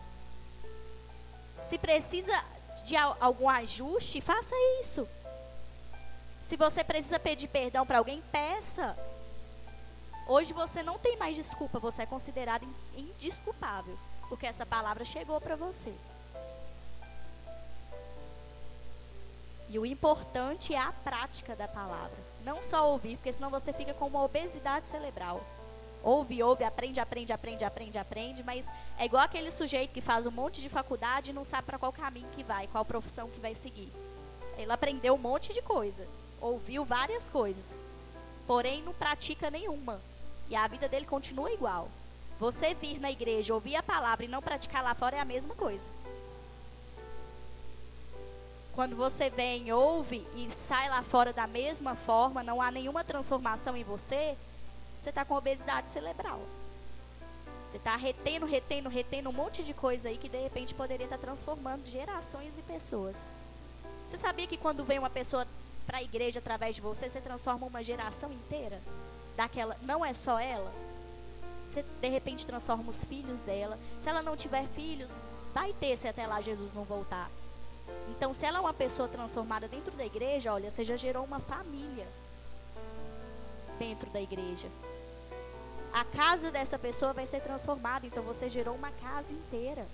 Se 1.69 1.79
precisa 1.79 2.45
de 2.83 2.97
algum 2.97 3.49
ajuste, 3.49 4.21
faça 4.21 4.55
isso. 4.81 5.09
Se 6.43 6.57
você 6.57 6.83
precisa 6.83 7.19
pedir 7.19 7.49
perdão 7.49 7.87
para 7.87 7.99
alguém, 7.99 8.23
peça. 8.33 8.97
Hoje 10.27 10.53
você 10.53 10.83
não 10.83 10.99
tem 10.99 11.17
mais 11.17 11.37
desculpa, 11.37 11.79
você 11.79 12.03
é 12.03 12.07
considerado 12.07 12.67
indisculpável, 12.95 13.99
porque 14.29 14.47
essa 14.47 14.67
palavra 14.67 15.05
chegou 15.05 15.41
para 15.41 15.57
você. 15.57 15.95
E 19.71 19.79
o 19.79 19.85
importante 19.85 20.75
é 20.75 20.79
a 20.79 20.93
prática 20.93 21.55
da 21.55 21.69
palavra. 21.69 22.17
Não 22.43 22.63
só 22.63 22.91
ouvir, 22.91 23.17
porque 23.17 23.33
senão 23.33 23.51
você 23.51 23.73
fica 23.73 23.93
com 23.93 24.07
uma 24.07 24.23
obesidade 24.23 24.87
cerebral. 24.87 25.43
Ouve, 26.09 26.43
ouve, 26.43 26.65
aprende, 26.65 26.99
aprende, 26.99 27.35
aprende, 27.35 27.65
aprende, 27.67 27.99
aprende, 27.99 28.43
mas 28.43 28.67
é 28.99 29.05
igual 29.05 29.23
aquele 29.23 29.51
sujeito 29.51 29.93
que 29.93 30.01
faz 30.01 30.27
um 30.27 30.31
monte 30.31 30.59
de 30.59 30.71
faculdade 30.71 31.29
e 31.29 31.35
não 31.35 31.45
sabe 31.45 31.67
para 31.67 31.79
qual 31.79 31.93
caminho 31.93 32.31
que 32.35 32.43
vai, 32.43 32.67
qual 32.67 32.83
profissão 32.83 33.29
que 33.29 33.39
vai 33.39 33.55
seguir. 33.55 33.93
Ele 34.57 34.73
aprendeu 34.73 35.13
um 35.13 35.19
monte 35.19 35.53
de 35.53 35.61
coisa, 35.61 36.09
ouviu 36.41 36.83
várias 36.83 37.29
coisas, 37.29 37.79
porém 38.47 38.83
não 38.83 38.95
pratica 38.95 39.51
nenhuma. 39.51 40.01
E 40.49 40.57
a 40.57 40.67
vida 40.67 40.89
dele 40.89 41.05
continua 41.05 41.53
igual. 41.53 41.91
Você 42.41 42.73
vir 42.73 42.99
na 42.99 43.11
igreja, 43.11 43.53
ouvir 43.53 43.77
a 43.77 43.83
palavra 43.83 44.25
e 44.25 44.29
não 44.29 44.41
praticar 44.41 44.83
lá 44.83 44.95
fora 44.95 45.17
é 45.17 45.21
a 45.21 45.27
mesma 45.27 45.55
coisa. 45.55 45.85
Quando 48.75 48.97
você 48.97 49.29
vem, 49.29 49.71
ouve 49.75 50.27
e 50.35 50.49
sai 50.55 50.89
lá 50.89 51.03
fora 51.03 51.35
da 51.35 51.47
mesma 51.47 51.95
forma, 51.95 52.43
não 52.43 52.63
há 52.63 52.71
nenhuma 52.71 53.05
transformação 53.05 53.77
em 53.77 53.85
você, 53.85 54.39
você 55.01 55.11
está 55.11 55.25
com 55.25 55.35
obesidade 55.35 55.91
cerebral. 55.91 56.41
Você 57.69 57.77
está 57.77 57.97
retendo, 57.97 58.47
retendo, 58.47 58.89
retendo 58.89 59.29
um 59.29 59.33
monte 59.33 59.63
de 59.63 59.73
coisa 59.75 60.09
aí 60.09 60.17
que 60.17 60.29
de 60.29 60.39
repente 60.39 60.75
poderia 60.75 61.05
estar 61.05 61.19
tá 61.19 61.27
transformando 61.27 61.87
gerações 61.87 62.59
e 62.59 62.63
pessoas. 62.63 63.17
Você 64.09 64.17
sabia 64.17 64.47
que 64.47 64.57
quando 64.57 64.85
vem 64.85 64.99
uma 64.99 65.11
pessoa 65.11 65.47
para 65.87 65.99
a 65.99 66.03
igreja 66.03 66.39
através 66.39 66.75
de 66.75 66.81
você, 66.81 67.09
você 67.09 67.21
transforma 67.21 67.67
uma 67.67 67.85
geração 67.85 68.33
inteira? 68.33 68.81
Daquela, 69.37 69.77
não 69.83 70.05
é 70.05 70.13
só 70.13 70.39
ela. 70.39 70.73
Você 71.67 71.85
de 72.01 72.09
repente 72.09 72.47
transforma 72.47 72.91
os 72.91 73.05
filhos 73.05 73.39
dela. 73.41 73.79
Se 74.01 74.09
ela 74.09 74.23
não 74.23 74.37
tiver 74.37 74.67
filhos, 74.69 75.13
vai 75.53 75.73
ter 75.75 75.97
se 75.97 76.09
até 76.09 76.27
lá 76.27 76.41
Jesus 76.41 76.73
não 76.73 76.85
voltar. 76.85 77.31
Então, 78.09 78.33
se 78.33 78.45
ela 78.45 78.59
é 78.59 78.61
uma 78.61 78.75
pessoa 78.75 79.09
transformada 79.09 79.69
dentro 79.69 79.93
da 79.93 80.05
igreja, 80.05 80.53
olha, 80.53 80.71
você 80.71 80.85
já 80.85 80.97
gerou 80.97 81.25
uma 81.25 81.39
família 81.39 82.07
dentro 83.79 84.11
da 84.11 84.21
igreja. 84.21 84.69
A 85.93 86.05
casa 86.05 86.51
dessa 86.51 86.79
pessoa 86.79 87.13
vai 87.13 87.27
ser 87.27 87.41
transformada, 87.41 88.07
então 88.07 88.23
você 88.23 88.49
gerou 88.49 88.75
uma 88.75 88.91
casa 88.91 89.33
inteira. 89.33 89.87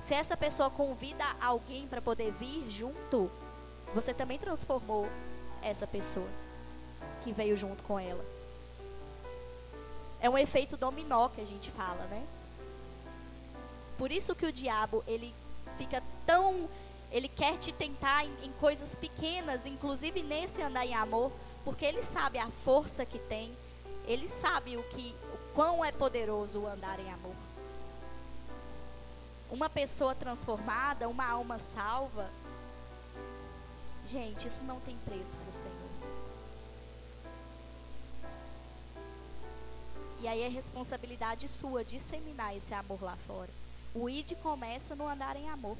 Se 0.00 0.14
essa 0.14 0.36
pessoa 0.36 0.70
convida 0.70 1.24
alguém 1.40 1.88
para 1.88 2.02
poder 2.02 2.32
vir 2.32 2.68
junto, 2.70 3.30
você 3.94 4.12
também 4.12 4.38
transformou 4.38 5.08
essa 5.62 5.86
pessoa 5.86 6.28
que 7.24 7.32
veio 7.32 7.56
junto 7.56 7.82
com 7.82 7.98
ela. 7.98 8.24
É 10.20 10.28
um 10.28 10.38
efeito 10.38 10.76
dominó 10.76 11.28
que 11.28 11.40
a 11.40 11.46
gente 11.46 11.70
fala, 11.70 12.04
né? 12.04 12.26
Por 13.98 14.12
isso 14.12 14.34
que 14.34 14.46
o 14.46 14.52
diabo, 14.52 15.02
ele 15.06 15.34
fica 15.78 16.02
tão 16.24 16.68
ele 17.10 17.28
quer 17.28 17.56
te 17.58 17.72
tentar 17.72 18.24
em, 18.24 18.32
em 18.44 18.52
coisas 18.60 18.94
pequenas, 18.94 19.64
inclusive 19.64 20.22
nesse 20.22 20.60
andar 20.60 20.84
em 20.84 20.94
amor, 20.94 21.32
porque 21.66 21.84
ele 21.84 22.00
sabe 22.04 22.38
a 22.38 22.48
força 22.48 23.04
que 23.04 23.18
tem, 23.18 23.52
ele 24.06 24.28
sabe 24.28 24.76
o 24.76 24.84
que, 24.84 25.12
o 25.34 25.52
quão 25.52 25.84
é 25.84 25.90
poderoso 25.90 26.60
o 26.60 26.66
andar 26.68 27.00
em 27.00 27.10
amor. 27.10 27.34
Uma 29.50 29.68
pessoa 29.68 30.14
transformada, 30.14 31.08
uma 31.08 31.28
alma 31.28 31.58
salva, 31.58 32.30
gente, 34.06 34.46
isso 34.46 34.62
não 34.62 34.78
tem 34.78 34.96
preço 34.98 35.36
para 35.36 35.50
o 35.50 35.52
Senhor. 35.52 35.90
E 40.20 40.28
aí 40.28 40.42
é 40.42 40.48
responsabilidade 40.48 41.48
sua 41.48 41.84
disseminar 41.84 42.56
esse 42.56 42.72
amor 42.74 43.02
lá 43.02 43.16
fora. 43.26 43.50
O 43.92 44.08
ID 44.08 44.36
começa 44.36 44.94
no 44.94 45.08
andar 45.08 45.34
em 45.34 45.50
amor 45.50 45.76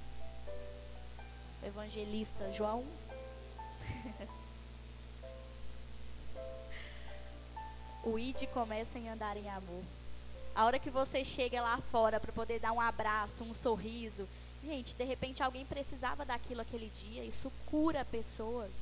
evangelista 1.65 2.53
João. 2.53 2.85
o 8.05 8.19
id 8.19 8.47
começa 8.49 8.99
em 8.99 9.09
andar 9.09 9.37
em 9.37 9.49
amor. 9.49 9.83
A 10.55 10.65
hora 10.65 10.79
que 10.79 10.91
você 10.91 11.25
chega 11.25 11.61
lá 11.61 11.79
fora 11.91 12.19
para 12.19 12.33
poder 12.33 12.59
dar 12.59 12.73
um 12.73 12.81
abraço, 12.81 13.45
um 13.45 13.53
sorriso, 13.53 14.27
gente, 14.65 14.95
de 14.95 15.05
repente 15.05 15.43
alguém 15.43 15.67
precisava 15.67 16.25
daquilo 16.25 16.63
aquele 16.63 16.89
dia, 16.89 17.25
isso 17.25 17.53
cura 17.67 18.05
pessoas. 18.05 18.73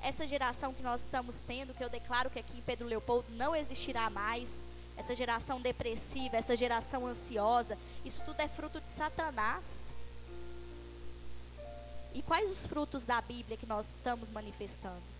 Essa 0.00 0.26
geração 0.26 0.72
que 0.72 0.82
nós 0.82 1.00
estamos 1.00 1.36
tendo, 1.46 1.74
que 1.74 1.82
eu 1.82 1.90
declaro 1.90 2.30
que 2.30 2.38
aqui 2.38 2.56
em 2.56 2.62
Pedro 2.62 2.86
Leopoldo 2.86 3.26
não 3.30 3.54
existirá 3.54 4.08
mais, 4.08 4.62
essa 4.96 5.14
geração 5.14 5.60
depressiva, 5.60 6.36
essa 6.36 6.56
geração 6.56 7.06
ansiosa, 7.06 7.76
isso 8.04 8.22
tudo 8.24 8.40
é 8.40 8.48
fruto 8.48 8.80
de 8.80 8.88
Satanás. 8.90 9.64
E 12.14 12.22
quais 12.22 12.50
os 12.50 12.66
frutos 12.66 13.04
da 13.04 13.20
Bíblia 13.20 13.56
que 13.56 13.66
nós 13.66 13.86
estamos 13.86 14.30
manifestando? 14.30 15.17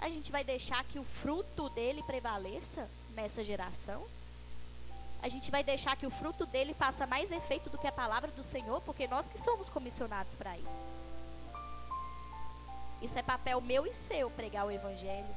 A 0.00 0.08
gente 0.08 0.32
vai 0.32 0.42
deixar 0.42 0.82
que 0.84 0.98
o 0.98 1.04
fruto 1.04 1.68
dele 1.70 2.02
prevaleça 2.02 2.88
nessa 3.10 3.44
geração? 3.44 4.04
A 5.22 5.28
gente 5.28 5.50
vai 5.50 5.62
deixar 5.62 5.96
que 5.96 6.06
o 6.06 6.10
fruto 6.10 6.46
dele 6.46 6.72
faça 6.72 7.06
mais 7.06 7.30
efeito 7.30 7.68
do 7.68 7.76
que 7.76 7.86
a 7.86 7.92
palavra 7.92 8.30
do 8.30 8.42
Senhor, 8.42 8.80
porque 8.80 9.06
nós 9.06 9.28
que 9.28 9.38
somos 9.38 9.68
comissionados 9.68 10.34
para 10.34 10.56
isso. 10.56 10.82
Isso 13.02 13.18
é 13.18 13.22
papel 13.22 13.60
meu 13.60 13.86
e 13.86 13.92
seu 13.92 14.30
pregar 14.30 14.66
o 14.66 14.70
evangelho. 14.70 15.36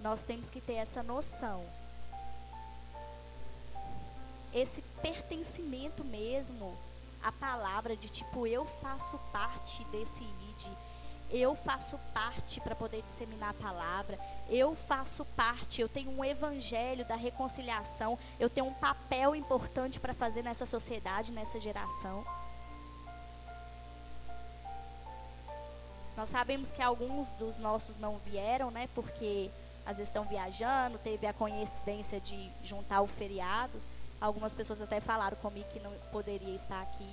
Nós 0.00 0.22
temos 0.22 0.50
que 0.50 0.60
ter 0.60 0.74
essa 0.74 1.02
noção 1.02 1.64
esse 4.52 4.82
pertencimento 5.02 6.04
mesmo 6.04 6.76
à 7.22 7.32
palavra 7.32 7.96
de 7.96 8.08
tipo 8.08 8.46
eu 8.46 8.64
faço 8.64 9.18
parte 9.32 9.84
desse 9.86 10.24
id, 10.24 10.72
eu 11.30 11.54
faço 11.54 11.98
parte 12.14 12.60
para 12.60 12.74
poder 12.74 13.02
disseminar 13.02 13.50
a 13.50 13.62
palavra, 13.62 14.18
eu 14.48 14.74
faço 14.74 15.24
parte, 15.24 15.80
eu 15.80 15.88
tenho 15.88 16.10
um 16.10 16.24
evangelho 16.24 17.04
da 17.06 17.16
reconciliação, 17.16 18.18
eu 18.40 18.48
tenho 18.48 18.66
um 18.66 18.74
papel 18.74 19.34
importante 19.34 20.00
para 20.00 20.14
fazer 20.14 20.42
nessa 20.42 20.64
sociedade, 20.64 21.32
nessa 21.32 21.60
geração. 21.60 22.24
Nós 26.16 26.30
sabemos 26.30 26.72
que 26.72 26.82
alguns 26.82 27.30
dos 27.32 27.58
nossos 27.58 27.96
não 27.96 28.18
vieram, 28.18 28.72
né? 28.72 28.88
Porque 28.92 29.50
às 29.86 29.98
vezes 29.98 30.08
estão 30.08 30.24
viajando, 30.24 30.98
teve 30.98 31.26
a 31.26 31.32
coincidência 31.32 32.20
de 32.20 32.50
juntar 32.64 33.02
o 33.02 33.06
feriado. 33.06 33.80
Algumas 34.20 34.52
pessoas 34.52 34.82
até 34.82 35.00
falaram 35.00 35.36
comigo 35.36 35.68
que 35.72 35.80
não 35.80 35.92
poderia 36.10 36.54
estar 36.54 36.82
aqui. 36.82 37.08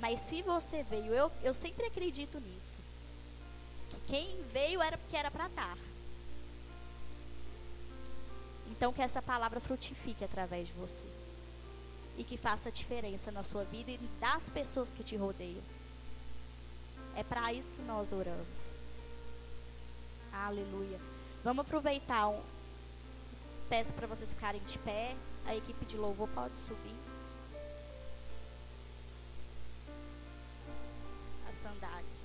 Mas 0.00 0.20
se 0.20 0.42
você 0.42 0.82
veio, 0.82 1.14
eu, 1.14 1.30
eu 1.42 1.54
sempre 1.54 1.86
acredito 1.86 2.38
nisso. 2.40 2.80
Que 3.90 4.00
quem 4.08 4.42
veio 4.52 4.82
era 4.82 4.98
porque 4.98 5.16
era 5.16 5.30
para 5.30 5.46
estar. 5.46 5.78
Então 8.70 8.92
que 8.92 9.02
essa 9.02 9.20
palavra 9.20 9.60
frutifique 9.60 10.24
através 10.24 10.68
de 10.68 10.74
você. 10.74 11.06
E 12.16 12.24
que 12.24 12.36
faça 12.36 12.70
diferença 12.70 13.30
na 13.30 13.42
sua 13.42 13.64
vida 13.64 13.90
e 13.90 13.98
das 14.18 14.50
pessoas 14.50 14.88
que 14.88 15.02
te 15.02 15.16
rodeiam. 15.16 15.62
É 17.16 17.22
para 17.22 17.52
isso 17.52 17.72
que 17.72 17.82
nós 17.82 18.12
oramos. 18.12 18.70
Aleluia. 20.32 20.98
Vamos 21.42 21.66
aproveitar 21.66 22.28
um. 22.28 22.40
Peço 23.68 23.92
para 23.94 24.06
vocês 24.06 24.30
ficarem 24.30 24.62
de 24.64 24.78
pé. 24.78 25.16
A 25.46 25.56
equipe 25.56 25.84
de 25.84 25.96
louvor 25.96 26.28
pode 26.28 26.56
subir. 26.58 26.94
A 31.48 31.52
sandália. 31.62 32.20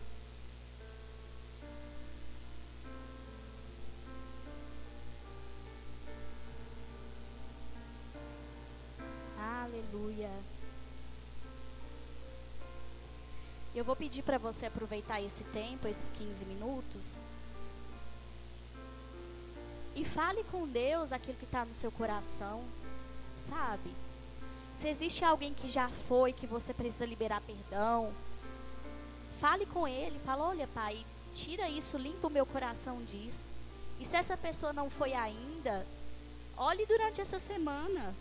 Aleluia. 9.37 10.29
Eu 13.75 13.83
vou 13.83 13.95
pedir 13.95 14.23
para 14.23 14.37
você 14.37 14.67
aproveitar 14.67 15.21
esse 15.21 15.43
tempo, 15.45 15.87
esses 15.87 16.09
15 16.11 16.45
minutos. 16.45 17.19
E 19.95 20.05
fale 20.05 20.43
com 20.45 20.67
Deus 20.67 21.11
aquilo 21.11 21.37
que 21.37 21.43
está 21.45 21.65
no 21.65 21.75
seu 21.75 21.91
coração 21.91 22.63
sabe? 23.47 23.95
Se 24.77 24.87
existe 24.87 25.23
alguém 25.23 25.53
que 25.53 25.69
já 25.69 25.89
foi, 26.07 26.33
que 26.33 26.45
você 26.45 26.73
precisa 26.73 27.05
liberar 27.05 27.41
perdão, 27.41 28.11
fale 29.39 29.65
com 29.65 29.87
ele, 29.87 30.19
fala, 30.19 30.47
olha 30.49 30.67
pai, 30.67 31.05
tira 31.33 31.69
isso, 31.69 31.97
limpa 31.97 32.27
o 32.27 32.31
meu 32.31 32.45
coração 32.45 33.03
disso. 33.03 33.49
E 33.99 34.05
se 34.05 34.15
essa 34.17 34.35
pessoa 34.35 34.73
não 34.73 34.89
foi 34.89 35.13
ainda, 35.13 35.85
olhe 36.57 36.85
durante 36.85 37.21
essa 37.21 37.39
semana. 37.39 38.13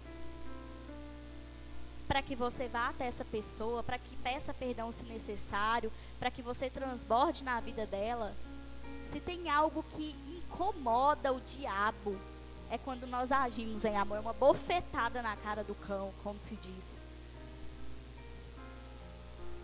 Para 2.07 2.23
que 2.23 2.37
você 2.37 2.69
vá 2.69 2.89
até 2.89 3.07
essa 3.07 3.25
pessoa, 3.25 3.83
para 3.83 3.99
que 3.99 4.17
peça 4.17 4.53
perdão 4.53 4.93
se 4.93 5.03
necessário, 5.05 5.91
para 6.19 6.31
que 6.31 6.43
você 6.43 6.71
transborde 6.71 7.43
na 7.43 7.61
vida 7.61 7.87
dela. 7.87 8.35
Se 9.11 9.21
tem 9.21 9.49
algo 9.49 9.83
que 9.83 10.15
incomoda 10.29 11.33
o 11.33 11.41
diabo, 11.41 12.17
é 12.71 12.79
quando 12.79 13.07
nós 13.07 13.31
agimos 13.31 13.85
em 13.85 13.97
amor, 13.97 14.19
uma 14.19 14.33
bofetada 14.33 15.23
na 15.23 15.37
cara 15.37 15.63
do 15.63 15.75
cão, 15.75 16.13
como 16.23 16.41
se 16.41 16.57
diz. 16.57 16.85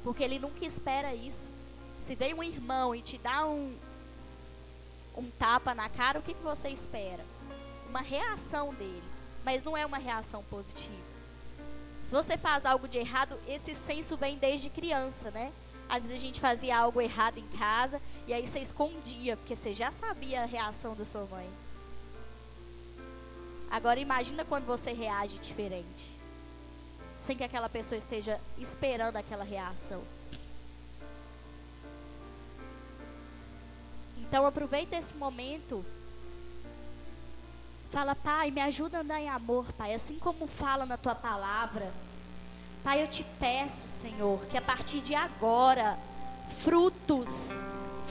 Porque 0.02 0.22
ele 0.22 0.38
nunca 0.38 0.64
espera 0.64 1.14
isso. 1.14 1.50
Se 2.06 2.14
vem 2.14 2.34
um 2.34 2.42
irmão 2.42 2.94
e 2.94 3.02
te 3.02 3.18
dá 3.18 3.46
um, 3.46 3.76
um 5.16 5.30
tapa 5.30 5.74
na 5.74 5.88
cara, 5.88 6.18
o 6.18 6.22
que, 6.22 6.34
que 6.34 6.42
você 6.42 6.68
espera? 6.68 7.24
Uma 7.88 8.00
reação 8.00 8.72
dele. 8.74 9.02
Mas 9.44 9.62
não 9.62 9.76
é 9.76 9.84
uma 9.84 9.98
reação 9.98 10.42
positiva. 10.44 11.10
Se 12.04 12.10
você 12.10 12.36
faz 12.36 12.64
algo 12.64 12.88
de 12.88 12.98
errado, 12.98 13.38
esse 13.46 13.74
senso 13.74 14.16
vem 14.16 14.36
desde 14.36 14.70
criança, 14.70 15.30
né? 15.30 15.52
Às 15.88 16.02
vezes 16.02 16.18
a 16.18 16.20
gente 16.20 16.40
fazia 16.40 16.78
algo 16.78 17.00
errado 17.00 17.38
em 17.38 17.46
casa 17.58 18.00
e 18.26 18.32
aí 18.32 18.46
você 18.46 18.60
escondia, 18.60 19.36
porque 19.36 19.56
você 19.56 19.74
já 19.74 19.90
sabia 19.90 20.42
a 20.42 20.46
reação 20.46 20.94
da 20.94 21.04
sua 21.04 21.24
mãe. 21.26 21.48
Agora 23.70 24.00
imagina 24.00 24.44
quando 24.44 24.66
você 24.66 24.92
reage 24.92 25.38
diferente. 25.38 26.06
Sem 27.24 27.36
que 27.36 27.44
aquela 27.44 27.68
pessoa 27.68 27.98
esteja 27.98 28.40
esperando 28.58 29.16
aquela 29.16 29.44
reação. 29.44 30.02
Então 34.18 34.44
aproveita 34.44 34.96
esse 34.96 35.14
momento. 35.14 35.84
Fala, 37.92 38.14
Pai, 38.14 38.50
me 38.50 38.60
ajuda 38.60 38.98
a 38.98 39.00
andar 39.00 39.20
em 39.20 39.28
amor, 39.28 39.72
Pai, 39.72 39.94
assim 39.94 40.18
como 40.18 40.46
fala 40.46 40.86
na 40.86 40.96
tua 40.96 41.14
palavra. 41.14 41.92
Pai, 42.82 43.02
eu 43.02 43.08
te 43.08 43.24
peço, 43.38 43.86
Senhor, 43.86 44.44
que 44.46 44.56
a 44.56 44.62
partir 44.62 45.00
de 45.00 45.14
agora, 45.14 45.98
frutos 46.58 47.50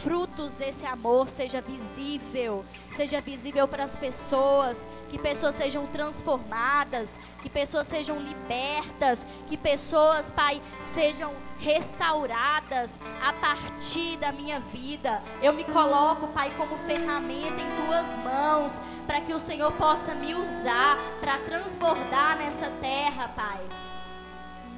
frutos 0.01 0.53
desse 0.53 0.85
amor 0.85 1.27
seja 1.27 1.61
visível, 1.61 2.65
seja 2.91 3.21
visível 3.21 3.67
para 3.67 3.83
as 3.83 3.95
pessoas, 3.95 4.77
que 5.09 5.17
pessoas 5.17 5.55
sejam 5.55 5.85
transformadas, 5.87 7.17
que 7.41 7.49
pessoas 7.49 7.87
sejam 7.87 8.17
libertas, 8.19 9.25
que 9.47 9.57
pessoas, 9.57 10.31
Pai, 10.31 10.61
sejam 10.93 11.33
restauradas 11.59 12.91
a 13.21 13.33
partir 13.33 14.17
da 14.17 14.31
minha 14.31 14.59
vida. 14.59 15.21
Eu 15.41 15.53
me 15.53 15.63
coloco, 15.63 16.27
Pai, 16.27 16.51
como 16.57 16.77
ferramenta 16.79 17.61
em 17.61 17.85
tuas 17.85 18.07
mãos, 18.23 18.73
para 19.05 19.21
que 19.21 19.33
o 19.33 19.39
Senhor 19.39 19.71
possa 19.73 20.13
me 20.15 20.33
usar 20.33 20.97
para 21.19 21.37
transbordar 21.39 22.37
nessa 22.37 22.69
terra, 22.81 23.29
Pai. 23.35 23.88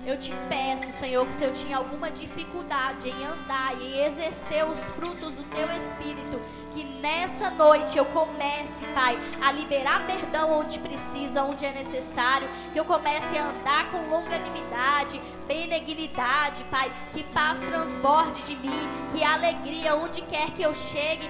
Eu 0.03 0.17
te 0.17 0.33
peço, 0.49 0.91
Senhor, 0.91 1.25
que 1.27 1.33
se 1.33 1.43
eu 1.43 1.53
tinha 1.53 1.77
alguma 1.77 2.09
dificuldade 2.09 3.07
em 3.07 3.23
andar 3.23 3.79
e 3.79 4.01
exercer 4.01 4.65
os 4.65 4.79
frutos 4.91 5.35
do 5.35 5.43
teu 5.43 5.67
Espírito, 5.71 6.41
que 6.73 6.83
nessa 6.83 7.51
noite 7.51 7.99
eu 7.99 8.05
comece, 8.05 8.83
Pai, 8.95 9.15
a 9.39 9.51
liberar 9.51 10.07
perdão 10.07 10.59
onde 10.59 10.79
precisa, 10.79 11.43
onde 11.43 11.67
é 11.67 11.71
necessário, 11.71 12.49
que 12.73 12.79
eu 12.79 12.85
comece 12.85 13.37
a 13.37 13.49
andar 13.49 13.91
com 13.91 14.09
longanimidade, 14.09 15.21
benignidade, 15.47 16.63
Pai, 16.71 16.91
que 17.13 17.23
paz 17.25 17.59
transborde 17.59 18.41
de 18.41 18.55
mim, 18.55 18.89
que 19.13 19.23
alegria 19.23 19.95
onde 19.95 20.21
quer 20.23 20.49
que 20.51 20.63
eu 20.63 20.73
chegue 20.73 21.29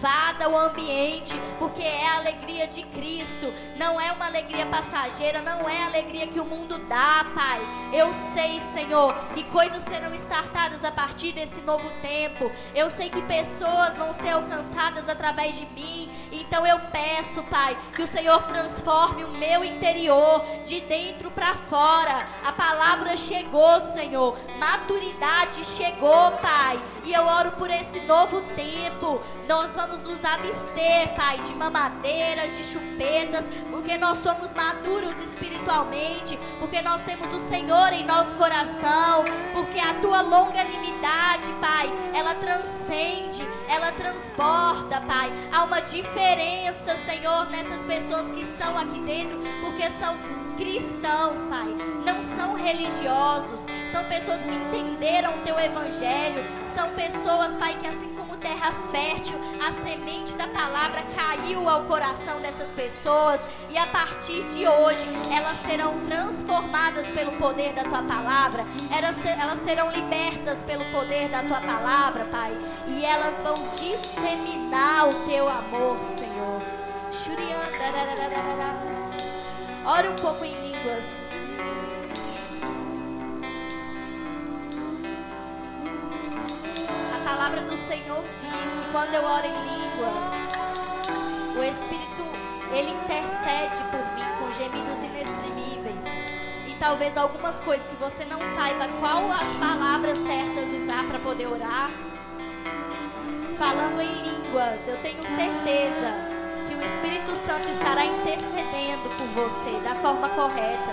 invada 0.00 0.48
o 0.48 0.58
ambiente, 0.58 1.38
porque 1.58 1.82
é 1.82 2.08
a 2.08 2.16
alegria 2.16 2.66
de 2.66 2.82
Cristo, 2.84 3.52
não 3.76 4.00
é 4.00 4.10
uma 4.10 4.24
alegria 4.24 4.64
passageira, 4.64 5.42
não 5.42 5.68
é 5.68 5.82
a 5.82 5.86
alegria 5.88 6.26
que 6.26 6.40
o 6.40 6.44
mundo 6.44 6.78
dá, 6.88 7.26
Pai. 7.34 7.60
Eu 7.92 8.10
sei, 8.10 8.60
Senhor, 8.72 9.14
que 9.34 9.44
coisas 9.44 9.84
serão 9.84 10.14
estartadas 10.14 10.82
a 10.86 10.90
partir 10.90 11.32
desse 11.32 11.60
novo 11.60 11.86
tempo. 12.00 12.50
Eu 12.74 12.88
sei 12.88 13.10
que 13.10 13.20
pessoas 13.22 13.98
vão 13.98 14.14
ser 14.14 14.30
alcançadas 14.30 15.06
através 15.06 15.58
de 15.58 15.66
mim. 15.66 16.10
Então 16.32 16.66
eu 16.66 16.78
peço, 16.90 17.42
Pai, 17.42 17.76
que 17.94 18.02
o 18.02 18.06
Senhor 18.06 18.42
transforme 18.44 19.24
o 19.24 19.28
meu 19.28 19.62
interior 19.62 20.42
de 20.64 20.80
dentro 20.80 21.30
para 21.30 21.54
fora. 21.54 22.26
A 22.42 22.52
palavra 22.52 23.18
chegou, 23.18 23.78
Senhor. 23.92 24.38
Maturidade 24.58 25.62
chegou, 25.62 26.32
Pai. 26.38 26.80
E 27.04 27.12
eu 27.12 27.26
oro 27.26 27.52
por 27.52 27.68
esse 27.68 28.00
novo 28.00 28.40
tempo. 28.54 29.20
Nós 29.46 29.74
vamos 29.74 29.89
nos 29.98 30.24
abster, 30.24 31.14
Pai, 31.16 31.38
de 31.40 31.52
mamadeiras, 31.54 32.56
de 32.56 32.62
chupetas, 32.62 33.44
porque 33.70 33.98
nós 33.98 34.18
somos 34.18 34.54
maduros 34.54 35.20
espiritualmente, 35.20 36.38
porque 36.60 36.80
nós 36.80 37.00
temos 37.02 37.32
o 37.34 37.48
Senhor 37.48 37.92
em 37.92 38.06
nosso 38.06 38.36
coração, 38.36 39.24
porque 39.52 39.80
a 39.80 39.94
tua 39.94 40.20
longanimidade, 40.20 41.52
Pai, 41.60 41.90
ela 42.14 42.34
transcende, 42.36 43.46
ela 43.68 43.90
transborda, 43.92 45.00
Pai. 45.00 45.32
Há 45.52 45.64
uma 45.64 45.80
diferença, 45.80 46.94
Senhor, 46.96 47.50
nessas 47.50 47.84
pessoas 47.84 48.30
que 48.30 48.42
estão 48.42 48.78
aqui 48.78 49.00
dentro, 49.00 49.38
porque 49.60 49.90
são 49.90 50.16
cristãos, 50.56 51.40
Pai, 51.46 51.68
não 52.04 52.22
são 52.22 52.54
religiosos, 52.54 53.60
são 53.90 54.04
pessoas 54.04 54.40
que 54.40 54.54
entenderam 54.54 55.34
o 55.36 55.42
teu 55.42 55.58
evangelho, 55.58 56.44
são 56.74 56.90
pessoas, 56.90 57.56
Pai, 57.56 57.76
que 57.80 57.86
assim 57.86 58.14
terra 58.40 58.72
fértil, 58.90 59.38
a 59.64 59.70
semente 59.70 60.32
da 60.34 60.48
palavra 60.48 61.02
caiu 61.14 61.68
ao 61.68 61.84
coração 61.84 62.40
dessas 62.40 62.72
pessoas 62.72 63.40
e 63.68 63.76
a 63.76 63.86
partir 63.86 64.44
de 64.46 64.66
hoje 64.66 65.04
elas 65.30 65.56
serão 65.58 66.00
transformadas 66.04 67.06
pelo 67.08 67.32
poder 67.32 67.72
da 67.74 67.84
tua 67.84 68.02
palavra, 68.02 68.64
elas 68.90 69.58
serão 69.62 69.90
libertas 69.92 70.62
pelo 70.62 70.84
poder 70.86 71.28
da 71.28 71.42
tua 71.42 71.60
palavra, 71.60 72.24
Pai, 72.24 72.52
e 72.88 73.04
elas 73.04 73.40
vão 73.42 73.54
disseminar 73.78 75.08
o 75.08 75.14
teu 75.28 75.48
amor, 75.48 75.98
Senhor. 76.04 76.62
Ora 79.84 80.10
um 80.10 80.16
pouco 80.16 80.44
em 80.44 80.54
línguas. 80.54 81.19
Palavra 87.40 87.62
do 87.62 87.76
Senhor 87.88 88.22
diz 88.22 88.70
que 88.70 88.92
quando 88.92 89.14
eu 89.14 89.24
oro 89.24 89.46
em 89.46 89.56
línguas, 89.64 90.12
o 91.56 91.64
Espírito 91.64 92.22
ele 92.70 92.90
intercede 92.90 93.82
por 93.90 94.04
mim 94.14 94.28
com 94.38 94.52
gemidos 94.52 95.02
inexprimíveis. 95.02 96.04
E 96.68 96.74
talvez 96.78 97.16
algumas 97.16 97.58
coisas 97.60 97.86
que 97.86 97.96
você 97.96 98.26
não 98.26 98.38
saiba 98.54 98.86
qual 99.00 99.24
as 99.32 99.56
palavras 99.58 100.18
certas 100.18 100.82
usar 100.82 101.02
para 101.08 101.18
poder 101.20 101.46
orar. 101.46 101.90
Falando 103.56 104.02
em 104.02 104.12
línguas, 104.20 104.86
eu 104.86 104.98
tenho 104.98 105.22
certeza 105.22 106.12
que 106.68 106.74
o 106.74 106.84
Espírito 106.84 107.34
Santo 107.36 107.70
estará 107.70 108.04
intercedendo 108.04 109.16
por 109.16 109.26
você 109.28 109.80
da 109.82 109.94
forma 109.94 110.28
correta 110.28 110.92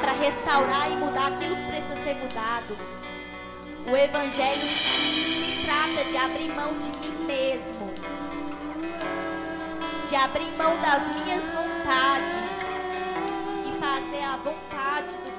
para 0.00 0.12
restaurar 0.12 0.88
e 0.88 0.94
mudar 0.94 1.32
aquilo 1.32 1.56
que 1.56 1.66
precisa 1.66 1.96
ser 1.96 2.14
mudado. 2.14 2.78
O 3.90 3.96
Evangelho 3.96 5.49
trata 5.64 6.04
de 6.08 6.16
abrir 6.16 6.48
mão 6.54 6.72
de 6.78 6.98
mim 6.98 7.24
mesmo, 7.26 7.90
de 10.08 10.16
abrir 10.16 10.50
mão 10.56 10.80
das 10.80 11.02
minhas 11.14 11.44
vontades 11.50 12.34
e 13.66 13.78
fazer 13.78 14.24
a 14.24 14.36
vontade 14.36 15.12
do 15.24 15.29